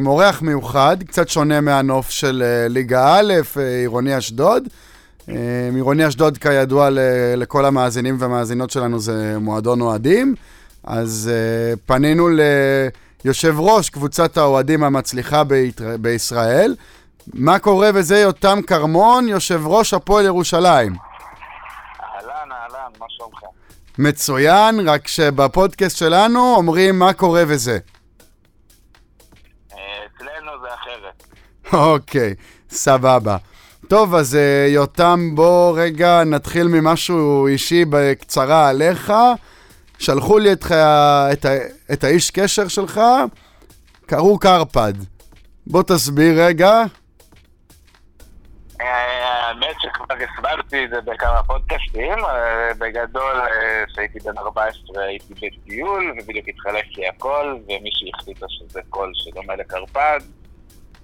אורח 0.06 0.41
מיוחד, 0.41 0.98
קצת 1.08 1.30
שונה 1.30 1.62
מהנוף 1.62 2.10
של 2.10 2.43
uh, 2.43 2.74
ליגה 2.74 3.15
א', 3.15 3.34
uh, 3.56 3.60
עירוני 3.60 4.17
אשדוד. 4.17 4.63
Uh, 5.22 5.32
עירוני 5.76 6.08
אשדוד, 6.08 6.38
כידוע 6.38 6.89
לכל 7.38 7.65
המאזינים 7.65 8.17
והמאזינות 8.19 8.69
שלנו, 8.69 9.00
זה 9.00 9.38
מועדון 9.39 9.82
אוהדים. 9.82 10.36
אז 10.84 11.32
uh, 11.32 11.80
פנינו 11.86 12.30
ליושב 13.26 13.56
ראש 13.60 13.89
קבוצת 13.89 14.38
האוהדים 14.38 14.84
המצליחה 14.84 15.43
ביתר... 15.43 15.98
בישראל. 16.02 16.76
מה 17.34 17.60
קורה 17.60 17.89
וזה 17.93 18.19
יותם 18.19 18.60
כרמון, 18.67 19.28
יושב 19.28 19.62
ראש 19.65 19.93
הפועל 19.93 20.26
ירושלים. 20.26 20.96
אהלן, 22.04 22.52
אהלן, 22.52 22.91
מה 23.00 23.06
שלומך? 23.10 23.62
מצוין, 23.97 24.89
רק 24.89 25.08
שבפודקאסט 25.08 25.97
שלנו 25.97 26.56
אומרים 26.56 26.99
מה 26.99 27.13
קורה 27.13 27.43
וזה. 27.47 27.77
אה, 29.73 29.77
אצלנו 30.06 30.51
זה 30.62 30.67
אחרת. 30.73 31.23
אוקיי, 31.73 32.36
סבבה. 32.69 33.38
טוב, 33.88 34.15
אז 34.15 34.36
אה, 34.36 34.67
יותם, 34.69 35.32
בוא 35.36 35.79
רגע 35.79 36.23
נתחיל 36.23 36.67
ממשהו 36.67 37.47
אישי 37.47 37.86
בקצרה 37.89 38.69
עליך. 38.69 39.13
שלחו 39.99 40.39
לי 40.39 40.51
את, 40.51 40.65
את, 41.34 41.45
את 41.93 42.03
האיש 42.03 42.32
קשר 42.32 42.67
שלך, 42.67 43.01
קראו 44.06 44.39
קרפד. 44.39 44.93
בוא 45.67 45.84
תסביר 45.84 46.43
רגע. 46.45 46.84
אה, 48.84 49.48
האמת 49.48 49.76
שכבר 49.80 50.15
הסברתי 50.15 50.86
את 50.86 50.89
זה 50.89 51.02
בכמה 51.02 51.43
פודקאסטים, 51.43 52.26
אה, 52.26 52.74
בגדול 52.78 53.41
כשהייתי 53.88 54.19
בן 54.19 54.38
14 54.38 55.04
הייתי 55.04 55.34
בטיול 55.34 56.13
ובדיוק 56.17 56.48
התחלק 56.48 56.86
לי 56.98 57.08
הכל 57.08 57.58
ומישהי 57.63 58.12
החליטה 58.13 58.46
שזה 58.50 58.82
קול 58.89 59.12
שדומה 59.15 59.56
לקרפד, 59.56 60.19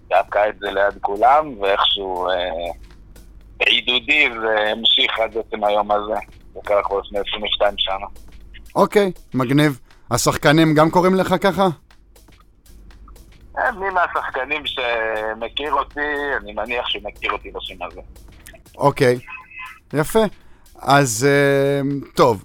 דווקא 0.09 0.49
את 0.49 0.59
זה 0.59 0.71
ליד 0.71 1.01
כולם 1.01 1.61
ואיכשהו 1.61 2.29
אה, 2.29 2.33
בעידודי 3.57 4.29
זה 4.41 4.71
המשיך 4.71 5.19
עד 5.19 5.37
עצם 5.37 5.63
היום 5.63 5.91
הזה, 5.91 6.19
זה 6.53 6.59
קרה 6.63 6.83
כבר 6.83 6.99
לפני 6.99 7.19
22 7.19 7.73
שנה. 7.77 8.07
אוקיי, 8.75 9.11
מגניב. 9.33 9.79
השחקנים 10.11 10.73
גם 10.73 10.89
קוראים 10.89 11.15
לך 11.15 11.35
ככה? 11.41 11.67
מי 13.79 13.89
מהשחקנים 13.89 14.63
שמכיר 14.65 15.73
אותי, 15.73 15.99
אני 16.41 16.53
מניח 16.53 16.87
שהוא 16.87 17.03
מכיר 17.03 17.31
אותי 17.31 17.51
בשם 17.51 17.83
הזה. 17.83 18.01
אוקיי, 18.77 19.19
יפה. 19.93 20.23
אז 20.81 21.27
טוב, 22.15 22.43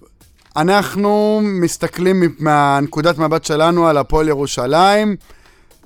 אנחנו 0.57 1.40
מסתכלים 1.42 2.22
מהנקודת 2.38 3.18
מבט 3.18 3.44
שלנו 3.44 3.88
על 3.88 3.96
הפועל 3.98 4.29
ירושלים. 4.29 5.16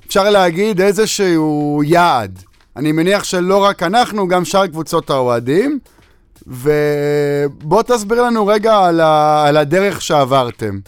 אפשר 0.07 0.29
להגיד 0.29 0.81
איזשהו 0.81 1.81
יעד. 1.85 2.39
אני 2.75 2.91
מניח 2.91 3.23
שלא 3.23 3.63
רק 3.63 3.83
אנחנו, 3.83 4.27
גם 4.27 4.45
שאר 4.45 4.67
קבוצות 4.67 5.09
האוהדים. 5.09 5.79
ובוא 6.47 7.83
תסביר 7.83 8.23
לנו 8.23 8.47
רגע 8.47 8.77
על, 8.77 9.01
ה... 9.01 9.45
על 9.47 9.57
הדרך 9.57 10.01
שעברתם. 10.01 10.79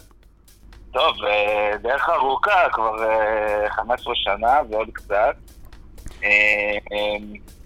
טוב, 0.91 1.15
דרך 1.81 2.09
ארוכה, 2.09 2.69
כבר 2.71 2.95
15 3.69 4.15
שנה 4.15 4.59
ועוד 4.69 4.89
קצת. 4.93 5.35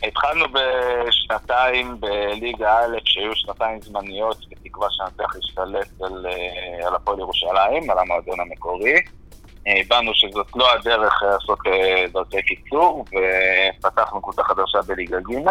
התחלנו 0.03 0.45
בשנתיים 0.53 1.99
בליגה 1.99 2.79
א', 2.79 2.97
שהיו 3.05 3.35
שנתיים 3.35 3.81
זמניות, 3.81 4.37
בתקווה 4.49 4.87
שנצליח 4.91 5.35
להשתלט 5.35 6.01
על, 6.01 6.25
על 6.85 6.95
הפועל 6.95 7.19
ירושלים, 7.19 7.89
על 7.89 7.99
המועדון 7.99 8.39
המקורי. 8.39 8.95
הבנו 9.65 10.11
שזאת 10.13 10.47
לא 10.55 10.73
הדרך 10.73 11.23
לעשות 11.23 11.59
דרכי 12.13 12.41
קיצור, 12.41 13.05
ופתחנו 13.79 14.21
קבוצה 14.21 14.43
חדשה 14.43 14.81
בליגה 14.87 15.17
ג'. 15.19 15.49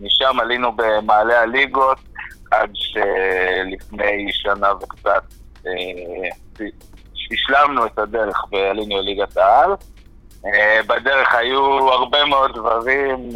משם 0.00 0.40
עלינו 0.40 0.72
במעלה 0.72 1.40
הליגות, 1.40 1.98
עד 2.50 2.70
שלפני 2.74 4.26
שנה 4.32 4.72
וקצת 4.72 5.22
השלמנו 7.32 7.86
את 7.86 7.98
הדרך 7.98 8.44
ועלינו 8.52 8.96
לליגת 8.96 9.36
העל. 9.36 9.70
בדרך 10.86 11.34
היו 11.34 11.92
הרבה 11.92 12.24
מאוד 12.24 12.50
דברים 12.54 13.30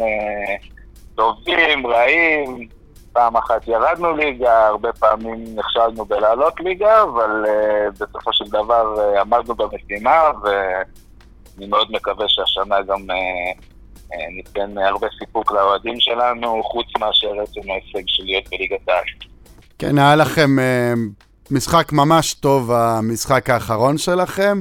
טובים, 1.15 1.87
רעים. 1.87 2.67
פעם 3.13 3.37
אחת 3.37 3.67
ירדנו 3.67 4.17
ליגה, 4.17 4.67
הרבה 4.67 4.93
פעמים 4.93 5.45
נכשלנו 5.55 6.05
בלעלות 6.05 6.59
ליגה, 6.59 7.03
אבל 7.03 7.45
בסופו 7.99 8.33
של 8.33 8.45
דבר 8.45 8.95
עמדנו 9.21 9.55
במשימה, 9.55 10.21
ואני 10.43 11.67
מאוד 11.67 11.91
מקווה 11.91 12.25
שהשנה 12.27 12.81
גם 12.81 12.99
ניתן 14.35 14.77
הרבה 14.77 15.07
סיפוק 15.19 15.51
לאוהדים 15.51 15.99
שלנו, 15.99 16.63
חוץ 16.63 16.87
מאשר 16.99 17.41
עצם 17.41 17.71
ההישג 17.71 18.03
של 18.07 18.23
להיות 18.23 18.49
בליגת 18.51 18.89
העל. 18.89 19.03
כן, 19.79 19.97
היה 19.97 20.15
לכם 20.15 20.49
משחק 21.51 21.91
ממש 21.91 22.33
טוב, 22.33 22.71
המשחק 22.71 23.49
האחרון 23.49 23.97
שלכם. 23.97 24.59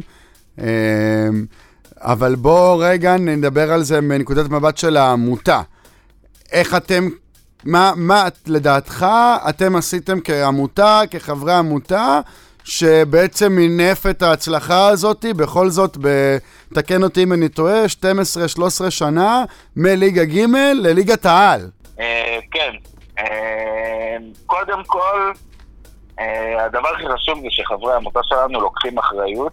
אבל 2.01 2.35
בואו 2.35 2.79
רגע 2.79 3.17
נדבר 3.17 3.73
על 3.73 3.83
זה 3.83 4.01
מנקודת 4.01 4.51
מבט 4.51 4.79
של 4.79 4.97
העמותה. 4.97 5.63
איך 6.53 6.75
אתם, 6.75 7.09
מה, 7.65 7.93
מה 7.97 8.29
לדעתך 8.47 9.07
אתם 9.49 9.77
עשיתם 9.77 10.21
כעמותה, 10.21 11.01
כחברי 11.11 11.53
עמותה, 11.55 12.21
שבעצם 12.65 13.53
מינף 13.53 14.07
את 14.07 14.23
ההצלחה 14.23 14.89
הזאת, 14.89 15.25
בכל 15.37 15.71
זאת, 15.71 15.97
תקן 16.75 17.03
אותי 17.03 17.23
אם 17.23 17.33
אני 17.33 17.49
טועה, 17.49 17.85
12-13 18.87 18.91
שנה, 18.91 19.45
מליגה 19.77 20.25
ג' 20.25 20.47
לליגת 20.75 21.27
העל. 21.27 21.71
כן. 22.51 22.73
קודם 24.47 24.83
כל, 24.87 25.33
הדבר 26.59 26.89
הכי 26.95 27.05
חשוב 27.15 27.39
זה 27.41 27.47
שחברי 27.51 27.93
העמותה 27.93 28.21
שלנו 28.23 28.61
לוקחים 28.61 28.99
אחריות, 28.99 29.53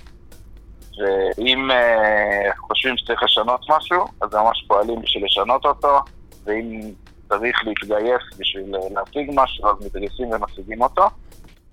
ואם 0.98 1.70
חושבים 2.68 2.98
שצריך 2.98 3.24
לשנות 3.24 3.66
משהו, 3.70 4.06
אז 4.22 4.34
ממש 4.34 4.66
פועלים 4.68 5.02
בשביל 5.02 5.26
לשנות 5.26 5.66
אותו, 5.66 6.00
ואם 6.46 6.82
צריך 7.30 7.60
להתגייס 7.66 8.22
בשביל 8.40 8.76
להשיג 8.94 9.32
משהו, 9.34 9.70
אז 9.70 9.86
מתגייסים 9.86 10.32
ומשיגים 10.32 10.82
אותו. 10.82 11.10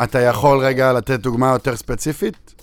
אתה 0.05 0.21
יכול 0.21 0.59
רגע 0.59 0.93
לתת 0.93 1.21
דוגמה 1.21 1.53
יותר 1.53 1.77
ספציפית? 1.77 2.55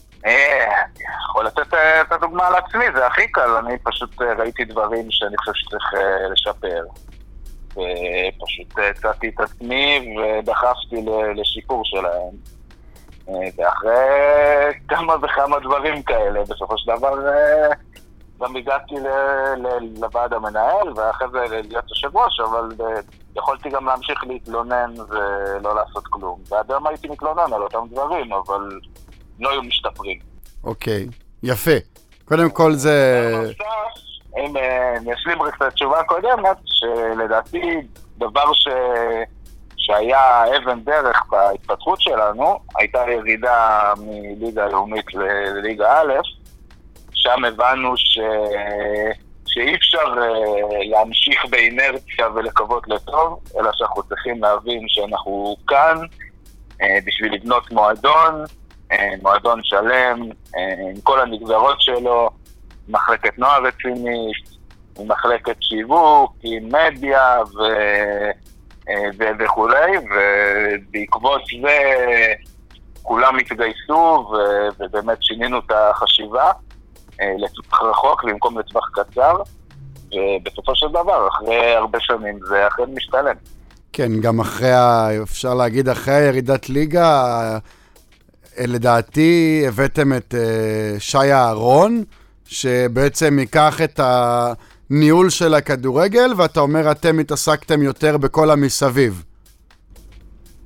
יכול 1.30 1.46
לתת 1.46 1.74
את 2.02 2.12
הדוגמה 2.12 2.48
על 2.48 2.56
עצמי, 2.56 2.86
זה 2.96 3.08
הכי 3.08 3.28
קל. 3.28 3.50
אני 3.66 3.78
פשוט 3.84 4.22
ראיתי 4.22 4.66
דברים 4.66 5.06
שאני 5.10 5.38
חושב 5.38 5.52
שצריך 5.56 5.94
לשפר. 6.32 6.84
ופשוט 7.72 8.80
הצעתי 8.92 9.30
את 9.30 9.40
עצמי 9.40 10.16
ודחפתי 10.18 11.06
לשיפור 11.36 11.82
שלהם. 11.86 12.34
ואחרי 13.58 14.74
כמה 14.88 15.16
וכמה 15.22 15.60
דברים 15.60 16.04
כאלה, 16.04 16.42
בסופו 16.44 16.78
של 16.78 16.92
דבר 16.98 17.14
גם 18.42 18.56
הגעתי 18.56 18.96
לוועד 20.00 20.34
המנהל, 20.34 20.94
ואחרי 20.96 21.28
זה 21.32 21.62
להיות 21.70 21.90
יושב 21.90 22.18
ראש, 22.18 22.40
אבל 22.40 22.70
אה, 22.80 23.02
יכולתי 23.36 23.70
גם 23.70 23.86
להמשיך 23.86 24.24
להתלונן 24.24 24.94
ולא 25.10 25.76
לעשות 25.76 26.04
כלום. 26.08 26.40
ועד 26.50 26.72
היום 26.72 26.88
הייתי 26.88 27.08
מתלונן 27.08 27.54
על 27.54 27.62
אותם 27.62 27.80
דברים, 27.92 28.34
אבל 28.34 28.80
לא 29.40 29.52
היו 29.52 29.64
משתפרים. 29.64 30.20
אוקיי, 30.64 31.08
יפה. 31.44 31.72
קודם 32.26 32.50
כל 32.50 32.74
זה... 32.74 33.30
בנוסף, 33.34 34.09
אם 34.38 34.58
אה, 34.58 34.98
אני 34.98 35.14
אשלים 35.14 35.42
רק 35.42 35.56
את 35.58 35.62
התשובה 35.62 36.00
הקודמת, 36.00 36.58
שלדעתי 36.66 37.82
דבר 38.18 38.54
ש... 38.54 38.68
שהיה 39.78 40.44
אבן 40.58 40.84
דרך 40.84 41.24
בהתפתחות 41.30 42.02
שלנו, 42.02 42.60
הייתה 42.78 43.04
ירידה 43.08 43.94
מליגה 43.98 44.68
לאומית 44.68 45.06
לליגה 45.14 46.02
א', 46.02 46.14
שם 47.14 47.46
הבנו 47.46 47.98
ש... 47.98 48.20
שאי 49.48 49.76
אפשר 49.76 50.14
אה, 50.18 50.80
להמשיך 50.90 51.46
באינרציה 51.50 52.30
ולקוות 52.36 52.88
לטוב, 52.88 53.40
אלא 53.60 53.72
שאנחנו 53.74 54.04
צריכים 54.04 54.44
להבין 54.44 54.86
שאנחנו 54.88 55.56
כאן 55.68 55.98
אה, 56.82 56.98
בשביל 57.06 57.34
לבנות 57.34 57.72
מועדון, 57.72 58.44
אה, 58.92 59.10
מועדון 59.22 59.60
שלם, 59.64 60.30
אה, 60.58 60.90
עם 60.90 61.02
כל 61.04 61.22
הנגזרות 61.22 61.82
שלו, 61.82 62.30
מחלקת 62.90 63.40
נוער 63.40 63.64
רצינית, 63.64 64.60
עם 65.00 65.08
מחלקת 65.08 65.56
שיווק, 65.62 66.34
עם 66.44 66.70
מדיה 66.72 67.38
ו... 67.56 67.62
אה, 68.90 69.10
ו- 69.20 69.44
וכולי, 69.44 69.92
ובעקבות 69.98 71.42
זה 71.62 71.78
כולם 73.04 73.38
התגייסו 73.40 74.30
ו- 74.32 74.84
ובאמת 74.84 75.18
שינינו 75.24 75.60
את 75.60 75.72
החשיבה 75.72 76.52
אה, 77.22 77.34
לטווח 77.38 77.82
רחוק 77.82 78.24
במקום 78.24 78.60
לטווח 78.60 78.90
קצר, 78.94 79.42
ובסופו 80.06 80.76
של 80.76 80.88
דבר, 80.90 81.28
אחרי 81.28 81.76
הרבה 81.76 82.00
שנים 82.02 82.40
זה 82.50 82.68
אכן 82.68 82.94
משתלם. 82.96 83.36
כן, 83.94 84.20
גם 84.22 84.40
אחרי. 84.40 84.70
אפשר 85.24 85.54
להגיד, 85.54 85.90
אחרי 85.90 86.14
הירידת 86.14 86.70
ליגה, 86.70 87.32
אה, 88.60 88.68
לדעתי 88.68 89.64
הבאתם 89.68 90.14
את 90.14 90.36
שי 91.00 91.18
אהרון, 91.18 92.04
שבעצם 92.50 93.40
ייקח 93.40 93.82
את 93.84 94.00
הניהול 94.00 95.30
של 95.30 95.54
הכדורגל, 95.54 96.34
ואתה 96.38 96.60
אומר, 96.60 96.92
אתם 96.92 97.20
התעסקתם 97.20 97.82
יותר 97.82 98.18
בכל 98.18 98.52
המסביב. 98.52 99.24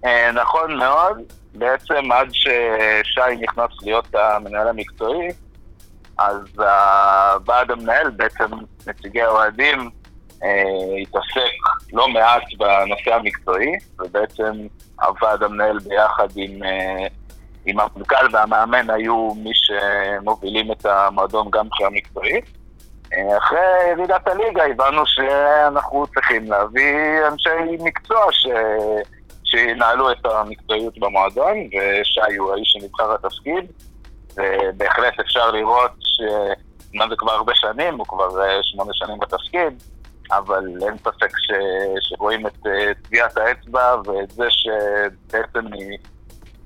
אה, 0.05 0.31
נכון 0.31 0.77
מאוד, 0.77 1.17
בעצם 1.53 2.11
עד 2.11 2.27
ששי 2.31 3.35
נכנס 3.41 3.69
להיות 3.81 4.15
המנהל 4.15 4.67
המקצועי, 4.67 5.27
אז 6.17 6.39
הוועד 6.57 7.71
המנהל, 7.71 8.09
בעצם 8.09 8.45
נציגי 8.87 9.21
האוהדים, 9.21 9.89
אה, 10.43 11.01
התעסק 11.01 11.53
לא 11.93 12.07
מעט 12.07 12.43
בנושא 12.57 13.13
המקצועי, 13.13 13.71
ובעצם 13.99 14.67
הוועד 15.01 15.43
המנהל 15.43 15.79
ביחד 15.79 16.27
עם, 16.35 16.59
עם 17.65 17.79
המנכ"ל 17.79 18.27
והמאמן 18.31 18.89
היו 18.89 19.33
מי 19.35 19.51
שמובילים 19.53 20.71
את 20.71 20.85
המועדון 20.85 21.47
גם 21.51 21.65
מבחינה 21.65 21.89
מקצועית. 21.89 22.45
אה, 23.13 23.37
אחרי 23.37 23.59
ירידת 23.91 24.27
הליגה 24.27 24.63
הבנו 24.65 25.01
שאנחנו 25.05 26.07
צריכים 26.07 26.51
להביא 26.51 27.27
אנשי 27.31 27.83
מקצוע 27.83 28.31
ש... 28.31 28.47
שינהלו 29.43 30.11
את 30.11 30.25
המקצועיות 30.25 30.97
במועדון, 30.97 31.57
ושי 31.57 32.37
הוא 32.37 32.53
האיש 32.53 32.71
שנבחר 32.71 33.13
לתפקיד, 33.13 33.65
ובהחלט 34.37 35.19
אפשר 35.19 35.51
לראות 35.51 35.91
שאומנם 35.99 37.09
זה 37.09 37.15
כבר 37.17 37.31
הרבה 37.31 37.51
שנים, 37.55 37.97
הוא 37.97 38.05
כבר 38.07 38.41
אה, 38.41 38.59
שמונה 38.63 38.91
שנים 38.93 39.19
בתפקיד, 39.19 39.83
אבל 40.31 40.63
אין 40.81 40.97
ספק 40.97 41.31
ש... 41.37 41.51
שרואים 41.99 42.47
את 42.47 42.67
אה, 42.67 42.93
טביעת 43.03 43.37
האצבע 43.37 43.95
ואת 44.05 44.31
זה 44.31 44.45
שבעצם 44.49 45.65
מ- 45.65 46.12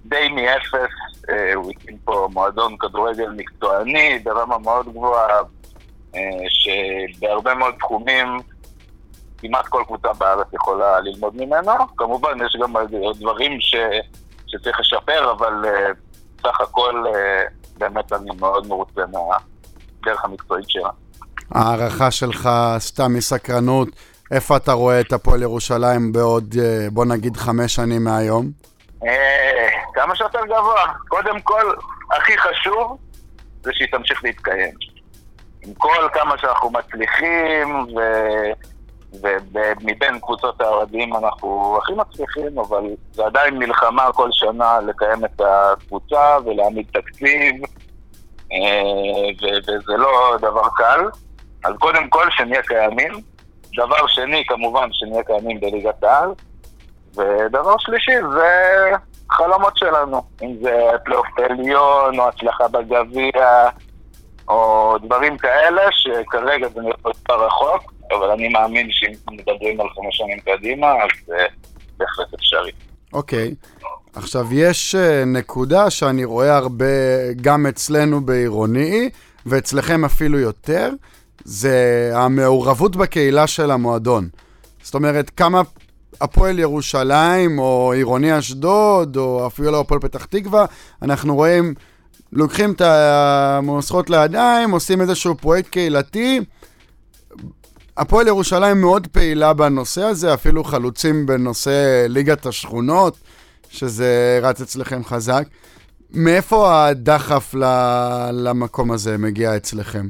די 0.09 0.29
מאפס 0.29 1.23
אה, 1.29 1.53
הוא 1.53 1.71
הקים 1.71 1.97
פה 2.05 2.27
מועדון 2.33 2.77
כדורגל 2.77 3.29
מקצועני 3.29 4.19
ברמה 4.19 4.57
מאוד 4.57 4.89
גבוהה, 4.89 5.41
אה, 6.15 6.21
שבהרבה 6.49 7.53
מאוד 7.53 7.75
תחומים 7.79 8.27
כמעט 9.37 9.67
כל 9.67 9.83
קבוצה 9.87 10.13
בארץ 10.13 10.47
יכולה 10.53 10.99
ללמוד 10.99 11.35
ממנו. 11.35 11.71
כמובן, 11.97 12.45
יש 12.45 12.57
גם 12.61 12.73
דברים 13.19 13.61
ש... 13.61 13.75
שצריך 14.47 14.79
לשפר, 14.79 15.31
אבל 15.31 15.53
uh, 15.65 15.95
סך 16.41 16.61
הכל 16.61 17.03
באמת 17.77 18.13
אני 18.13 18.29
מאוד 18.39 18.67
מרוצה 18.67 19.01
מהדרך 19.11 20.25
המקצועית 20.25 20.69
שלה. 20.69 20.89
הערכה 21.51 22.11
שלך, 22.11 22.49
סתם 22.77 23.13
מסקרנות, 23.13 23.87
איפה 24.31 24.57
אתה 24.57 24.71
רואה 24.71 24.99
את 24.99 25.13
הפועל 25.13 25.41
ירושלים 25.41 26.11
בעוד, 26.11 26.55
אה, 26.59 26.87
בוא 26.91 27.05
נגיד, 27.05 27.37
חמש 27.37 27.75
שנים 27.75 28.03
מהיום? 28.03 28.51
כמה 29.97 30.15
שיותר 30.15 30.45
גבוה. 30.45 30.93
קודם 31.07 31.41
כל, 31.41 31.73
הכי 32.11 32.37
חשוב 32.37 32.97
זה 33.61 33.71
שהיא 33.73 33.87
תמשיך 33.91 34.23
להתקיים. 34.23 34.73
עם 35.65 35.73
כל 35.73 36.07
כמה 36.13 36.37
שאנחנו 36.37 36.69
מצליחים, 36.69 37.85
ו... 37.95 37.99
ומבין 39.21 40.19
קבוצות 40.19 40.61
האוהדים 40.61 41.15
אנחנו 41.15 41.77
הכי 41.81 41.93
מצליחים, 41.93 42.59
אבל 42.59 42.83
זה 43.11 43.25
עדיין 43.25 43.57
מלחמה 43.57 44.11
כל 44.13 44.29
שנה 44.31 44.79
לקיים 44.79 45.25
את 45.25 45.41
הקבוצה 45.41 46.37
ולהעמיד 46.45 46.85
תקציב, 46.93 47.55
אה, 48.51 49.27
ו- 49.41 49.57
וזה 49.61 49.97
לא 49.97 50.37
דבר 50.41 50.67
קל. 50.75 51.05
אז 51.63 51.73
קודם 51.79 52.09
כל 52.09 52.27
שנהיה 52.29 52.61
קיימים. 52.61 53.11
דבר 53.75 54.07
שני, 54.07 54.43
כמובן, 54.47 54.89
שנהיה 54.91 55.23
קיימים 55.23 55.59
בליגת 55.59 56.03
העל. 56.03 56.29
ודבר 57.15 57.75
שלישי 57.77 58.11
זה 58.33 58.91
חלומות 59.31 59.77
שלנו, 59.77 60.21
אם 60.43 60.55
זה 60.61 60.89
פלייאוף 61.05 61.27
עליון, 61.37 62.19
או 62.19 62.27
הצלחה 62.27 62.67
בגביע, 62.67 63.69
או 64.47 64.95
דברים 65.03 65.37
כאלה, 65.37 65.81
שכרגע 65.91 66.67
זה 66.73 66.81
נראה 66.81 66.97
יותר 67.05 67.45
רחוק, 67.45 67.93
אבל 68.11 68.31
אני 68.31 68.49
מאמין 68.49 68.87
שאם 68.91 69.13
מדברים 69.31 69.81
על 69.81 69.87
חמש 69.89 70.17
שנים 70.17 70.39
קדימה, 70.39 70.87
אז 70.87 71.09
זה 71.25 71.45
בהחלט 71.97 72.33
אפשרי. 72.33 72.71
אוקיי. 73.13 73.55
עכשיו, 74.15 74.45
יש 74.51 74.95
אה, 74.95 75.23
נקודה 75.25 75.89
שאני 75.89 76.25
רואה 76.25 76.57
הרבה, 76.57 76.85
גם 77.41 77.65
אצלנו 77.65 78.21
בעירוני, 78.21 79.09
ואצלכם 79.45 80.05
אפילו 80.05 80.39
יותר, 80.39 80.89
זה 81.43 82.11
המעורבות 82.13 82.95
בקהילה 82.95 83.47
של 83.47 83.71
המועדון. 83.71 84.27
זאת 84.83 84.95
אומרת, 84.95 85.29
כמה 85.29 85.61
הפועל 86.21 86.59
ירושלים, 86.59 87.59
או 87.59 87.91
עירוני 87.91 88.39
אשדוד, 88.39 89.17
או 89.17 89.47
אפילו 89.47 89.79
הפועל 89.79 89.99
פתח 89.99 90.25
תקווה, 90.25 90.65
אנחנו 91.01 91.35
רואים, 91.35 91.73
לוקחים 92.33 92.71
את 92.71 92.81
המוסכות 92.81 94.09
לידיים, 94.09 94.71
עושים 94.71 95.01
איזשהו 95.01 95.35
פרויקט 95.35 95.69
קהילתי. 95.69 96.41
הפועל 97.97 98.27
ירושלים 98.27 98.81
מאוד 98.81 99.07
פעילה 99.07 99.53
בנושא 99.53 100.03
הזה, 100.03 100.33
אפילו 100.33 100.63
חלוצים 100.63 101.25
בנושא 101.25 102.05
ליגת 102.09 102.45
השכונות, 102.45 103.17
שזה 103.69 104.39
רץ 104.41 104.61
אצלכם 104.61 105.03
חזק. 105.03 105.43
מאיפה 106.13 106.87
הדחף 106.87 107.53
למקום 108.31 108.91
הזה 108.91 109.17
מגיע 109.17 109.57
אצלכם? 109.57 110.07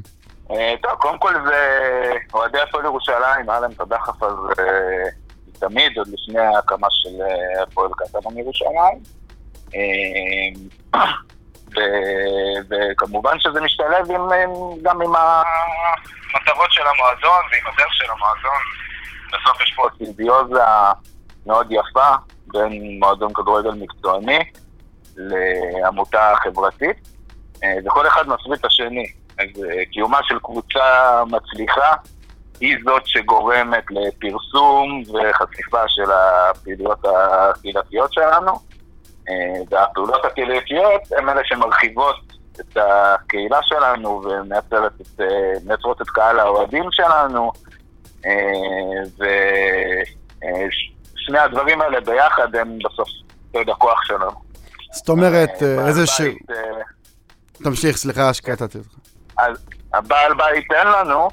אה, 0.50 0.74
טוב, 0.82 0.92
קודם 0.98 1.18
כל 1.18 1.34
זה 1.48 2.12
אוהדי 2.34 2.58
הפועל 2.68 2.84
ירושלים, 2.84 3.50
היה 3.50 3.60
להם 3.60 3.70
את 3.70 3.80
הדחף 3.80 4.22
הזה 4.22 4.62
תמיד, 5.60 5.98
עוד 5.98 6.08
לפני 6.08 6.40
ההקמה 6.40 6.86
של 6.90 7.22
אה, 7.22 7.62
הפועל 7.62 7.90
קטמון 7.96 8.38
ירושלים. 8.38 8.98
אה, 9.74 11.00
וכמובן 12.70 13.38
שזה 13.38 13.60
משתלב 13.60 14.10
עם, 14.10 14.20
עם- 14.32 14.82
גם 14.82 15.02
עם 15.02 15.12
המטרות 15.16 16.72
של 16.72 16.82
המועדון 16.82 17.42
ועם 17.52 17.72
הדרך 17.74 17.92
של 17.94 18.04
המועדון. 18.10 18.60
בסוף 19.28 19.60
יש 19.62 19.72
פה 19.76 19.88
סימביוזה 19.98 20.62
מאוד 21.46 21.66
יפה 21.70 22.08
בין 22.46 22.98
מועדון 23.00 23.32
כדורגל 23.32 23.70
מקצועני 23.70 24.38
לעמותה 25.16 26.32
חברתית, 26.44 27.08
אה, 27.64 27.74
וכל 27.86 28.06
אחד 28.06 28.28
מסביר 28.28 28.54
את 28.54 28.64
השני. 28.64 29.06
אז 29.38 29.62
קיומה 29.92 30.18
של 30.22 30.38
קבוצה 30.38 31.22
מצליחה 31.26 31.92
היא 32.60 32.76
זאת 32.84 33.02
שגורמת 33.06 33.84
לפרסום 33.90 35.02
וחשיפה 35.02 35.82
של 35.88 36.10
הפעילויות 36.12 36.98
הקהילתיות 37.04 38.12
שלנו, 38.12 38.52
אה, 39.28 39.62
והפעולות 39.70 40.24
הקהילתיות 40.24 41.02
הן 41.18 41.28
אלה 41.28 41.40
שמרחיבות 41.44 42.16
את 42.60 42.76
הקהילה 42.76 43.58
שלנו 43.62 44.22
ומייצרות 44.24 44.92
את, 45.00 45.20
אה, 45.20 46.02
את 46.02 46.08
קהל 46.08 46.40
האוהדים 46.40 46.84
שלנו, 46.90 47.52
ושני 51.18 51.38
הדברים 51.38 51.80
האלה 51.80 52.00
ביחד 52.00 52.54
הם 52.56 52.78
בסוף 52.78 53.08
סוד 53.52 53.68
הכוח 53.68 54.04
שלנו. 54.04 54.48
זאת 54.92 55.08
אומרת, 55.08 55.62
אה, 55.62 55.88
איזה 55.88 56.06
ש... 56.06 56.20
אה, 56.20 56.26
תמשיך, 57.64 57.96
סליחה 57.96 58.34
שקטעתי 58.34 58.78
אותך. 58.78 58.94
אז 59.38 59.66
הבעל 59.94 60.34
בית 60.34 60.72
אין 60.72 60.86
לנו, 60.86 61.20
אה, 61.20 61.30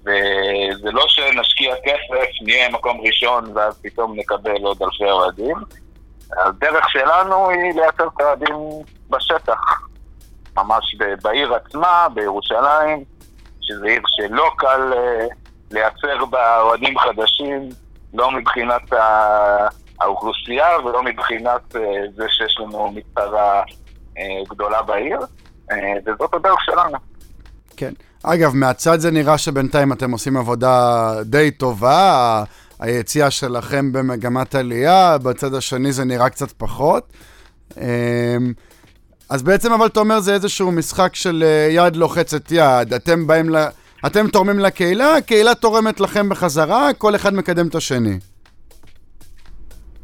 וזה 0.00 0.90
לא 0.90 1.04
שנשקיע 1.08 1.74
כסף, 1.84 2.42
נהיה 2.42 2.68
מקום 2.68 3.00
ראשון 3.00 3.56
ואז 3.56 3.78
פתאום 3.82 4.18
נקבל 4.18 4.62
עוד 4.62 4.82
אלפי 4.82 5.10
אוהדים. 5.10 5.56
הדרך 6.46 6.90
שלנו 6.90 7.50
היא 7.50 7.72
לייצר 7.74 8.08
את 8.16 8.20
האוהדים 8.20 8.56
בשטח, 9.10 9.60
ממש 10.56 10.96
בעיר 11.22 11.54
עצמה, 11.54 12.06
בירושלים, 12.14 13.04
שזו 13.60 13.84
עיר 13.84 14.02
שלא 14.06 14.50
קל 14.56 14.92
אה, 14.92 15.26
לייצר 15.70 16.24
בה 16.24 16.60
אוהדים 16.60 16.98
חדשים, 16.98 17.68
לא 18.14 18.30
מבחינת 18.30 18.92
האוכלוסייה 20.00 20.78
ולא 20.84 21.02
מבחינת 21.02 21.76
אה, 21.76 21.80
זה 22.16 22.24
שיש 22.28 22.58
לנו 22.58 22.94
אה, 24.18 24.42
גדולה 24.48 24.82
בעיר, 24.82 25.18
אה, 25.72 25.76
וזאת 26.06 26.34
הדרך 26.34 26.64
שלנו. 26.64 26.98
כן. 27.76 27.92
אגב, 28.26 28.54
מהצד 28.54 29.00
זה 29.00 29.10
נראה 29.10 29.38
שבינתיים 29.38 29.92
אתם 29.92 30.10
עושים 30.10 30.36
עבודה 30.36 31.12
די 31.24 31.50
טובה, 31.50 32.44
היציאה 32.80 33.30
שלכם 33.30 33.92
במגמת 33.92 34.54
עלייה, 34.54 35.18
בצד 35.18 35.54
השני 35.54 35.92
זה 35.92 36.04
נראה 36.04 36.28
קצת 36.28 36.52
פחות. 36.52 37.12
אמ, 37.76 38.52
אז 39.30 39.42
בעצם, 39.42 39.72
אבל 39.72 39.86
אתה 39.86 40.00
אומר, 40.00 40.20
זה 40.20 40.34
איזשהו 40.34 40.72
משחק 40.72 41.14
של 41.14 41.44
אה, 41.46 41.68
יד 41.70 41.96
לוחצת 41.96 42.50
יד. 42.50 42.94
אתם 42.94 43.26
באים 43.26 43.50
ל... 43.50 43.66
אתם 44.06 44.28
תורמים 44.28 44.58
לקהילה, 44.58 45.16
הקהילה 45.16 45.54
תורמת 45.54 46.00
לכם 46.00 46.28
בחזרה, 46.28 46.88
כל 46.98 47.14
אחד 47.14 47.34
מקדם 47.34 47.68
את 47.68 47.74
השני. 47.74 48.18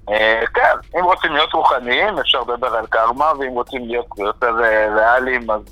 אה, 0.08 0.42
כן, 0.54 0.98
אם 0.98 1.04
רוצים 1.04 1.32
להיות 1.32 1.52
רוחניים, 1.52 2.18
אפשר 2.18 2.40
לדבר 2.40 2.76
על 2.76 2.86
קרמה, 2.86 3.32
ואם 3.38 3.52
רוצים 3.52 3.86
להיות 3.86 4.06
יותר 4.18 4.64
אה, 4.64 4.94
ריאליים, 4.94 5.50
אז 5.50 5.62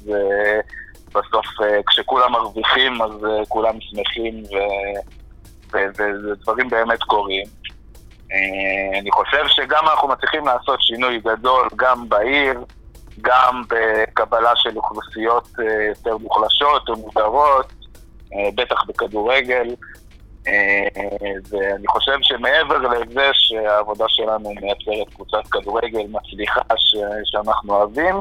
בסוף 1.14 1.46
אה, 1.62 1.80
כשכולם 1.86 2.32
מרוויחים, 2.32 3.02
אז 3.02 3.24
אה, 3.24 3.46
כולם 3.48 3.74
שמחים, 3.80 4.42
ודברים 5.72 6.70
באמת 6.70 7.02
קורים. 7.02 7.46
אה, 8.32 8.98
אני 9.00 9.10
חושב 9.10 9.44
שגם 9.48 9.84
אנחנו 9.88 10.08
מצליחים 10.08 10.46
לעשות 10.46 10.82
שינוי 10.82 11.18
גדול, 11.18 11.68
גם 11.76 12.08
בעיר, 12.08 12.60
גם 13.20 13.62
בקבלה 13.68 14.56
של 14.56 14.76
אוכלוסיות 14.76 15.48
יותר 15.88 16.16
מוחלשות 16.16 16.88
או 16.88 16.96
מודרות, 16.96 17.72
אה, 18.34 18.48
בטח 18.54 18.84
בכדורגל. 18.88 19.74
ואני 21.50 21.86
חושב 21.88 22.12
שמעבר 22.22 22.78
לזה 22.78 23.30
שהעבודה 23.32 24.04
שלנו 24.08 24.52
מייצרת 24.60 25.14
קבוצת 25.14 25.46
כדורגל 25.50 26.02
מצליחה 26.08 26.60
ש- 26.76 26.96
שאנחנו 27.32 27.74
אוהבים, 27.76 28.14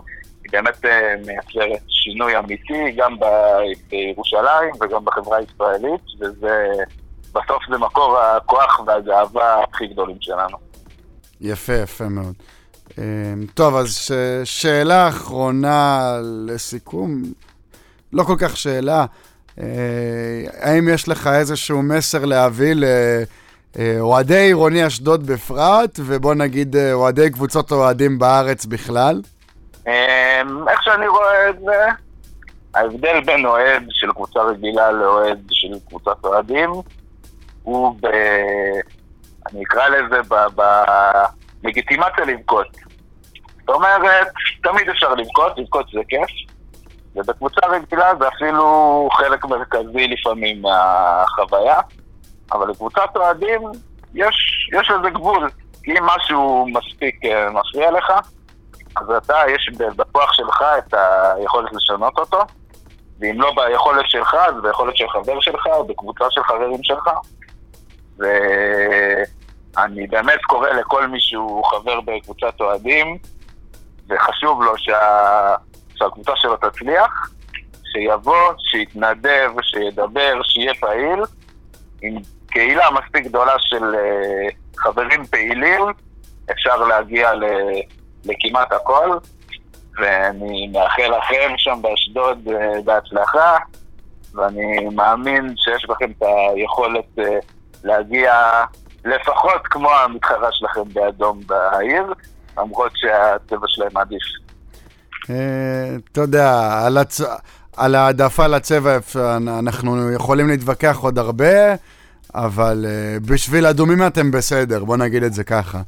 היא 0.51 0.62
באמת 0.62 0.86
אה, 0.86 1.15
מייצרת 1.25 1.81
שינוי 1.88 2.38
אמיתי 2.38 2.91
גם 2.97 3.15
בירושלים 3.89 4.73
וגם 4.81 5.05
בחברה 5.05 5.38
הישראלית, 5.38 6.01
וזה, 6.19 6.67
בסוף 7.29 7.63
זה 7.69 7.77
מקור 7.77 8.19
הכוח 8.19 8.79
והגאווה 8.88 9.63
הכי 9.63 9.88
גדולים 9.88 10.17
שלנו. 10.21 10.57
יפה, 11.41 11.73
יפה 11.73 12.10
מאוד. 12.10 12.33
אמ, 12.97 13.03
טוב, 13.53 13.75
אז 13.75 13.95
ש... 13.95 14.12
שאלה 14.43 15.07
אחרונה 15.07 16.12
לסיכום, 16.47 17.23
לא 18.13 18.23
כל 18.23 18.36
כך 18.39 18.57
שאלה, 18.57 19.05
אה, 19.60 19.65
האם 20.60 20.89
יש 20.89 21.07
לך 21.07 21.27
איזשהו 21.27 21.81
מסר 21.81 22.25
להביא 22.25 22.75
לאוהדי 23.77 24.38
עירוני 24.38 24.88
אשדוד 24.88 25.27
בפרט, 25.27 25.99
ובוא 26.05 26.33
נגיד 26.33 26.75
אה, 26.75 26.93
אוהדי 26.93 27.29
קבוצות 27.29 27.71
אוהדים 27.71 28.19
בארץ 28.19 28.65
בכלל? 28.65 29.21
אה, 29.88 30.41
איך 30.67 30.84
שאני 30.84 31.08
רואה 31.08 31.50
את 31.50 31.60
זה, 31.60 31.86
ההבדל 32.73 33.21
בין 33.26 33.45
אוהד 33.45 33.84
של 33.89 34.12
קבוצה 34.12 34.39
רגילה 34.39 34.91
לאוהד 34.91 35.39
של 35.52 35.80
קבוצת 35.88 36.23
אוהדים 36.23 36.69
הוא 37.63 37.95
ב... 38.02 38.08
אני 39.52 39.63
אקרא 39.63 39.88
לזה 39.88 40.21
ב- 40.30 40.62
בלגיטימציה 41.63 42.26
לבכות. 42.26 42.67
זאת 43.60 43.69
אומרת, 43.69 44.28
תמיד 44.63 44.89
אפשר 44.89 45.13
לבכות, 45.13 45.58
לבכות 45.58 45.86
זה 45.93 46.00
כיף, 46.08 46.30
ובקבוצה 47.15 47.67
רגילה 47.67 48.15
זה 48.19 48.28
אפילו 48.28 49.10
חלק 49.13 49.45
מרכזי 49.45 50.08
לפעמים 50.08 50.62
מהחוויה, 50.62 51.80
אבל 52.52 52.69
לקבוצת 52.69 53.10
אוהדים 53.15 53.62
יש, 54.13 54.69
יש 54.80 54.91
לזה 54.91 55.10
גבול. 55.10 55.50
אם 55.88 56.04
משהו 56.04 56.67
מספיק 56.67 57.26
אה, 57.26 57.50
מפריע 57.50 57.91
לך, 57.91 58.13
אז 59.01 59.12
אתה, 59.17 59.38
יש 59.47 59.69
בכוח 59.95 60.33
שלך 60.33 60.63
את 60.77 60.93
היכולת 61.38 61.73
לשנות 61.73 62.19
אותו, 62.19 62.39
ואם 63.19 63.41
לא 63.41 63.51
ביכולת 63.55 64.05
שלך, 64.10 64.33
אז 64.33 64.53
ביכולת 64.62 64.97
של 64.97 65.10
חבר 65.10 65.39
שלך, 65.39 65.67
או 65.67 65.88
בקבוצה 65.88 66.25
של 66.29 66.43
חברים 66.43 66.83
שלך. 66.83 67.10
ואני 68.17 70.07
באמת 70.07 70.39
קורא 70.41 70.69
לכל 70.69 71.07
מי 71.07 71.21
שהוא 71.21 71.65
חבר 71.65 72.01
בקבוצת 72.01 72.60
אוהדים, 72.60 73.17
וחשוב 74.10 74.63
לו 74.63 74.77
שה... 74.77 75.55
שהקבוצה 75.95 76.31
שלו 76.36 76.57
תצליח, 76.57 77.29
שיבוא, 77.93 78.53
שיתנדב, 78.57 79.51
שידבר, 79.62 80.41
שיהיה 80.43 80.73
פעיל, 80.73 81.19
עם 82.01 82.15
קהילה 82.47 82.86
מספיק 82.91 83.25
גדולה 83.25 83.53
של 83.60 83.95
אה, 83.95 84.47
חברים 84.77 85.25
פעילים, 85.25 85.81
אפשר 86.51 86.77
להגיע 86.77 87.33
ל... 87.33 87.43
לכמעט 88.25 88.71
הכל, 88.71 89.17
ואני 89.97 90.67
מאחל 90.73 91.17
לכם 91.17 91.53
שם 91.58 91.80
באשדוד 91.82 92.47
אה, 92.47 92.82
בהצלחה, 92.86 93.58
ואני 94.34 94.89
מאמין 94.95 95.53
שיש 95.58 95.86
לכם 95.89 96.12
את 96.12 96.23
היכולת 96.56 97.19
אה, 97.19 97.39
להגיע 97.84 98.63
לפחות 99.06 99.62
כמו 99.63 99.91
המתחרה 99.91 100.49
שלכם 100.51 100.93
באדום 100.93 101.41
בעיר, 101.47 102.13
למרות 102.58 102.91
שהצבע 102.95 103.67
שלהם 103.67 103.97
עדיף. 103.97 104.23
אתה 106.12 106.21
יודע, 106.21 106.80
על, 107.77 107.95
העדפה 107.95 108.47
לצבע 108.47 108.97
אנחנו 109.60 110.12
יכולים 110.12 110.47
להתווכח 110.47 110.97
עוד 111.01 111.19
הרבה, 111.19 111.75
אבל 112.36 112.86
אה, 112.88 113.17
בשביל 113.25 113.65
אדומים 113.65 114.08
אתם 114.08 114.32
בסדר, 114.32 114.84
בוא 114.84 114.97
נגיד 114.97 115.23
את 115.23 115.34
זה 115.34 115.43
ככה. 115.43 115.82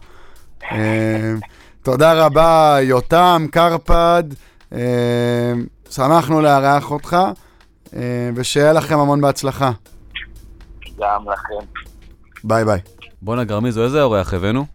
תודה 1.83 2.25
רבה, 2.25 2.77
יותם, 2.81 3.45
קרפד, 3.51 4.23
אה, 4.73 5.53
שמחנו 5.89 6.41
לארח 6.41 6.91
אותך, 6.91 7.17
אה, 7.95 8.29
ושיהיה 8.35 8.73
לכם 8.73 8.99
המון 8.99 9.21
בהצלחה. 9.21 9.71
גם 10.99 11.25
לכם. 11.31 11.65
ביי 12.43 12.65
ביי. 12.65 12.79
בואנה 13.21 13.43
גרמיזו, 13.43 13.83
איזה 13.83 14.01
אורח 14.03 14.33
הבאנו? 14.33 14.65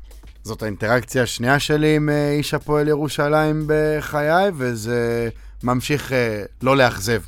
זאת 0.42 0.62
האינטראקציה 0.62 1.22
השנייה 1.22 1.58
שלי 1.58 1.96
עם 1.96 2.08
אה, 2.08 2.30
איש 2.30 2.54
הפועל 2.54 2.88
ירושלים 2.88 3.66
בחיי, 3.66 4.50
וזה 4.54 5.28
ממשיך 5.62 6.12
אה, 6.12 6.42
לא 6.62 6.76
לאכזב. 6.76 7.20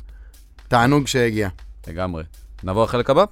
תענוג 0.67 1.07
שהגיע. 1.07 1.49
לגמרי. 1.87 2.23
נעבור 2.63 2.83
לחלק 2.83 3.09
הבא? 3.09 3.23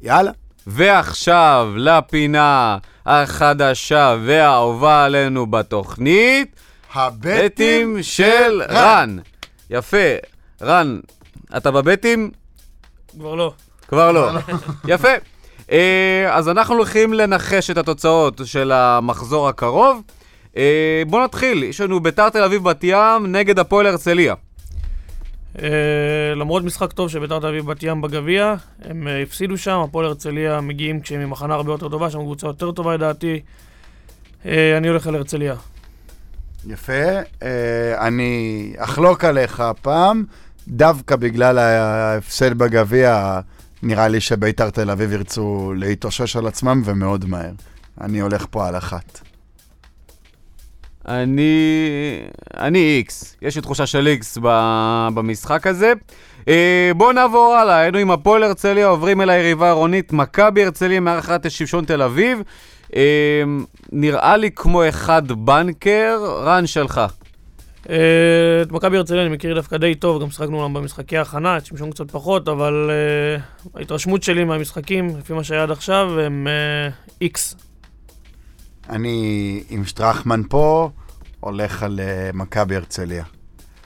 יאללה. 0.00 0.30
ועכשיו 0.66 1.72
לפינה 1.76 2.78
החדשה 3.06 4.16
והאהובה 4.24 5.04
עלינו 5.04 5.46
בתוכנית, 5.46 6.56
בטים 6.96 8.02
של 8.02 8.62
רן. 8.68 9.16
יפה. 9.70 9.96
רן, 10.62 11.00
אתה 11.56 11.70
בבטים? 11.70 12.30
כבר 13.18 13.34
לא. 13.34 13.52
כבר 13.88 14.12
לא. 14.12 14.30
יפה. 14.88 15.08
אה, 15.72 16.28
אז 16.30 16.48
אנחנו 16.48 16.74
הולכים 16.74 17.12
לנחש 17.12 17.70
את 17.70 17.76
התוצאות 17.76 18.40
של 18.44 18.72
המחזור 18.72 19.48
הקרוב. 19.48 20.02
אה, 20.56 21.02
בואו 21.06 21.24
נתחיל, 21.24 21.62
יש 21.62 21.80
לנו 21.80 22.00
ביתר 22.00 22.28
תל 22.28 22.42
אביב 22.42 22.64
בת 22.64 22.80
ים 22.82 23.26
נגד 23.26 23.58
הפועל 23.58 23.86
הרצליה. 23.86 24.34
אה, 25.58 26.34
למרות 26.36 26.64
משחק 26.64 26.92
טוב 26.92 27.08
של 27.08 27.18
ביתר 27.18 27.40
תל 27.40 27.46
אביב 27.46 27.66
בת 27.66 27.82
ים 27.82 28.00
בגביע, 28.02 28.54
הם 28.82 29.08
אה, 29.08 29.22
הפסידו 29.22 29.58
שם, 29.58 29.80
הפועל 29.80 30.06
הרצליה 30.06 30.60
מגיעים 30.60 31.00
כשהם 31.00 31.20
עם 31.20 31.32
הכנה 31.32 31.54
הרבה 31.54 31.72
יותר 31.72 31.88
טובה, 31.88 32.10
שם 32.10 32.18
קבוצה 32.18 32.46
יותר 32.46 32.72
טובה 32.72 32.94
לדעתי. 32.94 33.40
אה, 34.46 34.76
אני 34.76 34.88
הולך 34.88 35.06
על 35.06 35.14
הרצליה. 35.14 35.54
יפה. 36.66 37.02
אני 37.98 38.72
אחלוק 38.78 39.24
עליך 39.24 39.60
הפעם, 39.60 40.24
דווקא 40.68 41.16
בגלל 41.16 41.58
ההפסד 41.58 42.58
בגביע, 42.58 43.40
נראה 43.82 44.08
לי 44.08 44.20
שביתר 44.20 44.70
תל 44.70 44.90
אביב 44.90 45.12
ירצו 45.12 45.72
להתאושש 45.76 46.36
על 46.36 46.46
עצמם 46.46 46.82
ומאוד 46.84 47.24
מהר. 47.24 47.52
אני 48.00 48.20
הולך 48.20 48.46
פה 48.50 48.68
על 48.68 48.76
אחת. 48.76 49.31
אני... 51.08 52.20
אני 52.56 52.78
איקס. 52.78 53.36
יש 53.42 53.56
לי 53.56 53.62
תחושה 53.62 53.86
של 53.86 54.06
איקס 54.06 54.38
ב... 54.42 54.48
במשחק 55.14 55.66
הזה. 55.66 55.92
אה, 56.48 56.90
בואו 56.96 57.12
נעבור 57.12 57.54
הלאה. 57.54 57.78
היינו 57.78 57.98
עם 57.98 58.10
הפועל 58.10 58.42
הרצליה, 58.42 58.86
עוברים 58.86 59.20
אל 59.20 59.30
היריבה 59.30 59.66
העירונית 59.66 60.12
מכבי 60.12 60.64
הרצליה 60.64 61.00
מארחת 61.00 61.46
את 61.46 61.50
שמשון 61.50 61.84
תל 61.84 62.02
אביב. 62.02 62.42
אה, 62.96 63.42
נראה 63.92 64.36
לי 64.36 64.50
כמו 64.50 64.88
אחד 64.88 65.32
בנקר, 65.32 66.18
רן 66.44 66.66
שלך. 66.66 67.00
אה, 67.90 68.62
את 68.62 68.72
מכבי 68.72 68.96
הרצליה 68.96 69.22
אני 69.22 69.30
מכיר 69.30 69.54
דווקא 69.54 69.76
די 69.76 69.94
טוב, 69.94 70.22
גם 70.22 70.30
שיחקנו 70.30 70.62
אותם 70.62 70.74
במשחקי 70.74 71.18
ההכנה, 71.18 71.56
את 71.56 71.66
שמשון 71.66 71.90
קצת 71.90 72.10
פחות, 72.10 72.48
אבל 72.48 72.90
אה, 72.90 73.40
ההתרשמות 73.74 74.22
שלי 74.22 74.44
מהמשחקים, 74.44 75.16
לפי 75.18 75.32
מה 75.32 75.44
שהיה 75.44 75.62
עד 75.62 75.70
עכשיו, 75.70 76.20
הם 76.20 76.46
איקס. 77.20 77.71
אני 78.90 79.62
עם 79.70 79.84
שטרחמן 79.84 80.42
פה, 80.48 80.90
הולך 81.40 81.82
על 81.82 82.00
אה, 82.00 82.30
מכבי 82.34 82.76
הרצליה. 82.76 83.24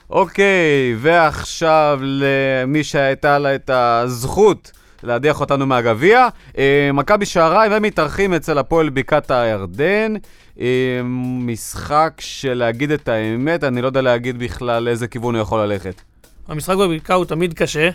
אוקיי, 0.09 0.95
ועכשיו 0.97 1.99
למי 2.01 2.83
שהייתה 2.83 3.39
לה 3.39 3.55
את 3.55 3.69
הזכות 3.69 4.71
להדיח 5.03 5.39
אותנו 5.39 5.65
מהגביע, 5.65 6.27
אה, 6.57 6.89
מכבי 6.93 7.25
שעריים, 7.25 7.71
הם 7.71 7.83
מתארחים 7.83 8.33
אצל 8.33 8.57
הפועל 8.57 8.89
בקעת 8.89 9.31
הירדן. 9.31 10.13
אה, 10.59 11.01
משחק 11.41 12.13
שלהגיד 12.19 12.91
את 12.91 13.07
האמת, 13.07 13.63
אני 13.63 13.81
לא 13.81 13.87
יודע 13.87 14.01
להגיד 14.01 14.39
בכלל 14.39 14.83
לאיזה 14.83 15.07
כיוון 15.07 15.35
הוא 15.35 15.41
יכול 15.41 15.59
ללכת. 15.59 16.01
המשחק 16.47 16.75
בבקעה 16.75 17.15
הוא 17.15 17.25
תמיד 17.25 17.53
קשה, 17.53 17.89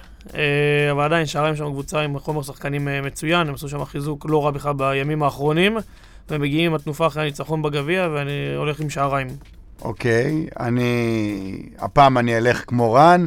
אבל 0.91 1.05
עדיין 1.05 1.27
שעריים 1.27 1.57
שם 1.57 1.65
קבוצה 1.65 2.01
עם 2.01 2.19
חומר 2.19 2.43
שחקנים 2.43 2.89
מצוין, 3.03 3.49
הם 3.49 3.55
עשו 3.55 3.69
שם 3.69 3.85
חיזוק 3.85 4.27
לא 4.29 4.45
רע 4.45 4.51
בכלל 4.51 4.73
בימים 4.73 5.23
האחרונים, 5.23 5.77
והם 6.31 6.41
מגיעים 6.41 6.71
עם 6.71 6.75
התנופה 6.75 7.07
אחרי 7.07 7.23
הניצחון 7.23 7.63
בגביע, 7.63 8.09
ואני 8.15 8.55
הולך 8.57 8.81
עם 8.81 8.91
שעריים. 8.91 9.29
אוקיי, 9.83 10.47
אני... 10.61 11.63
הפעם 11.79 12.19
אני 12.19 12.37
אלך 12.37 12.65
כמו 12.67 12.93
רן, 12.93 13.27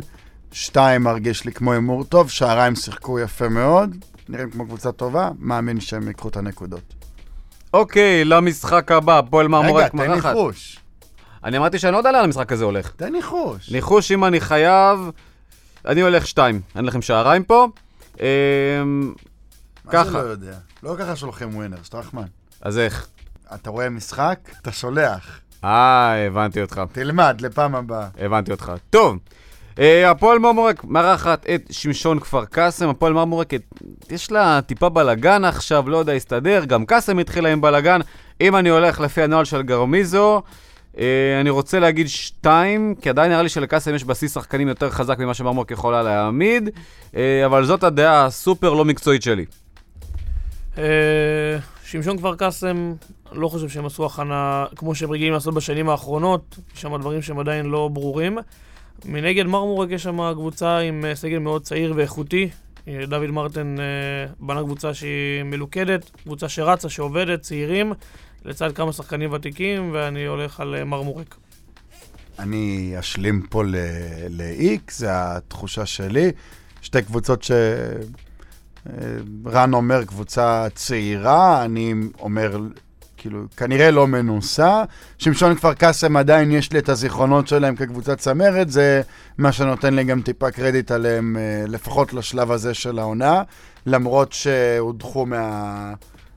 שתיים 0.51 1.03
מרגיש 1.03 1.45
לי 1.45 1.51
כמו 1.51 1.73
הימור 1.73 2.03
טוב, 2.03 2.29
שעריים 2.29 2.75
שיחקו 2.75 3.19
יפה 3.19 3.49
מאוד, 3.49 3.95
נראים 4.29 4.49
כמו 4.49 4.65
קבוצה 4.65 4.91
טובה, 4.91 5.29
מאמין 5.39 5.79
שהם 5.79 6.07
ייקחו 6.07 6.27
את 6.27 6.37
הנקודות. 6.37 6.93
אוקיי, 7.73 8.25
למשחק 8.25 8.91
הבא, 8.91 9.19
הפועל 9.19 9.45
רגע, 9.45 9.51
מעמורק 9.51 9.91
תן 9.91 9.97
מארחת. 9.97 10.25
ניחוש. 10.35 10.79
אני 11.43 11.57
אמרתי 11.57 11.79
שאני 11.79 11.93
לא 11.93 11.97
יודע 11.97 12.11
לאן 12.11 12.23
המשחק 12.23 12.51
הזה 12.51 12.65
הולך. 12.65 12.91
תן 12.91 13.11
ניחוש. 13.11 13.71
ניחוש 13.71 14.11
אם 14.11 14.25
אני 14.25 14.39
חייב, 14.39 14.99
אני 15.85 16.01
הולך 16.01 16.27
שתיים. 16.27 16.61
אין 16.75 16.85
לכם 16.85 17.01
שעריים 17.01 17.43
פה. 17.43 17.67
אמ, 18.19 18.25
מה 19.85 19.91
זה 19.91 19.91
ככה. 19.91 20.11
לא 20.11 20.17
יודע? 20.17 20.57
לא 20.83 20.95
ככה 20.99 21.15
שולחים 21.15 21.55
ווינר, 21.55 21.77
שטרחמן. 21.83 22.25
אז 22.61 22.77
איך? 22.77 23.07
אתה 23.53 23.69
רואה 23.69 23.89
משחק, 23.89 24.39
אתה 24.61 24.71
שולח. 24.71 25.39
אה, 25.63 26.27
הבנתי 26.27 26.61
אותך. 26.61 26.81
תלמד 26.91 27.41
לפעם 27.41 27.75
הבאה. 27.75 28.07
הבנתי 28.19 28.51
אותך. 28.51 28.71
טוב, 28.89 29.17
אה, 29.79 30.11
הפועל 30.11 30.39
מרמורק 30.39 30.83
מארחת 30.83 31.45
את 31.55 31.61
שמשון 31.71 32.19
כפר 32.19 32.45
קאסם. 32.45 32.89
הפועל 32.89 33.13
מרמורק, 33.13 33.49
יש 34.09 34.31
לה 34.31 34.59
טיפה 34.61 34.89
בלאגן 34.89 35.43
עכשיו, 35.45 35.89
לא 35.89 35.97
יודע, 35.97 36.13
הסתדר. 36.13 36.65
גם 36.65 36.85
קאסם 36.85 37.19
התחילה 37.19 37.51
עם 37.51 37.61
בלאגן. 37.61 37.99
אם 38.41 38.55
אני 38.55 38.69
הולך 38.69 38.99
לפי 38.99 39.21
הנוהל 39.21 39.45
של 39.45 39.61
גרמיזו, 39.61 40.41
אה, 40.99 41.37
אני 41.41 41.49
רוצה 41.49 41.79
להגיד 41.79 42.07
שתיים, 42.09 42.95
כי 43.01 43.09
עדיין 43.09 43.31
נראה 43.31 43.43
לי 43.43 43.49
שלקאסם 43.49 43.95
יש 43.95 44.03
בסיס 44.03 44.33
שחקנים 44.33 44.67
יותר 44.67 44.89
חזק 44.89 45.19
ממה 45.19 45.33
שמרמורק 45.33 45.71
יכולה 45.71 46.03
להעמיד, 46.03 46.69
אה, 47.15 47.45
אבל 47.45 47.65
זאת 47.65 47.83
הדעה 47.83 48.25
הסופר 48.25 48.73
לא 48.73 48.85
מקצועית 48.85 49.21
שלי. 49.21 49.45
שמשון 51.85 52.17
כפר 52.17 52.35
קאסם, 52.35 52.93
לא 53.31 53.47
חושב 53.47 53.69
שהם 53.69 53.85
עשו 53.85 54.05
הכנה 54.05 54.65
כמו 54.75 54.95
שהם 54.95 55.11
רגילים 55.11 55.33
לעשות 55.33 55.53
בשנים 55.53 55.89
האחרונות, 55.89 56.57
יש 56.75 56.81
שם 56.81 56.97
דברים 56.97 57.21
שהם 57.21 57.39
עדיין 57.39 57.65
לא 57.65 57.87
ברורים. 57.87 58.37
מנגד 59.05 59.45
מרמורק 59.45 59.89
יש 59.91 60.03
שם 60.03 60.33
קבוצה 60.33 60.77
עם 60.77 61.05
אה, 61.05 61.15
סגל 61.15 61.39
מאוד 61.39 61.61
צעיר 61.61 61.93
ואיכותי. 61.95 62.49
אה, 62.87 63.05
דוד 63.07 63.31
מרטן 63.31 63.75
אה, 63.79 64.33
בנה 64.39 64.61
קבוצה 64.61 64.93
שהיא 64.93 65.43
מלוכדת, 65.43 66.11
קבוצה 66.23 66.49
שרצה, 66.49 66.89
שעובדת, 66.89 67.41
צעירים, 67.41 67.93
לצד 68.45 68.71
כמה 68.71 68.93
שחקנים 68.93 69.33
ותיקים, 69.33 69.89
ואני 69.93 70.25
הולך 70.25 70.59
על 70.59 70.83
מרמורק. 70.83 71.35
אני 72.39 72.95
אשלים 72.99 73.41
פה 73.49 73.63
ל-X, 73.63 74.93
זה 74.93 75.07
התחושה 75.11 75.85
שלי. 75.85 76.31
שתי 76.81 77.01
קבוצות 77.01 77.43
ש... 77.43 77.51
אה, 78.89 78.93
רן 79.45 79.73
אומר 79.73 80.05
קבוצה 80.05 80.67
צעירה, 80.75 81.65
אני 81.65 81.93
אומר, 82.19 82.59
כאילו, 83.17 83.43
כנראה 83.57 83.91
לא 83.91 84.07
מנוסה. 84.07 84.83
שמשון 85.17 85.55
כפר 85.55 85.73
קאסם 85.73 86.17
עדיין 86.17 86.51
יש 86.51 86.71
לי 86.71 86.79
את 86.79 86.89
הזיכרונות 86.89 87.47
שלהם 87.47 87.75
כקבוצת 87.75 88.17
צמרת, 88.17 88.69
זה 88.69 89.01
מה 89.37 89.51
שנותן 89.51 89.93
לי 89.93 90.03
גם 90.03 90.21
טיפה 90.21 90.51
קרדיט 90.51 90.91
עליהם, 90.91 91.37
אה, 91.37 91.65
לפחות 91.67 92.13
לשלב 92.13 92.51
הזה 92.51 92.73
של 92.73 92.99
העונה, 92.99 93.43
למרות 93.85 94.33
שהודחו 94.33 95.25
מה... 95.25 95.93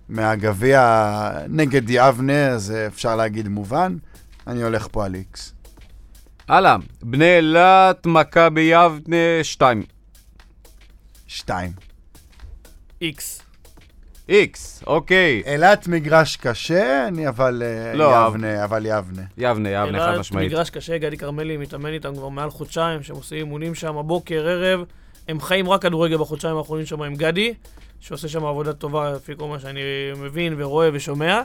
מהגביע 0.09 1.31
נגד 1.49 1.83
יבנה, 1.91 2.59
זה 2.59 2.87
אפשר 2.87 3.17
להגיד 3.17 3.49
מובן. 3.49 3.97
אני 4.47 4.63
הולך 4.63 4.89
פה 4.93 5.05
על 5.05 5.15
איקס. 5.15 5.55
הלאה, 6.49 6.77
בני 7.03 7.37
אילת, 7.37 8.07
מכבי 8.07 8.61
יבנה, 8.61 9.17
שתיים. 9.43 9.83
שתיים. 11.27 11.88
איקס. 13.03 13.43
איקס, 14.29 14.83
אוקיי. 14.87 15.43
אילת 15.47 15.87
מגרש 15.87 16.37
קשה, 16.37 17.09
אני 17.09 17.29
אבל 17.29 17.63
אה, 17.65 17.95
לא, 17.95 18.27
יבנה, 18.29 18.65
אבל 18.65 18.87
יבנה. 18.87 19.23
יבנה, 19.39 19.69
יבנה, 19.69 19.99
חד 19.99 20.09
אילת 20.09 20.21
משמעית. 20.21 20.53
מגרש 20.53 20.71
קשה, 20.71 20.99
גדי 20.99 21.17
כרמלי 21.17 21.57
מתאמן 21.57 21.93
איתם 21.93 22.15
כבר 22.15 22.29
מעל 22.29 22.51
חודשיים, 22.51 23.03
שהם 23.03 23.17
עושים 23.17 23.39
אימונים 23.39 23.75
שם, 23.75 23.97
בוקר, 24.07 24.47
ערב. 24.49 24.85
הם 25.29 25.41
חיים 25.41 25.69
רק 25.69 25.83
כדורגל 25.83 26.17
בחודשיים 26.17 26.57
האחרונים 26.57 26.87
שם 26.87 27.03
עם 27.03 27.15
גדי, 27.15 27.55
שעושה 28.01 28.29
שם 28.29 28.45
עבודה 28.45 28.73
טובה, 28.73 29.13
לפי 29.13 29.33
כל 29.37 29.49
מה 29.49 29.59
שאני 29.59 29.81
מבין 30.17 30.55
ורואה 30.57 30.89
ושומע. 30.93 31.43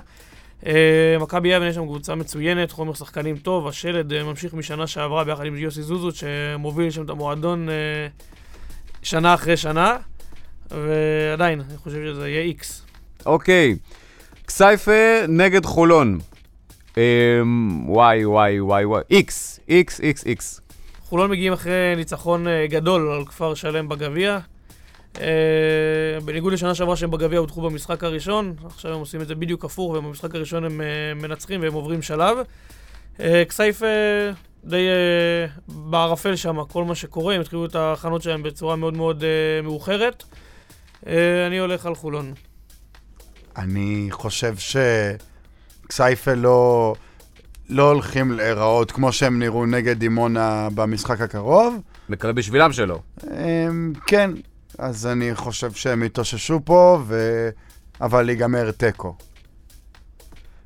אה, 0.65 1.15
מכבי 1.19 1.49
יבנה 1.49 1.69
יש 1.69 1.75
שם 1.75 1.85
קבוצה 1.85 2.15
מצוינת, 2.15 2.71
חומר 2.71 2.93
שחקנים 2.93 3.37
טוב, 3.37 3.67
השלד 3.67 4.13
אה, 4.13 4.23
ממשיך 4.23 4.53
משנה 4.53 4.87
שעברה 4.87 5.23
ביחד 5.23 5.45
עם 5.45 5.57
יוסי 5.57 5.81
זוזות, 5.81 6.15
שמוביל 6.15 6.91
שם 6.91 7.03
את 7.03 7.09
המועדון 7.09 7.67
שנה 9.03 9.33
אחרי 9.33 9.57
שנה. 9.57 9.97
ועדיין, 10.71 11.61
אני 11.69 11.77
חושב 11.77 11.97
שזה 12.05 12.29
יהיה 12.29 12.41
איקס. 12.41 12.81
אוקיי. 13.25 13.75
כסייפה 14.47 15.27
נגד 15.27 15.65
חולון. 15.65 16.19
אמ, 16.97 17.89
וואי, 17.89 18.25
וואי, 18.25 18.59
וואי, 18.59 18.85
וואי. 18.85 19.01
איקס, 19.11 19.59
איקס, 19.69 19.99
איקס, 19.99 20.25
איקס. 20.25 20.61
חולון 21.13 21.31
מגיעים 21.31 21.53
אחרי 21.53 21.93
ניצחון 21.95 22.47
אה, 22.47 22.67
גדול 22.67 23.11
על 23.11 23.25
כפר 23.25 23.53
שלם 23.53 23.89
בגביע. 23.89 24.39
אה, 25.21 25.27
בניגוד 26.25 26.53
לשנה 26.53 26.75
שעברה 26.75 26.95
שהם 26.95 27.11
בגביע 27.11 27.39
הודחו 27.39 27.61
במשחק 27.61 28.03
הראשון, 28.03 28.53
עכשיו 28.65 28.93
הם 28.93 28.99
עושים 28.99 29.21
את 29.21 29.27
זה 29.27 29.35
בדיוק 29.35 29.65
הפוך, 29.65 29.91
ובמשחק 29.91 30.35
הראשון 30.35 30.63
הם 30.63 30.81
אה, 30.81 31.13
מנצחים 31.15 31.61
והם 31.61 31.73
עוברים 31.73 32.01
שלב. 32.01 32.37
כסייפה 33.49 33.85
די 34.65 34.87
בערפל 35.67 36.35
שם, 36.35 36.63
כל 36.63 36.83
מה 36.83 36.95
שקורה, 36.95 37.35
הם 37.35 37.41
התחילו 37.41 37.65
את 37.65 37.75
ההכנות 37.75 38.21
שלהם 38.21 38.43
בצורה 38.43 38.75
מאוד 38.75 38.97
מאוד 38.97 39.23
מאוחרת. 39.63 40.23
אה, 41.07 41.47
אני 41.47 41.57
הולך 41.57 41.85
על 41.85 41.95
חולון. 41.95 42.33
אני 43.57 44.07
חושב 44.11 44.55
שכסייפה 45.87 46.33
לא, 46.33 46.95
לא 47.69 47.89
הולכים 47.89 48.31
להיראות 48.31 48.91
כמו 48.91 49.11
שהם 49.11 49.39
נראו 49.39 49.65
נגד 49.65 49.99
דימונה 49.99 50.67
במשחק 50.75 51.21
הקרוב. 51.21 51.81
מקווה 52.09 52.33
בשבילם 52.33 52.73
שלא. 52.73 52.99
הם, 53.27 53.93
כן, 54.07 54.31
אז 54.77 55.07
אני 55.07 55.35
חושב 55.35 55.71
שהם 55.71 56.03
יתאוששו 56.03 56.59
פה, 56.65 57.01
ו... 57.07 57.49
אבל 58.01 58.29
ייגמר 58.29 58.71
תיקו. 58.71 59.15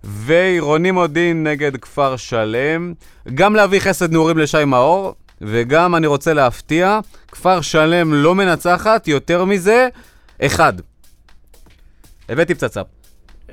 ועירוני 0.03 0.91
מודיעין 0.91 1.47
נגד 1.47 1.77
כפר 1.77 2.17
שלם. 2.17 2.93
גם 3.33 3.55
להביא 3.55 3.79
חסד 3.79 4.11
נעורים 4.11 4.37
לשי 4.37 4.65
מאור, 4.65 5.15
וגם 5.41 5.95
אני 5.95 6.07
רוצה 6.07 6.33
להפתיע, 6.33 6.99
כפר 7.31 7.61
שלם 7.61 8.13
לא 8.13 8.35
מנצחת, 8.35 9.07
יותר 9.07 9.45
מזה, 9.45 9.87
אחד. 10.41 10.73
הבאתי 12.29 12.55
פצצה. 12.55 12.81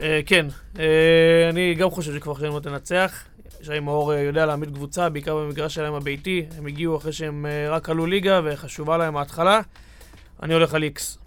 אה, 0.00 0.20
כן, 0.26 0.46
אה, 0.78 1.48
אני 1.50 1.74
גם 1.74 1.90
חושב 1.90 2.14
שכבר 2.14 2.38
שלם 2.38 2.54
לא 2.54 2.60
תנצח. 2.60 3.24
שי 3.62 3.80
מאור 3.80 4.14
אה, 4.14 4.20
יודע 4.20 4.46
להעמיד 4.46 4.74
קבוצה, 4.74 5.08
בעיקר 5.08 5.36
במגרש 5.36 5.74
שלהם 5.74 5.94
הביתי. 5.94 6.46
הם 6.58 6.66
הגיעו 6.66 6.96
אחרי 6.96 7.12
שהם 7.12 7.46
רק 7.70 7.90
עלו 7.90 8.06
ליגה 8.06 8.40
וחשובה 8.44 8.96
להם 8.96 9.16
ההתחלה. 9.16 9.60
אני 10.42 10.54
הולך 10.54 10.74
על 10.74 10.82
איקס. 10.82 11.18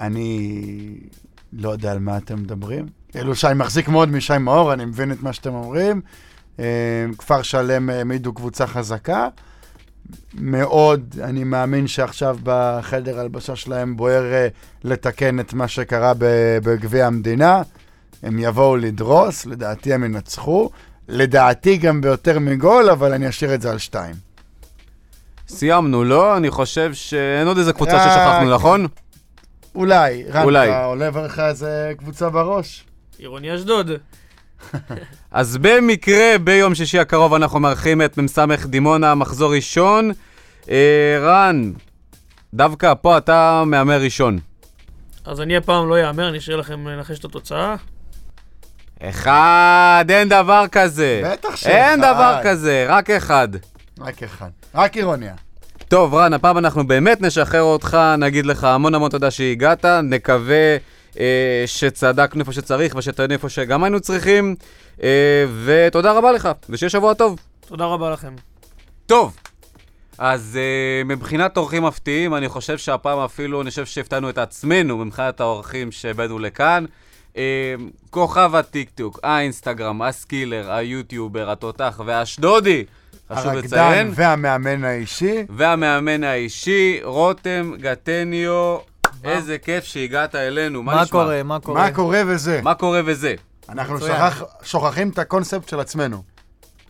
אני 0.00 0.98
לא 1.52 1.70
יודע 1.70 1.92
על 1.92 1.98
מה 1.98 2.16
אתם 2.16 2.36
מדברים. 2.42 2.86
כאילו 3.12 3.34
שי 3.34 3.46
מחזיק 3.54 3.88
מאוד 3.88 4.08
משי 4.08 4.38
מאור, 4.38 4.72
אני 4.72 4.84
מבין 4.84 5.12
את 5.12 5.22
מה 5.22 5.32
שאתם 5.32 5.54
אומרים. 5.54 6.00
כפר 7.18 7.42
שלם 7.42 7.90
העמידו 7.90 8.32
קבוצה 8.32 8.66
חזקה. 8.66 9.28
מאוד, 10.34 11.14
אני 11.22 11.44
מאמין 11.44 11.86
שעכשיו 11.86 12.38
בחדר 12.42 13.20
הלבשה 13.20 13.56
שלהם 13.56 13.96
בוער 13.96 14.32
אה, 14.32 14.48
לתקן 14.84 15.40
את 15.40 15.52
מה 15.52 15.68
שקרה 15.68 16.12
בגביע 16.62 17.06
המדינה. 17.06 17.62
הם 18.22 18.38
יבואו 18.38 18.76
לדרוס, 18.76 19.46
לדעתי 19.46 19.94
הם 19.94 20.04
ינצחו. 20.04 20.70
לדעתי 21.08 21.76
גם 21.76 22.00
ביותר 22.00 22.38
מגול, 22.38 22.90
אבל 22.90 23.12
אני 23.12 23.28
אשאיר 23.28 23.54
את 23.54 23.62
זה 23.62 23.70
על 23.70 23.78
שתיים. 23.78 24.14
סיימנו, 25.48 26.04
לא? 26.04 26.36
אני 26.36 26.50
חושב 26.50 26.94
שאין 26.94 27.46
עוד 27.46 27.58
איזה 27.58 27.72
קבוצה 27.72 27.98
ששכחנו, 27.98 28.54
נכון? 28.54 28.86
אולי, 29.74 30.24
אולי. 30.42 30.84
עולה 30.84 31.10
לך 31.10 31.38
איזה 31.38 31.92
קבוצה 31.96 32.30
בראש? 32.30 32.84
עירוני 33.18 33.54
אשדוד. 33.54 33.90
אז 35.30 35.56
במקרה, 35.56 36.38
ביום 36.44 36.74
שישי 36.74 36.98
הקרוב 36.98 37.34
אנחנו 37.34 37.60
מארחים 37.60 38.02
את 38.02 38.18
מ"ס 38.18 38.38
דימונה, 38.66 39.14
מחזור 39.14 39.54
ראשון. 39.54 40.10
אה, 40.70 41.18
רן, 41.20 41.72
דווקא 42.54 42.94
פה 42.94 43.18
אתה 43.18 43.62
מהמר 43.66 44.00
ראשון. 44.00 44.38
אז 45.24 45.40
אני 45.40 45.56
הפעם 45.56 45.88
לא 45.88 45.98
יאמר, 46.00 46.28
אני 46.28 46.38
אשאיר 46.38 46.56
לכם 46.56 46.88
לנחש 46.88 47.18
את 47.18 47.24
התוצאה. 47.24 47.74
אחד, 49.02 50.04
אין 50.08 50.28
דבר 50.28 50.64
כזה. 50.72 51.22
בטח 51.24 51.56
שאחד. 51.56 51.72
אין 51.72 52.00
דבר 52.00 52.38
כזה, 52.44 52.86
רק 52.88 53.10
אחד. 53.10 53.48
רק 54.00 54.22
אחד. 54.22 54.50
רק 54.74 54.96
אירוניה. 54.96 55.34
טוב, 55.88 56.14
רן, 56.14 56.32
הפעם 56.32 56.58
אנחנו 56.58 56.86
באמת 56.86 57.20
נשחרר 57.20 57.62
אותך, 57.62 57.98
נגיד 58.18 58.46
לך 58.46 58.64
המון 58.64 58.94
המון 58.94 59.10
תודה 59.10 59.30
שהגעת, 59.30 59.84
נקווה 59.84 60.76
שצדקנו 61.66 62.40
איפה 62.40 62.52
שצריך 62.52 62.94
ושטענו 62.96 63.32
איפה 63.32 63.48
שגם 63.48 63.84
היינו 63.84 64.00
צריכים, 64.00 64.56
אה, 65.02 65.44
ותודה 65.64 66.12
רבה 66.12 66.32
לך, 66.32 66.48
ושיהיה 66.68 66.90
שבוע 66.90 67.14
טוב. 67.14 67.38
תודה 67.68 67.84
רבה 67.84 68.10
לכם. 68.10 68.34
טוב, 69.06 69.36
אז 70.18 70.58
אה, 70.58 71.08
מבחינת 71.08 71.56
אורחים 71.56 71.82
מפתיעים, 71.82 72.34
אני 72.34 72.48
חושב 72.48 72.78
שהפעם 72.78 73.18
אפילו, 73.18 73.62
אני 73.62 73.70
חושב 73.70 73.86
שהפתענו 73.86 74.30
את 74.30 74.38
עצמנו 74.38 74.96
מבחינת 74.96 75.40
האורחים 75.40 75.92
שהבאנו 75.92 76.38
לכאן. 76.38 76.84
אה, 77.34 77.38
כוכב 78.10 78.54
הטיקטוק, 78.54 79.20
האינסטגרם, 79.22 80.02
ה 80.02 80.10
skiller, 80.10 80.72
היוטיובר, 80.72 81.50
התותח 81.50 82.00
והאשדודי, 82.06 82.84
חשוב 83.32 83.46
הרקדן 83.46 83.64
לציין. 83.64 84.10
והמאמן 84.14 84.84
האישי. 84.84 85.44
והמאמן 85.48 86.24
האישי, 86.24 87.00
רותם 87.04 87.72
גטניו, 87.80 88.76
איזה 89.24 89.58
כיף 89.58 89.84
שהגעת 89.84 90.34
אלינו, 90.34 90.82
מה, 90.82 90.94
מה 90.94 91.02
נשמע? 91.02 91.12
קורה? 91.20 91.42
מה 91.42 91.60
קורה? 91.60 91.82
מה 91.82 91.92
קורה 91.94 92.22
וזה? 92.26 92.60
מה 92.62 92.74
קורה 92.74 93.00
וזה? 93.06 93.34
אנחנו. 93.68 94.00
שכח- 94.00 94.42
שוכחים 94.62 95.08
את 95.10 95.18
הקונספט 95.18 95.68
של 95.68 95.80
עצמנו. 95.80 96.22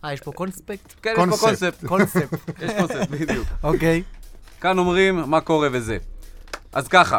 אה, 0.04 0.12
יש 0.12 0.20
פה 0.20 0.32
קונספקט? 0.32 0.94
כן, 1.02 1.10
יש 1.10 1.16
פה 1.16 1.36
קונספט. 1.36 1.84
קונספט. 1.84 1.84
קונספט, 1.86 2.50
יש 2.64 2.70
קונספט, 2.78 3.08
בדיוק. 3.10 3.48
אוקיי. 3.62 4.02
כאן 4.60 4.78
אומרים 4.78 5.22
מה 5.26 5.40
קורה 5.40 5.68
וזה. 5.72 5.98
אז 6.72 6.88
ככה, 6.88 7.18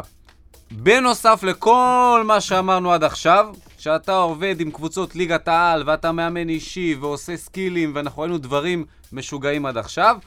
בנוסף 0.71 1.39
לכל 1.43 2.23
מה 2.25 2.41
שאמרנו 2.41 2.93
עד 2.93 3.03
עכשיו, 3.03 3.47
שאתה 3.77 4.15
עובד 4.17 4.55
עם 4.59 4.71
קבוצות 4.71 5.15
ליגת 5.15 5.47
העל 5.47 5.83
ואתה 5.85 6.11
מאמן 6.11 6.49
אישי 6.49 6.95
ועושה 7.01 7.37
סקילים 7.37 7.91
ואנחנו 7.95 8.21
ראינו 8.21 8.37
דברים 8.37 8.85
משוגעים 9.13 9.65
עד 9.65 9.77
עכשיו, 9.77 10.17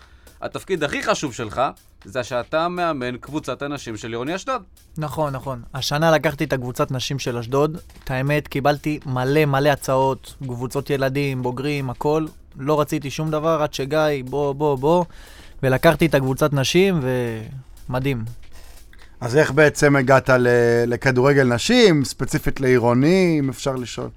התפקיד 0.42 0.84
הכי 0.84 1.02
חשוב 1.02 1.34
שלך 1.34 1.62
זה 2.04 2.24
שאתה 2.24 2.68
מאמן 2.68 3.16
קבוצת 3.16 3.62
הנשים 3.62 3.96
של 3.96 4.08
עירוני 4.08 4.34
אשדוד. 4.34 4.62
נכון, 4.98 5.32
נכון. 5.32 5.62
השנה 5.74 6.10
לקחתי 6.10 6.44
את 6.44 6.52
הקבוצת 6.52 6.90
נשים 6.90 7.18
של 7.18 7.38
אשדוד. 7.38 7.78
את 8.04 8.10
האמת, 8.10 8.48
קיבלתי 8.48 9.00
מלא 9.06 9.44
מלא 9.44 9.68
הצעות, 9.68 10.34
קבוצות 10.46 10.90
ילדים, 10.90 11.42
בוגרים, 11.42 11.90
הכל. 11.90 12.26
לא 12.58 12.80
רציתי 12.80 13.10
שום 13.10 13.30
דבר 13.30 13.62
עד 13.62 13.74
שגיא, 13.74 14.24
בוא, 14.24 14.52
בוא, 14.52 14.78
בוא. 14.78 15.04
ולקחתי 15.62 16.06
את 16.06 16.14
הקבוצת 16.14 16.52
נשים, 16.52 17.00
ומדהים. 17.88 18.24
אז 19.20 19.36
איך 19.36 19.50
בעצם 19.50 19.96
הגעת 19.96 20.30
לכדורגל 20.86 21.44
נשים, 21.54 22.04
ספציפית 22.04 22.60
לעירוני, 22.60 23.36
אם 23.38 23.48
אפשר 23.48 23.76
לשאול? 23.76 24.08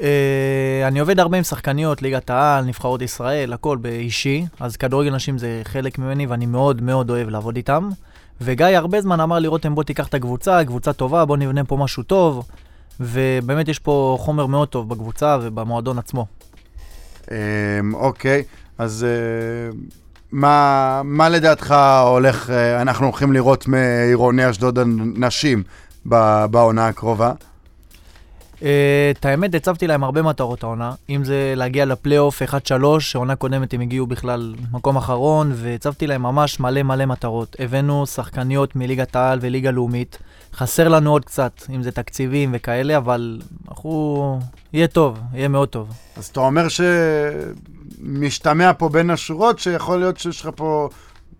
אה, 0.00 0.88
אני 0.88 0.98
עובד 0.98 1.20
הרבה 1.20 1.36
עם 1.36 1.44
שחקניות, 1.44 2.02
ליגת 2.02 2.30
העל, 2.30 2.64
נבחרות 2.64 3.02
ישראל, 3.02 3.52
הכל 3.52 3.76
באישי. 3.76 4.46
אז 4.60 4.76
כדורגל 4.76 5.14
נשים 5.14 5.38
זה 5.38 5.60
חלק 5.64 5.98
ממני, 5.98 6.26
ואני 6.26 6.46
מאוד 6.46 6.82
מאוד 6.82 7.10
אוהב 7.10 7.28
לעבוד 7.28 7.56
איתם. 7.56 7.88
וגיא 8.40 8.66
הרבה 8.66 9.00
זמן 9.00 9.20
אמר 9.20 9.38
לי, 9.38 9.48
רותם, 9.48 9.74
בוא 9.74 9.82
תיקח 9.82 10.08
את 10.08 10.14
הקבוצה, 10.14 10.64
קבוצה 10.64 10.92
טובה, 10.92 11.24
בוא 11.24 11.36
נבנה 11.36 11.64
פה 11.64 11.76
משהו 11.76 12.02
טוב. 12.02 12.46
ובאמת 13.00 13.68
יש 13.68 13.78
פה 13.78 14.16
חומר 14.20 14.46
מאוד 14.46 14.68
טוב 14.68 14.88
בקבוצה 14.88 15.38
ובמועדון 15.42 15.98
עצמו. 15.98 16.26
אמ, 17.30 17.94
אוקיי, 17.94 18.42
אז 18.78 19.06
אה, 19.08 19.76
מה, 20.32 21.28
לדעתך 21.28 21.74
הולך, 22.06 22.50
אה, 22.50 22.82
אנחנו 22.82 23.06
הולכים 23.06 23.32
לראות 23.32 23.68
מעירוני 23.68 24.50
אשדוד 24.50 24.78
הנשים 24.78 25.62
בעונה 26.04 26.88
הקרובה? 26.88 27.32
אה, 28.64 29.10
את 29.10 29.24
האמת, 29.24 29.54
הצבתי 29.54 29.86
להם 29.86 30.04
הרבה 30.04 30.22
מטרות 30.22 30.62
העונה. 30.62 30.92
אם 31.10 31.24
זה 31.24 31.52
להגיע 31.56 31.84
לפלייאוף 31.84 32.42
1-3, 32.42 32.46
שעונה 32.98 33.36
קודמת 33.36 33.74
הם 33.74 33.80
הגיעו 33.80 34.06
בכלל 34.06 34.54
מקום 34.72 34.96
אחרון, 34.96 35.52
והצבתי 35.54 36.06
להם 36.06 36.22
ממש 36.22 36.60
מלא 36.60 36.82
מלא 36.82 37.06
מטרות. 37.06 37.56
הבאנו 37.58 38.06
שחקניות 38.06 38.76
מליגת 38.76 39.16
העל 39.16 39.38
וליגה 39.42 39.70
לאומית. 39.70 40.18
חסר 40.54 40.88
לנו 40.88 41.10
עוד 41.10 41.24
קצת, 41.24 41.62
אם 41.74 41.82
זה 41.82 41.90
תקציבים 41.90 42.50
וכאלה, 42.54 42.96
אבל 42.96 43.40
אנחנו... 43.68 44.40
יהיה 44.72 44.88
טוב, 44.88 45.18
יהיה 45.34 45.48
מאוד 45.48 45.68
טוב. 45.68 45.88
אז 46.16 46.26
אתה 46.26 46.40
אומר 46.40 46.66
שמשתמע 48.00 48.72
פה 48.78 48.88
בין 48.88 49.10
השורות, 49.10 49.58
שיכול 49.58 49.98
להיות 49.98 50.18
שיש 50.18 50.40
לך 50.40 50.50
פה, 50.56 50.88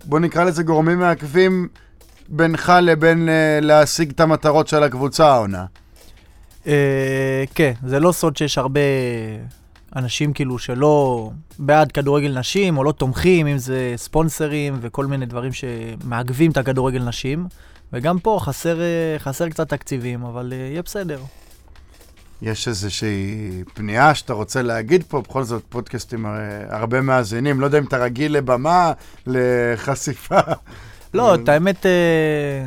בוא 0.05 0.21
נקרא 0.21 0.45
לזה 0.45 0.63
גורמים 0.63 0.99
מעכבים 0.99 1.69
בינך 2.29 2.73
לבין 2.83 3.29
אה, 3.29 3.59
להשיג 3.63 4.11
את 4.11 4.21
המטרות 4.21 4.69
של 4.69 4.83
הקבוצה 4.83 5.27
העונה. 5.27 5.65
אה, 6.67 6.73
כן, 7.55 7.73
זה 7.87 8.01
לא 8.01 8.13
סוד 8.13 8.37
שיש 8.37 8.59
הרבה 8.59 8.81
אנשים 9.97 10.33
כאילו 10.33 10.59
שלא 10.59 11.31
בעד 11.59 11.93
כדורגל 11.93 12.39
נשים, 12.39 12.79
או 12.79 12.85
לא 12.85 12.93
תומכים, 12.93 13.47
אם 13.47 13.59
זה 13.59 13.93
ספונסרים 13.97 14.79
וכל 14.81 15.07
מיני 15.07 15.27
דברים 15.27 15.51
שמעכבים 15.53 16.51
את 16.51 16.57
הכדורגל 16.57 17.03
נשים. 17.03 17.47
וגם 17.93 18.19
פה 18.19 18.39
חסר, 18.43 18.81
אה, 18.81 18.87
חסר 19.19 19.49
קצת 19.49 19.69
תקציבים, 19.69 20.25
אבל 20.25 20.53
אה, 20.53 20.59
יהיה 20.59 20.83
בסדר. 20.83 21.19
יש 22.43 22.69
איזושהי 22.69 23.51
פנייה 23.75 24.15
שאתה 24.15 24.33
רוצה 24.33 24.63
להגיד 24.63 25.05
פה, 25.09 25.21
בכל 25.21 25.43
זאת 25.45 25.63
פודקאסט 25.69 26.15
עם 26.15 26.27
הר- 26.27 26.39
הרבה 26.69 27.01
מאזינים, 27.01 27.61
לא 27.61 27.67
יודע 27.67 27.79
אם 27.79 27.85
אתה 27.85 27.97
רגיל 27.97 28.33
לבמה, 28.37 28.93
לחשיפה. 29.27 30.39
לא, 31.15 31.35
את 31.35 31.49
האמת... 31.49 31.87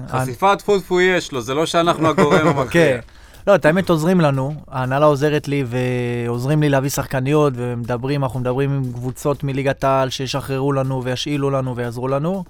חשיפה 0.10 0.56
טפו 0.56 0.80
טפו 0.80 1.02
יש 1.02 1.32
לו, 1.32 1.41
זה 1.41 1.54
לא 1.54 1.66
שאנחנו 1.66 2.08
הגורם 2.10 2.48
המכריע. 2.58 3.00
לא, 3.48 3.56
את 3.56 3.66
האמת 3.66 3.89
עוזרים 3.89 4.22
לנו, 4.22 4.54
ההנהלה 4.68 5.06
עוזרת 5.06 5.48
לי 5.48 5.64
ועוזרים 5.68 6.62
לי 6.62 6.70
להביא 6.70 6.89
שחקניות 6.89 7.54
ומדברים, 7.56 8.24
אנחנו 8.24 8.39
מדברים 8.39 8.72
עם 8.72 8.93
קבוצות 8.93 9.43
מליגת 9.43 9.84
העל 9.84 10.10
שישחררו 10.10 10.74
לנו 10.74 11.04
וישאילו 11.04 11.50
לנו 11.50 11.76
ויעזרו 11.76 12.08
לנו, 12.08 12.43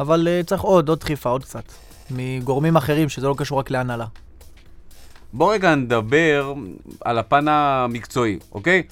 אבל 0.00 0.28
uh, 0.28 0.46
צריך 0.46 0.62
עוד, 0.62 0.88
עוד 0.88 1.00
דחיפה, 1.00 1.28
עוד 1.28 1.44
קצת. 1.44 1.62
מגורמים 2.10 2.76
אחרים 2.76 3.08
שזה 3.08 3.28
לא 3.28 3.34
קשור 3.38 3.58
רק 3.58 3.70
להנהלה. 3.70 4.06
בוא 5.32 5.54
רגע 5.54 5.74
נדבר 5.74 6.54
על 7.04 7.18
הפן 7.18 7.48
המקצועי, 7.48 8.38
אוקיי? 8.52 8.82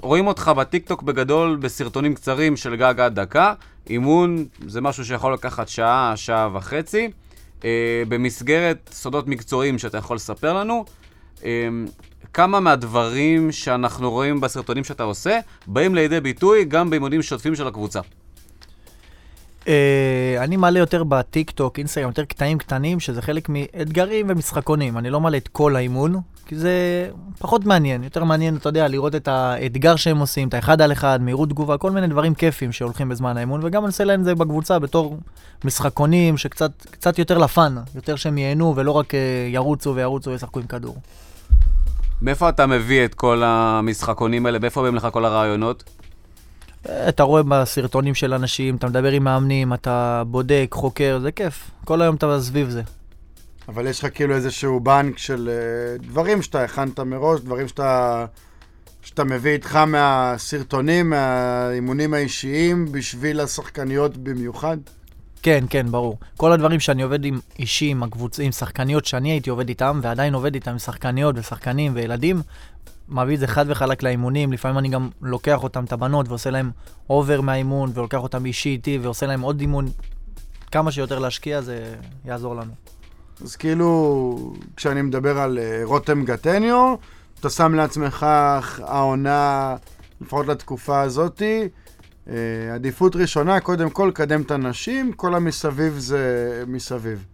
רואים 0.00 0.26
אותך 0.26 0.52
בטיקטוק 0.56 1.02
בגדול 1.02 1.56
בסרטונים 1.56 2.14
קצרים 2.14 2.56
של 2.56 2.76
גג 2.76 3.00
עד 3.00 3.20
דקה. 3.20 3.54
אימון 3.90 4.44
זה 4.66 4.80
משהו 4.80 5.04
שיכול 5.04 5.32
לקחת 5.32 5.68
שעה, 5.68 6.12
שעה 6.16 6.48
וחצי. 6.52 7.10
אה, 7.64 8.02
במסגרת 8.08 8.90
סודות 8.92 9.28
מקצועיים 9.28 9.78
שאתה 9.78 9.98
יכול 9.98 10.16
לספר 10.16 10.52
לנו, 10.52 10.84
אה, 11.44 11.68
כמה 12.32 12.60
מהדברים 12.60 13.52
שאנחנו 13.52 14.10
רואים 14.10 14.40
בסרטונים 14.40 14.84
שאתה 14.84 15.02
עושה, 15.02 15.38
באים 15.66 15.94
לידי 15.94 16.20
ביטוי 16.20 16.64
גם 16.64 16.90
באימונים 16.90 17.22
שוטפים 17.22 17.54
של 17.54 17.66
הקבוצה. 17.66 18.00
Uh, 19.60 19.66
אני 20.38 20.56
מעלה 20.56 20.78
יותר 20.78 21.04
בטיק 21.04 21.50
טוק, 21.50 21.78
אינסטגרם, 21.78 22.08
יותר 22.08 22.24
קטעים 22.24 22.58
קטנים, 22.58 23.00
שזה 23.00 23.22
חלק 23.22 23.48
מאתגרים 23.48 24.26
ומשחקונים. 24.28 24.98
אני 24.98 25.10
לא 25.10 25.20
מעלה 25.20 25.36
את 25.36 25.48
כל 25.48 25.76
האימון, 25.76 26.20
כי 26.46 26.56
זה 26.56 27.08
פחות 27.38 27.64
מעניין. 27.64 28.04
יותר 28.04 28.24
מעניין, 28.24 28.56
אתה 28.56 28.68
יודע, 28.68 28.88
לראות 28.88 29.14
את 29.14 29.28
האתגר 29.28 29.96
שהם 29.96 30.18
עושים, 30.18 30.48
את 30.48 30.54
האחד 30.54 30.80
על 30.80 30.92
אחד, 30.92 31.22
מהירות 31.22 31.48
תגובה, 31.48 31.78
כל 31.78 31.90
מיני 31.90 32.06
דברים 32.06 32.34
כיפים 32.34 32.72
שהולכים 32.72 33.08
בזמן 33.08 33.36
האימון, 33.36 33.60
וגם 33.64 33.82
אני 33.82 33.88
עושה 33.88 34.04
להם 34.04 34.24
זה 34.24 34.34
בקבוצה 34.34 34.78
בתור 34.78 35.18
משחקונים 35.64 36.36
שקצת 36.38 36.72
קצת 36.90 37.18
יותר 37.18 37.38
לפאן, 37.38 37.76
יותר 37.94 38.16
שהם 38.16 38.38
ייהנו 38.38 38.76
ולא 38.76 38.90
רק 38.92 39.14
uh, 39.14 39.16
ירוצו 39.48 39.94
וירוצו 39.94 40.30
וישחקו 40.30 40.60
עם 40.60 40.66
כדור. 40.66 40.96
מאיפה 42.22 42.48
אתה 42.48 42.66
מביא 42.66 43.04
את 43.04 43.14
כל 43.14 43.42
המשחקונים 43.44 44.46
האלה? 44.46 44.58
מאיפה 44.58 44.82
באים 44.82 44.94
לך 44.94 45.08
כל 45.12 45.24
הרעיונות? 45.24 45.84
אתה 46.86 47.22
רואה 47.22 47.42
בסרטונים 47.42 48.14
של 48.14 48.34
אנשים, 48.34 48.76
אתה 48.76 48.88
מדבר 48.88 49.10
עם 49.10 49.24
מאמנים, 49.24 49.72
אתה 49.72 50.22
בודק, 50.26 50.68
חוקר, 50.72 51.18
זה 51.22 51.32
כיף. 51.32 51.70
כל 51.84 52.02
היום 52.02 52.16
אתה 52.16 52.40
סביב 52.40 52.70
זה. 52.70 52.82
אבל 53.68 53.86
יש 53.86 54.04
לך 54.04 54.14
כאילו 54.14 54.34
איזשהו 54.34 54.80
בנק 54.80 55.18
של 55.18 55.50
אה, 55.52 56.08
דברים 56.08 56.42
שאתה 56.42 56.64
הכנת 56.64 57.00
מראש, 57.00 57.40
דברים 57.40 57.68
שאתה, 57.68 58.26
שאתה 59.02 59.24
מביא 59.24 59.52
איתך 59.52 59.76
מהסרטונים, 59.76 61.10
מהאימונים 61.10 62.14
האישיים, 62.14 62.92
בשביל 62.92 63.40
השחקניות 63.40 64.16
במיוחד. 64.16 64.76
כן, 65.42 65.64
כן, 65.70 65.86
ברור. 65.90 66.18
כל 66.36 66.52
הדברים 66.52 66.80
שאני 66.80 67.02
עובד 67.02 67.24
עם 67.24 67.40
אישי, 67.58 67.86
עם 67.86 68.02
הקבוצה, 68.02 68.42
עם 68.42 68.52
שחקניות 68.52 69.04
שאני 69.04 69.30
הייתי 69.30 69.50
עובד 69.50 69.68
איתם, 69.68 70.00
ועדיין 70.02 70.34
עובד 70.34 70.54
איתם 70.54 70.70
עם 70.70 70.78
שחקניות 70.78 71.34
ושחקנים 71.38 71.92
וילדים, 71.94 72.42
מביא 73.10 73.34
את 73.34 73.40
זה 73.40 73.46
חד 73.46 73.64
וחלק 73.68 74.02
לאימונים. 74.02 74.52
לפעמים 74.52 74.78
אני 74.78 74.88
גם 74.88 75.08
לוקח 75.22 75.62
אותם, 75.62 75.84
את 75.84 75.92
הבנות, 75.92 76.28
ועושה 76.28 76.50
להם 76.50 76.70
אובר 77.10 77.40
מהאימון, 77.40 77.90
ולוקח 77.94 78.18
אותם 78.18 78.46
אישי 78.46 78.68
איתי, 78.68 78.98
ועושה 79.02 79.26
להם 79.26 79.40
עוד 79.40 79.60
אימון. 79.60 79.88
כמה 80.70 80.92
שיותר 80.92 81.18
להשקיע, 81.18 81.60
זה 81.60 81.94
יעזור 82.24 82.56
לנו. 82.56 82.72
אז 83.42 83.56
כאילו, 83.56 84.52
כשאני 84.76 85.02
מדבר 85.02 85.38
על 85.38 85.58
אה, 85.58 85.80
רותם 85.84 86.24
גטניו, 86.24 86.94
אתה 87.40 87.50
שם 87.50 87.74
לעצמך 87.74 88.26
העונה, 88.82 89.76
לפחות 90.20 90.46
לתקופה 90.46 91.00
הזאתי, 91.00 91.68
אה, 92.28 92.34
עדיפות 92.74 93.16
ראשונה, 93.16 93.60
קודם 93.60 93.90
כל, 93.90 94.10
קדם 94.14 94.42
את 94.42 94.50
הנשים, 94.50 95.12
כל 95.12 95.34
המסביב 95.34 95.94
זה 95.98 96.64
מסביב. 96.66 97.24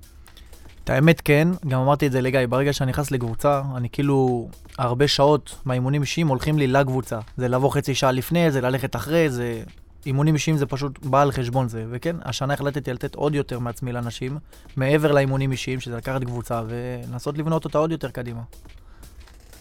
את 0.86 0.90
האמת 0.90 1.20
כן, 1.24 1.48
גם 1.68 1.80
אמרתי 1.80 2.06
את 2.06 2.12
זה 2.12 2.20
לגיא, 2.20 2.40
ברגע 2.48 2.72
שאני 2.72 2.90
נכנס 2.90 3.10
לקבוצה, 3.10 3.62
אני 3.76 3.88
כאילו, 3.90 4.48
הרבה 4.78 5.08
שעות 5.08 5.58
מהאימונים 5.64 6.02
אישיים 6.02 6.28
הולכים 6.28 6.58
לי 6.58 6.66
לקבוצה. 6.66 7.18
זה 7.36 7.48
לבוא 7.48 7.70
חצי 7.70 7.94
שעה 7.94 8.12
לפני, 8.12 8.50
זה 8.50 8.60
ללכת 8.60 8.96
אחרי, 8.96 9.30
זה... 9.30 9.62
אימונים 10.06 10.34
אישיים 10.34 10.56
זה 10.56 10.66
פשוט 10.66 11.04
בא 11.04 11.22
על 11.22 11.32
חשבון 11.32 11.68
זה. 11.68 11.84
וכן, 11.90 12.16
השנה 12.24 12.54
החלטתי 12.54 12.92
לתת 12.92 13.14
עוד 13.14 13.34
יותר 13.34 13.58
מעצמי 13.58 13.92
לאנשים, 13.92 14.38
מעבר 14.76 15.12
לאימונים 15.12 15.52
אישיים, 15.52 15.80
שזה 15.80 15.96
לקחת 15.96 16.24
קבוצה, 16.24 16.62
ולנסות 16.68 17.38
לבנות 17.38 17.64
אותה 17.64 17.78
עוד 17.78 17.92
יותר 17.92 18.10
קדימה. 18.10 18.42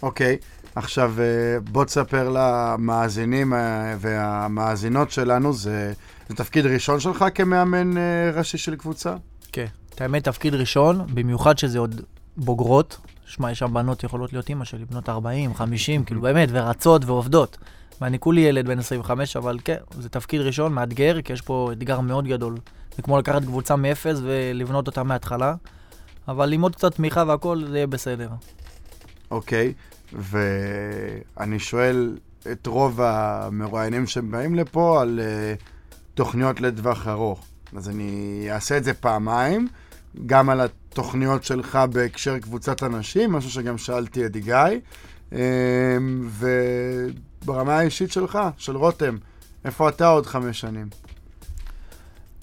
אוקיי, 0.02 0.38
עכשיו 0.76 1.14
אה, 1.20 1.60
בוא 1.60 1.86
תספר 1.86 2.30
למאזינים 2.34 3.54
אה, 3.54 3.96
והמאזינות 4.00 5.12
שלנו, 5.12 5.54
זה, 5.54 5.94
זה 6.30 6.36
תפקיד 6.36 6.66
ראשון 6.66 7.00
שלך 7.00 7.26
כמאמן 7.36 7.98
אה, 7.98 8.32
ראשי 8.34 8.58
של 8.58 8.76
קבוצה? 8.76 9.16
כן. 9.52 9.68
את 9.96 10.02
האמת, 10.02 10.24
תפקיד 10.24 10.54
ראשון, 10.56 11.02
במיוחד 11.14 11.58
שזה 11.58 11.80
עוד 11.80 12.02
בוגרות. 12.38 12.98
שמע, 13.26 13.52
יש 13.52 13.60
שם 13.60 13.74
בנות 13.74 14.04
יכולות 14.04 14.34
להיות 14.34 14.50
אימא 14.50 14.66
שלי, 14.66 14.86
בנות 14.86 15.10
40, 15.10 15.54
50, 15.54 16.04
כאילו 16.04 16.22
באמת, 16.22 16.50
ורצות 16.52 17.06
ועובדות. 17.06 17.58
ואני 18.02 18.20
כולי 18.20 18.42
ילד 18.42 18.68
בן 18.68 18.80
25, 18.80 19.38
אבל 19.38 19.58
כן, 19.64 19.76
זה 20.00 20.10
תפקיד 20.10 20.42
ראשון, 20.42 20.74
מאתגר, 20.74 21.22
כי 21.22 21.34
יש 21.34 21.42
פה 21.42 21.70
אתגר 21.72 22.00
מאוד 22.00 22.28
גדול. 22.28 22.58
זה 22.96 23.02
כמו 23.02 23.18
לקחת 23.18 23.42
קבוצה 23.42 23.76
מאפס 23.76 24.20
ולבנות 24.22 24.88
אותה 24.88 25.04
מההתחלה, 25.04 25.56
אבל 26.28 26.54
עם 26.54 26.62
עוד 26.62 26.76
קצת 26.76 26.96
תמיכה 26.96 27.24
והכל, 27.28 27.64
זה 27.70 27.78
יהיה 27.78 27.88
בסדר. 27.88 28.30
אוקיי, 29.32 29.74
ואני 30.14 31.60
שואל 31.60 32.18
את 32.52 32.68
רוב 32.68 33.02
המרואיינים 33.02 34.08
שבאים 34.08 34.56
לפה 34.56 35.02
על 35.02 35.20
uh, 35.20 35.64
תוכניות 36.14 36.62
לטווח 36.62 37.08
ארוך. 37.08 37.46
אז 37.78 37.90
אני 37.90 38.48
אעשה 38.52 38.78
את 38.78 38.84
זה 38.84 38.94
פעמיים, 38.94 39.68
גם 40.26 40.50
על 40.50 40.62
התוכניות 40.62 41.44
שלך 41.44 41.80
בהקשר 41.94 42.40
קבוצת 42.40 42.84
אנשים, 42.84 43.32
משהו 43.32 43.52
שגם 43.52 43.78
שאלתי 43.78 44.26
את 44.26 44.38
גיא, 44.38 44.56
um, 45.32 45.36
וברמה 47.44 47.78
האישית 47.78 48.12
שלך, 48.12 48.40
של 48.58 48.78
רותם, 48.78 49.18
איפה 49.66 49.90
אתה 49.90 50.08
עוד 50.08 50.26
חמש 50.26 50.60
שנים? 50.60 50.88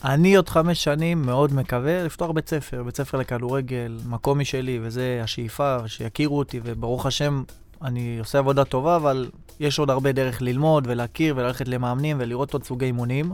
אני 0.04 0.36
עוד 0.36 0.48
חמש 0.48 0.84
שנים 0.84 1.22
מאוד 1.22 1.54
מקווה 1.54 2.04
לפתוח 2.04 2.30
בית 2.30 2.48
ספר, 2.48 2.82
בית 2.82 2.96
ספר 2.96 3.18
לכדורגל, 3.18 3.98
מקום 4.06 4.38
משלי, 4.38 4.78
וזה 4.82 5.20
השאיפה, 5.24 5.76
שיכירו 5.86 6.38
אותי, 6.38 6.60
וברוך 6.64 7.06
השם, 7.06 7.42
אני 7.82 8.18
עושה 8.18 8.38
עבודה 8.38 8.64
טובה, 8.64 8.96
אבל 8.96 9.30
יש 9.60 9.78
עוד 9.78 9.90
הרבה 9.90 10.12
דרך 10.12 10.42
ללמוד 10.42 10.86
ולהכיר 10.86 11.36
וללכת 11.36 11.68
למאמנים 11.68 12.16
ולראות 12.20 12.52
עוד 12.52 12.64
סוגי 12.64 12.84
אימונים. 12.84 13.32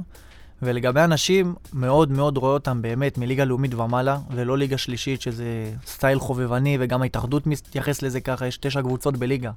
ולגבי 0.62 1.00
אנשים, 1.00 1.54
מאוד 1.72 2.11
מאוד 2.11 2.36
רואה 2.36 2.52
אותם 2.52 2.82
באמת 2.82 3.18
מליגה 3.18 3.44
לאומית 3.44 3.74
ומעלה, 3.74 4.18
ולא 4.30 4.59
ליגה 4.59 4.78
שלישית, 4.78 5.20
שזה 5.20 5.72
סטייל 5.86 6.18
חובבני, 6.18 6.76
וגם 6.80 7.02
ההתאחדות 7.02 7.46
מתייחס 7.46 8.02
לזה 8.02 8.20
ככה, 8.20 8.46
יש 8.46 8.56
תשע 8.56 8.82
קבוצות 8.82 9.16
בליגה. 9.16 9.50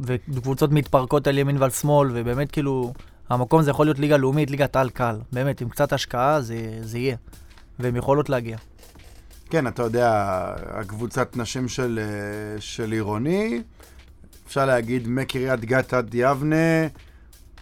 וקבוצות 0.00 0.72
מתפרקות 0.72 1.26
על 1.26 1.38
ימין 1.38 1.56
ועל 1.58 1.70
שמאל, 1.70 2.10
ובאמת 2.14 2.50
כאילו, 2.50 2.92
המקום 3.28 3.62
זה 3.62 3.70
יכול 3.70 3.86
להיות 3.86 3.98
ליגה 3.98 4.16
לאומית, 4.16 4.50
ליגת 4.50 4.76
על 4.76 4.90
קל. 4.90 5.16
באמת, 5.32 5.60
עם 5.60 5.68
קצת 5.68 5.92
השקעה 5.92 6.40
זה, 6.40 6.78
זה 6.82 6.98
יהיה. 6.98 7.16
והן 7.78 7.96
יכולות 7.96 8.28
להגיע. 8.28 8.56
כן, 9.50 9.66
אתה 9.66 9.82
יודע, 9.82 10.10
הקבוצת 10.68 11.36
נשים 11.36 11.68
של, 11.68 12.00
אה, 12.02 12.60
של 12.60 12.92
עירוני, 12.92 13.62
אפשר 14.46 14.66
להגיד 14.66 15.08
מקריית 15.08 15.64
גת 15.64 15.94
עד 15.94 16.14
יבנה, 16.14 16.86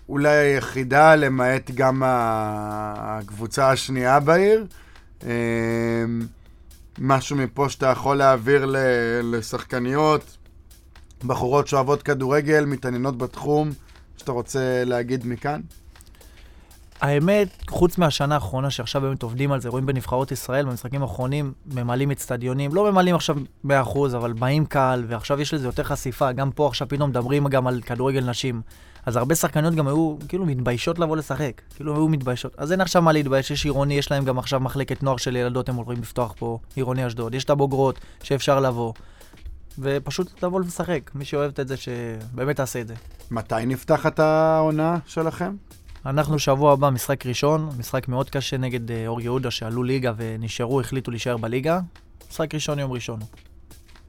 אולי 0.08 0.36
היחידה, 0.36 1.16
למעט 1.16 1.70
גם 1.70 2.02
הקבוצה 2.06 3.70
השנייה 3.70 4.20
בעיר. 4.20 4.66
אה, 5.26 5.30
משהו 6.98 7.36
מפה 7.36 7.68
שאתה 7.68 7.86
יכול 7.86 8.16
להעביר 8.16 8.66
לשחקניות, 9.22 10.36
בחורות 11.24 11.68
שאוהבות 11.68 12.02
כדורגל, 12.02 12.64
מתעניינות 12.64 13.18
בתחום, 13.18 13.70
שאתה 14.16 14.32
רוצה 14.32 14.82
להגיד 14.84 15.26
מכאן? 15.26 15.60
האמת, 17.04 17.48
חוץ 17.70 17.98
מהשנה 17.98 18.34
האחרונה, 18.34 18.70
שעכשיו 18.70 19.02
באמת 19.02 19.22
עובדים 19.22 19.52
על 19.52 19.60
זה, 19.60 19.68
רואים 19.68 19.86
בנבחרות 19.86 20.32
ישראל, 20.32 20.64
במשחקים 20.64 21.02
האחרונים, 21.02 21.52
ממלאים 21.66 22.10
אצטדיונים, 22.10 22.74
לא 22.74 22.92
ממלאים 22.92 23.14
עכשיו 23.14 23.36
100%, 23.66 23.70
אבל 24.16 24.32
באים 24.32 24.66
קהל, 24.66 25.04
ועכשיו 25.08 25.40
יש 25.40 25.54
לזה 25.54 25.66
יותר 25.66 25.82
חשיפה. 25.82 26.32
גם 26.32 26.50
פה 26.50 26.66
עכשיו 26.66 26.88
פתאום 26.88 27.10
מדברים 27.10 27.48
גם 27.48 27.66
על 27.66 27.80
כדורגל 27.80 28.30
נשים. 28.30 28.62
אז 29.06 29.16
הרבה 29.16 29.34
שחקניות 29.34 29.74
גם 29.74 29.86
היו 29.86 30.16
כאילו 30.28 30.46
מתביישות 30.46 30.98
לבוא 30.98 31.16
לשחק, 31.16 31.62
כאילו 31.74 31.94
היו 31.94 32.08
מתביישות. 32.08 32.54
אז 32.56 32.72
אין 32.72 32.80
עכשיו 32.80 33.02
מה 33.02 33.12
להתבייש, 33.12 33.50
יש 33.50 33.64
עירוני, 33.64 33.94
יש 33.94 34.10
להם 34.10 34.24
גם 34.24 34.38
עכשיו 34.38 34.60
מחלקת 34.60 35.02
נוער 35.02 35.16
של 35.16 35.36
ילדות, 35.36 35.68
הם 35.68 35.74
הולכים 35.74 36.02
לפתוח 36.02 36.34
פה, 36.38 36.58
עירוני 36.76 37.06
אשדוד. 37.06 37.34
יש 37.34 37.44
את 37.44 37.50
הבוגרות 37.50 38.00
שאפשר 38.22 38.60
לבוא. 38.60 38.92
ופשוט 39.78 40.42
לבוא 40.42 40.60
לשחק. 40.60 41.10
מי 41.14 41.24
שאוהבת 41.24 41.60
את 41.60 41.68
זה, 41.68 41.76
שבאמת 41.76 42.56
תעשה 42.56 42.80
את 42.80 42.88
זה. 42.88 42.94
מתי 43.30 43.66
נפתחת 43.66 44.18
העונה 44.18 44.98
שלכם? 45.06 45.54
אנחנו 46.06 46.38
שבוע 46.38 46.72
הבא 46.72 46.90
משחק 46.90 47.26
ראשון, 47.26 47.70
משחק 47.78 48.08
מאוד 48.08 48.30
קשה 48.30 48.56
נגד 48.56 48.88
uh, 48.88 48.92
אור 49.06 49.20
יהודה 49.20 49.50
שעלו 49.50 49.82
ליגה 49.82 50.12
ונשארו, 50.16 50.80
החליטו 50.80 51.10
להישאר 51.10 51.36
בליגה. 51.36 51.80
משחק 52.30 52.54
ראשון 52.54 52.78
יום 52.78 52.92
ראשון. 52.92 53.20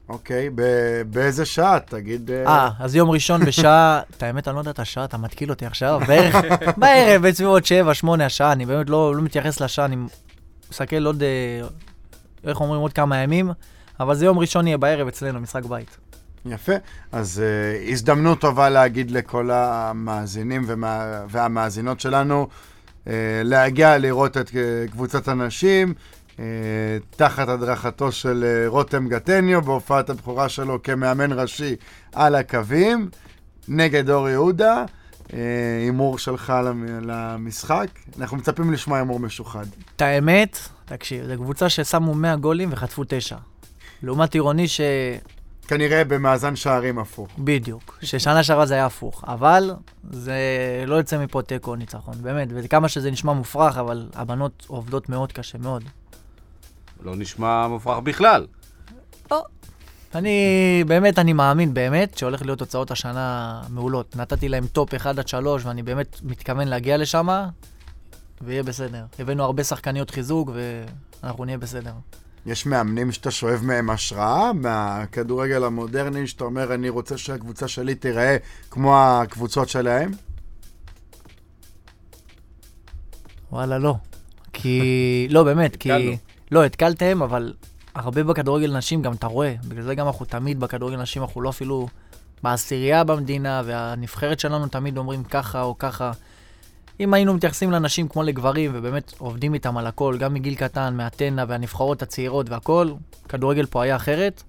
אוקיי, 0.08 0.50
ב- 0.54 1.02
באיזה 1.10 1.44
שעה? 1.44 1.80
תגיד... 1.80 2.30
אה, 2.30 2.46
אה 2.46 2.70
אז 2.78 2.96
יום 2.96 3.10
ראשון 3.10 3.44
בשעה, 3.44 4.00
את 4.16 4.22
האמת, 4.22 4.48
אני 4.48 4.54
לא 4.54 4.60
יודע 4.60 4.70
את 4.70 4.78
השעה, 4.78 5.04
אתה 5.04 5.16
מתקיל 5.16 5.50
אותי 5.50 5.66
עכשיו, 5.66 6.00
בערך, 6.06 6.34
בערב, 6.76 7.22
בסביבות 7.28 7.66
7, 7.66 7.94
8 7.94 8.26
השעה, 8.26 8.52
אני 8.52 8.66
באמת 8.66 8.90
לא, 8.90 9.16
לא 9.16 9.22
מתייחס 9.22 9.60
לשעה, 9.60 9.84
אני 9.84 9.96
מסתכל 10.70 11.06
עוד, 11.06 11.22
אה, 11.22 11.68
איך 12.44 12.60
אומרים, 12.60 12.80
עוד 12.80 12.92
כמה 12.92 13.16
ימים, 13.16 13.50
אבל 14.00 14.14
זה 14.14 14.24
יום 14.24 14.38
ראשון 14.38 14.66
יהיה 14.66 14.78
בערב 14.78 15.08
אצלנו, 15.08 15.40
משחק 15.40 15.64
בית. 15.64 15.96
יפה. 16.52 16.72
אז 17.12 17.42
uh, 17.42 17.92
הזדמנות 17.92 18.40
טובה 18.40 18.68
להגיד 18.68 19.10
לכל 19.10 19.50
המאזינים 19.50 20.64
ומה, 20.66 21.22
והמאזינות 21.28 22.00
שלנו, 22.00 22.48
uh, 23.04 23.08
להגיע 23.44 23.98
לראות 23.98 24.36
את 24.36 24.48
uh, 24.48 24.52
קבוצת 24.90 25.28
הנשים, 25.28 25.94
uh, 26.36 26.38
תחת 27.10 27.48
הדרכתו 27.48 28.12
של 28.12 28.44
uh, 28.44 28.70
רותם 28.70 29.08
גטניו, 29.08 29.62
בהופעת 29.62 30.10
הבכורה 30.10 30.48
שלו 30.48 30.82
כמאמן 30.82 31.32
ראשי 31.32 31.76
על 32.12 32.34
הקווים, 32.34 33.08
נגד 33.68 34.10
אור 34.10 34.28
יהודה. 34.28 34.84
הימור 35.32 36.18
שלך 36.18 36.52
למשחק. 37.02 37.86
אנחנו 38.18 38.36
מצפים 38.36 38.72
לשמוע 38.72 38.98
הימור 38.98 39.20
משוחד. 39.20 39.64
את 39.96 40.02
האמת, 40.02 40.58
תקשיב, 40.84 41.26
זו 41.26 41.34
קבוצה 41.36 41.68
ששמו 41.68 42.14
100 42.14 42.36
גולים 42.36 42.68
וחטפו 42.72 43.02
9. 43.08 43.36
לעומת 44.02 44.34
עירוני 44.34 44.68
ש... 44.68 44.80
כנראה 45.68 46.04
במאזן 46.04 46.56
שערים 46.56 46.98
הפוך. 46.98 47.28
בדיוק, 47.38 47.98
ששנה 48.02 48.42
שעברה 48.42 48.66
זה 48.66 48.74
היה 48.74 48.86
הפוך, 48.86 49.24
אבל 49.26 49.74
זה 50.10 50.34
לא 50.86 50.94
יוצא 50.94 51.18
מפה 51.18 51.42
תיקו 51.42 51.76
ניצחון, 51.76 52.14
באמת, 52.22 52.48
וכמה 52.54 52.88
שזה 52.88 53.10
נשמע 53.10 53.32
מופרך, 53.32 53.76
אבל 53.76 54.08
הבנות 54.14 54.64
עובדות 54.66 55.08
מאוד 55.08 55.32
קשה, 55.32 55.58
מאוד. 55.58 55.84
לא 57.02 57.16
נשמע 57.16 57.68
מופרך 57.68 57.98
בכלל. 57.98 58.46
לא. 59.30 59.44
אני, 60.14 60.84
באמת, 60.86 61.18
אני 61.18 61.32
מאמין, 61.32 61.74
באמת, 61.74 62.18
שהולך 62.18 62.42
להיות 62.42 62.58
תוצאות 62.58 62.90
השנה 62.90 63.62
מעולות. 63.68 64.16
נתתי 64.16 64.48
להם 64.48 64.66
top 64.66 64.94
1 64.94 65.18
עד 65.18 65.28
3, 65.28 65.64
ואני 65.64 65.82
באמת 65.82 66.20
מתכוון 66.22 66.68
להגיע 66.68 66.96
לשם, 66.96 67.28
ויהיה 68.40 68.62
בסדר. 68.62 69.04
הבאנו 69.18 69.44
הרבה 69.44 69.64
שחקניות 69.64 70.10
חיזוק, 70.10 70.50
ואנחנו 71.22 71.44
נהיה 71.44 71.58
בסדר. 71.58 71.92
יש 72.46 72.66
מאמנים 72.66 73.12
שאתה 73.12 73.30
שואב 73.30 73.60
מהם 73.62 73.90
השראה 73.90 74.52
מהכדורגל 74.52 75.64
המודרני, 75.64 76.26
שאתה 76.26 76.44
אומר, 76.44 76.74
אני 76.74 76.88
רוצה 76.88 77.18
שהקבוצה 77.18 77.68
שלי 77.68 77.94
תיראה 77.94 78.36
כמו 78.70 78.98
הקבוצות 78.98 79.68
שלהם? 79.68 80.10
וואלה, 83.52 83.78
לא. 83.78 83.94
כי... 84.52 85.26
לא, 85.30 85.42
באמת, 85.42 85.76
כי... 85.76 86.16
לא, 86.50 86.64
התקלתם, 86.64 87.22
אבל 87.22 87.54
הרבה 87.94 88.22
בכדורגל 88.22 88.76
נשים 88.76 89.02
גם 89.02 89.12
אתה 89.12 89.26
רואה. 89.26 89.54
בגלל 89.68 89.82
זה 89.82 89.94
גם 89.94 90.06
אנחנו 90.06 90.24
תמיד 90.24 90.60
בכדורגל 90.60 91.02
נשים, 91.02 91.22
אנחנו 91.22 91.40
לא 91.40 91.48
אפילו 91.48 91.88
בעשירייה 92.42 93.04
במדינה, 93.04 93.62
והנבחרת 93.64 94.40
שלנו 94.40 94.66
תמיד 94.66 94.98
אומרים 94.98 95.24
ככה 95.24 95.62
או 95.62 95.78
ככה. 95.78 96.12
אם 97.00 97.14
היינו 97.14 97.34
מתייחסים 97.34 97.70
לנשים 97.70 98.08
כמו 98.08 98.22
לגברים, 98.22 98.70
ובאמת 98.74 99.12
עובדים 99.18 99.54
איתם 99.54 99.76
על 99.76 99.86
הכל, 99.86 100.16
גם 100.18 100.34
מגיל 100.34 100.54
קטן, 100.54 100.94
מאתנה 100.96 101.44
והנבחרות 101.48 102.02
הצעירות 102.02 102.50
והכל, 102.50 102.90
כדורגל 103.28 103.66
פה 103.66 103.82
היה 103.82 103.96
אחרת, 103.96 104.42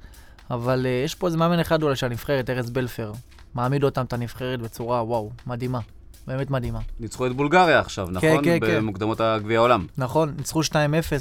אבל 0.51 0.85
uh, 0.85 1.05
יש 1.05 1.15
פה 1.15 1.27
איזה 1.27 1.37
מאמן 1.37 1.59
אחד 1.59 1.83
אולי 1.83 1.95
של 1.95 2.05
הנבחרת, 2.05 2.49
ארז 2.49 2.69
בלפר. 2.69 3.11
מעמיד 3.55 3.83
אותם, 3.83 4.05
את 4.05 4.13
הנבחרת, 4.13 4.61
בצורה, 4.61 5.03
וואו, 5.03 5.29
מדהימה. 5.47 5.79
באמת 6.27 6.49
מדהימה. 6.49 6.79
ניצחו 6.99 7.27
את 7.27 7.35
בולגריה 7.35 7.79
עכשיו, 7.79 8.07
נכון? 8.11 8.21
כן, 8.21 8.37
כן, 8.43 8.59
כן. 8.59 8.77
במוקדמות 8.77 9.21
הגביע 9.21 9.59
העולם. 9.59 9.85
נכון, 9.97 10.33
ניצחו 10.37 10.61
2-0, 10.61 10.73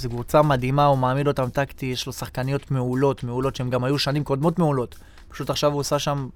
קבוצה 0.09 0.43
מדהימה, 0.43 0.85
הוא 0.85 0.99
מעמיד 0.99 1.27
אותם 1.27 1.49
טקטי, 1.49 1.87
יש 1.87 2.07
לו 2.07 2.13
שחקניות 2.13 2.71
מעולות, 2.71 3.25
מעולות, 3.25 3.57
שהן 3.57 3.71
גם 3.71 3.85
היו 3.85 3.99
שנים 3.99 4.25
קודמות 4.25 4.59
מעולות. 4.59 4.99
פשוט 5.29 5.51
עכשיו 5.51 5.73
הוא 5.73 5.81
עושה 5.81 5.99
שם 5.99 6.29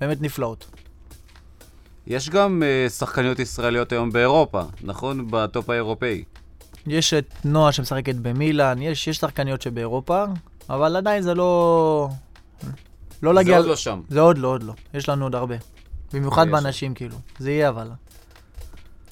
באמת 0.00 0.22
נפלאות. 0.22 0.66
יש 2.06 2.30
גם 2.30 2.62
uh, 2.62 2.90
שחקניות 2.90 3.38
ישראליות 3.38 3.92
היום 3.92 4.10
באירופה, 4.10 4.62
נכון? 4.82 5.26
בטופ 5.30 5.70
האירופאי. 5.70 6.24
יש 6.86 7.14
את 7.14 7.24
נועה 7.44 7.72
שמשחקת 7.72 8.14
במילאן, 8.14 8.82
יש, 8.82 9.08
יש 9.08 9.16
שחקניות 9.16 9.62
שבאירופה, 9.62 10.24
אבל 10.70 10.96
עדיין 10.96 11.22
זה 11.22 11.34
לא... 11.34 12.08
לא 13.22 13.34
להגיע... 13.34 13.52
זה 13.52 13.58
עוד 13.58 13.66
לא 13.66 13.76
שם. 13.76 14.00
זה 14.08 14.20
עוד 14.20 14.38
לא, 14.38 14.48
עוד 14.48 14.62
לא. 14.62 14.72
יש 14.94 15.08
לנו 15.08 15.24
עוד 15.24 15.34
הרבה. 15.34 15.54
במיוחד 16.12 16.46
יש. 16.46 16.52
באנשים, 16.52 16.94
כאילו. 16.94 17.16
זה 17.38 17.50
יהיה 17.50 17.68
אבל. 17.68 17.90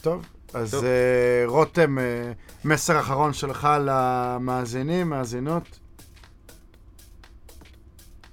טוב, 0.03 0.27
אז 0.55 0.71
טוב. 0.71 0.85
אה, 0.85 1.45
רותם, 1.47 1.99
אה, 1.99 2.33
מסר 2.65 3.01
אחרון 3.01 3.33
שלך 3.33 3.69
למאזינים, 3.85 5.11
מאזינות. 5.11 5.79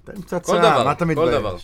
תן 0.04 0.22
קצת 0.22 0.46
כל 0.46 0.52
צער, 0.52 0.74
דבר, 0.74 0.84
מה 0.84 0.92
אתה 0.92 1.06
כל 1.06 1.12
מתבייש? 1.12 1.34
דבר. 1.34 1.58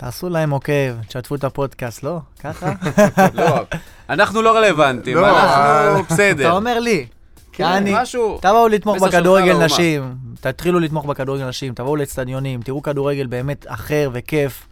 תעשו 0.00 0.28
להם 0.28 0.50
עוקב, 0.50 1.02
תשתפו 1.08 1.34
את 1.34 1.44
הפודקאסט, 1.44 2.02
לא? 2.02 2.18
ככה? 2.42 2.72
לא, 3.34 3.64
אנחנו 4.10 4.42
לא 4.42 4.56
רלוונטיים, 4.56 5.16
לא, 5.16 5.28
אנחנו 5.28 5.96
אה, 5.96 6.02
בסדר. 6.02 6.48
אתה 6.48 6.56
אומר 6.56 6.80
לי. 6.80 7.06
כן, 7.52 7.64
אני... 7.64 7.94
תבואו 8.40 8.68
לתמוך 8.68 9.02
בכדורגל. 9.02 9.64
נשים, 9.64 10.14
תתחילו 10.40 10.80
לתמוך 10.80 11.06
בכדורגל 11.06 11.48
נשים, 11.48 11.74
תבואו 11.74 11.96
לאצטדיונים, 11.96 12.62
תראו 12.62 12.82
כדורגל 12.82 13.26
באמת 13.26 13.66
אחר 13.68 14.10
וכיף, 14.12 14.68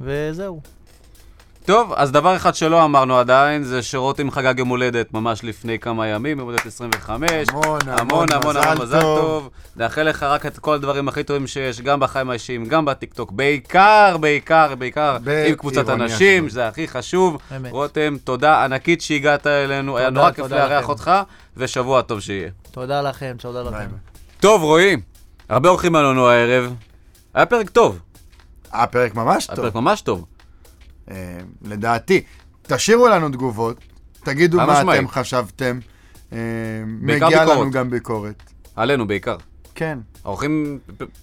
וזהו. 0.00 0.60
טוב, 1.68 1.92
אז 1.96 2.12
דבר 2.12 2.36
אחד 2.36 2.54
שלא 2.54 2.84
אמרנו 2.84 3.18
עדיין, 3.18 3.64
זה 3.64 3.82
שרותם 3.82 4.30
חגג 4.30 4.58
יום 4.58 4.68
הולדת 4.68 5.14
ממש 5.14 5.44
לפני 5.44 5.78
כמה 5.78 6.06
ימים, 6.06 6.38
יום 6.38 6.48
הולדת 6.48 6.66
25. 6.66 7.30
המון, 7.48 7.78
המון 7.86 8.32
המון, 8.32 8.32
המון 8.32 8.56
מזל 8.56 8.68
המון 8.68 8.82
מזל 8.82 9.00
טוב. 9.00 9.50
נאחל 9.76 10.02
לך 10.02 10.22
רק 10.22 10.46
את 10.46 10.58
כל 10.58 10.74
הדברים 10.74 11.08
הכי 11.08 11.24
טובים 11.24 11.46
שיש, 11.46 11.80
גם 11.80 12.00
בחיים 12.00 12.30
האישיים, 12.30 12.64
גם 12.64 12.84
בטיקטוק. 12.84 13.32
בעיקר, 13.32 14.16
בעיקר, 14.20 14.74
בעיקר 14.74 15.18
עם 15.46 15.54
קבוצת 15.54 15.88
אנשים. 15.88 16.48
שזה 16.48 16.68
הכי 16.68 16.88
חשוב. 16.88 17.38
באמת. 17.50 17.72
רותם, 17.72 18.16
תודה 18.24 18.64
ענקית 18.64 19.00
שהגעת 19.00 19.46
אלינו, 19.46 19.98
היה 19.98 20.10
נורא 20.10 20.30
כיף 20.30 20.50
לארח. 20.50 20.88
אותך, 20.88 21.10
ושבוע 21.56 22.02
טוב 22.02 22.20
שיהיה. 22.20 22.50
תודה 22.70 23.02
לכם, 23.02 23.36
תודה 23.38 23.62
לכם. 23.62 23.88
טוב, 24.40 24.62
רועי, 24.62 24.96
הרבה 25.48 25.68
אורחים 25.68 25.96
עלינו 25.96 26.28
הערב. 26.28 26.74
היה 27.34 27.46
פרק 27.46 27.70
טוב, 27.70 27.98
היה 28.72 28.86
פרק 28.86 29.14
ממש 29.14 29.48
היה 29.48 29.56
טוב. 29.56 29.64
פרק 29.64 29.74
ממש 29.74 30.00
טוב. 30.00 30.24
אה, 31.10 31.38
לדעתי. 31.62 32.22
תשאירו 32.62 33.08
לנו 33.08 33.28
תגובות, 33.28 33.76
תגידו 34.24 34.56
מה 34.56 34.66
משמעית. 34.66 35.00
אתם 35.00 35.08
חשבתם. 35.08 35.78
אה, 36.32 36.38
מגיע 36.86 37.44
לנו. 37.44 37.70
גם 37.70 37.90
ביקורת. 37.90 38.42
עלינו 38.76 39.06
בעיקר. 39.06 39.36
כן. 39.74 39.98
האורחים 40.24 40.78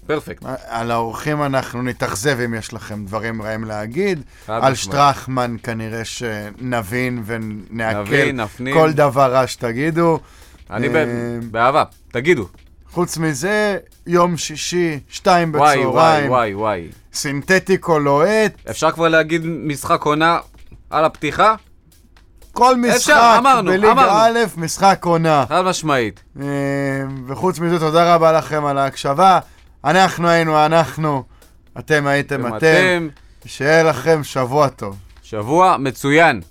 פרפקט. 0.07 0.45
על 0.67 0.91
האורחים 0.91 1.43
אנחנו 1.43 1.81
נתאכזב 1.81 2.39
אם 2.39 2.53
יש 2.53 2.73
לכם 2.73 3.05
דברים 3.05 3.41
רעים 3.41 3.63
להגיד. 3.63 4.21
על. 4.47 4.75
שטרחמן 4.75 5.55
כנראה 5.63 6.05
שנבין 6.05 7.23
ונעכל 7.25 7.99
נבין, 7.99 8.39
נפנים. 8.39 8.73
כל 8.73 8.91
דבר 8.91 9.31
רע 9.33 9.47
שתגידו. 9.47 10.19
אני 10.71 10.87
אה, 10.87 11.05
באהבה, 11.51 11.83
תגידו. 12.11 12.47
חוץ 12.95 13.17
מזה, 13.17 13.77
יום 14.07 14.37
שישי, 14.37 14.99
שתיים 15.09 15.51
וואי, 15.55 15.77
וואי, 15.77 15.87
בצהריים, 15.87 16.31
וואי, 16.31 16.55
וואי. 16.55 16.87
סינתטיקו 17.13 17.99
לוהט, 17.99 18.51
אפשר 18.69 18.91
כבר 18.91 19.07
להגיד 19.07 19.41
משחק 19.45 20.01
עונה 20.01 20.39
על 20.89 21.05
הפתיחה? 21.05 21.55
כל 22.53 22.75
משחק 22.75 22.95
אפשר, 22.95 23.35
אמרנו, 23.37 23.71
בליגה 23.71 23.91
אמרנו. 23.91 24.11
א', 24.11 24.39
משחק 24.57 25.05
עונה. 25.05 25.45
חד 25.49 25.61
משמעית. 25.61 26.23
אה, 26.41 26.45
וחוץ 27.27 27.59
מזה, 27.59 27.79
תודה 27.79 28.15
רבה 28.15 28.31
לכם 28.31 28.65
על 28.65 28.77
ההקשבה. 28.77 29.39
אנחנו 29.85 30.27
היינו 30.27 30.65
אנחנו, 30.65 31.23
אתם 31.79 32.07
הייתם 32.07 32.47
אתם. 32.47 32.57
אתם, 32.57 33.07
שיהיה 33.45 33.83
לכם 33.83 34.23
שבוע 34.23 34.69
טוב. 34.69 34.97
שבוע 35.23 35.77
מצוין. 35.79 36.41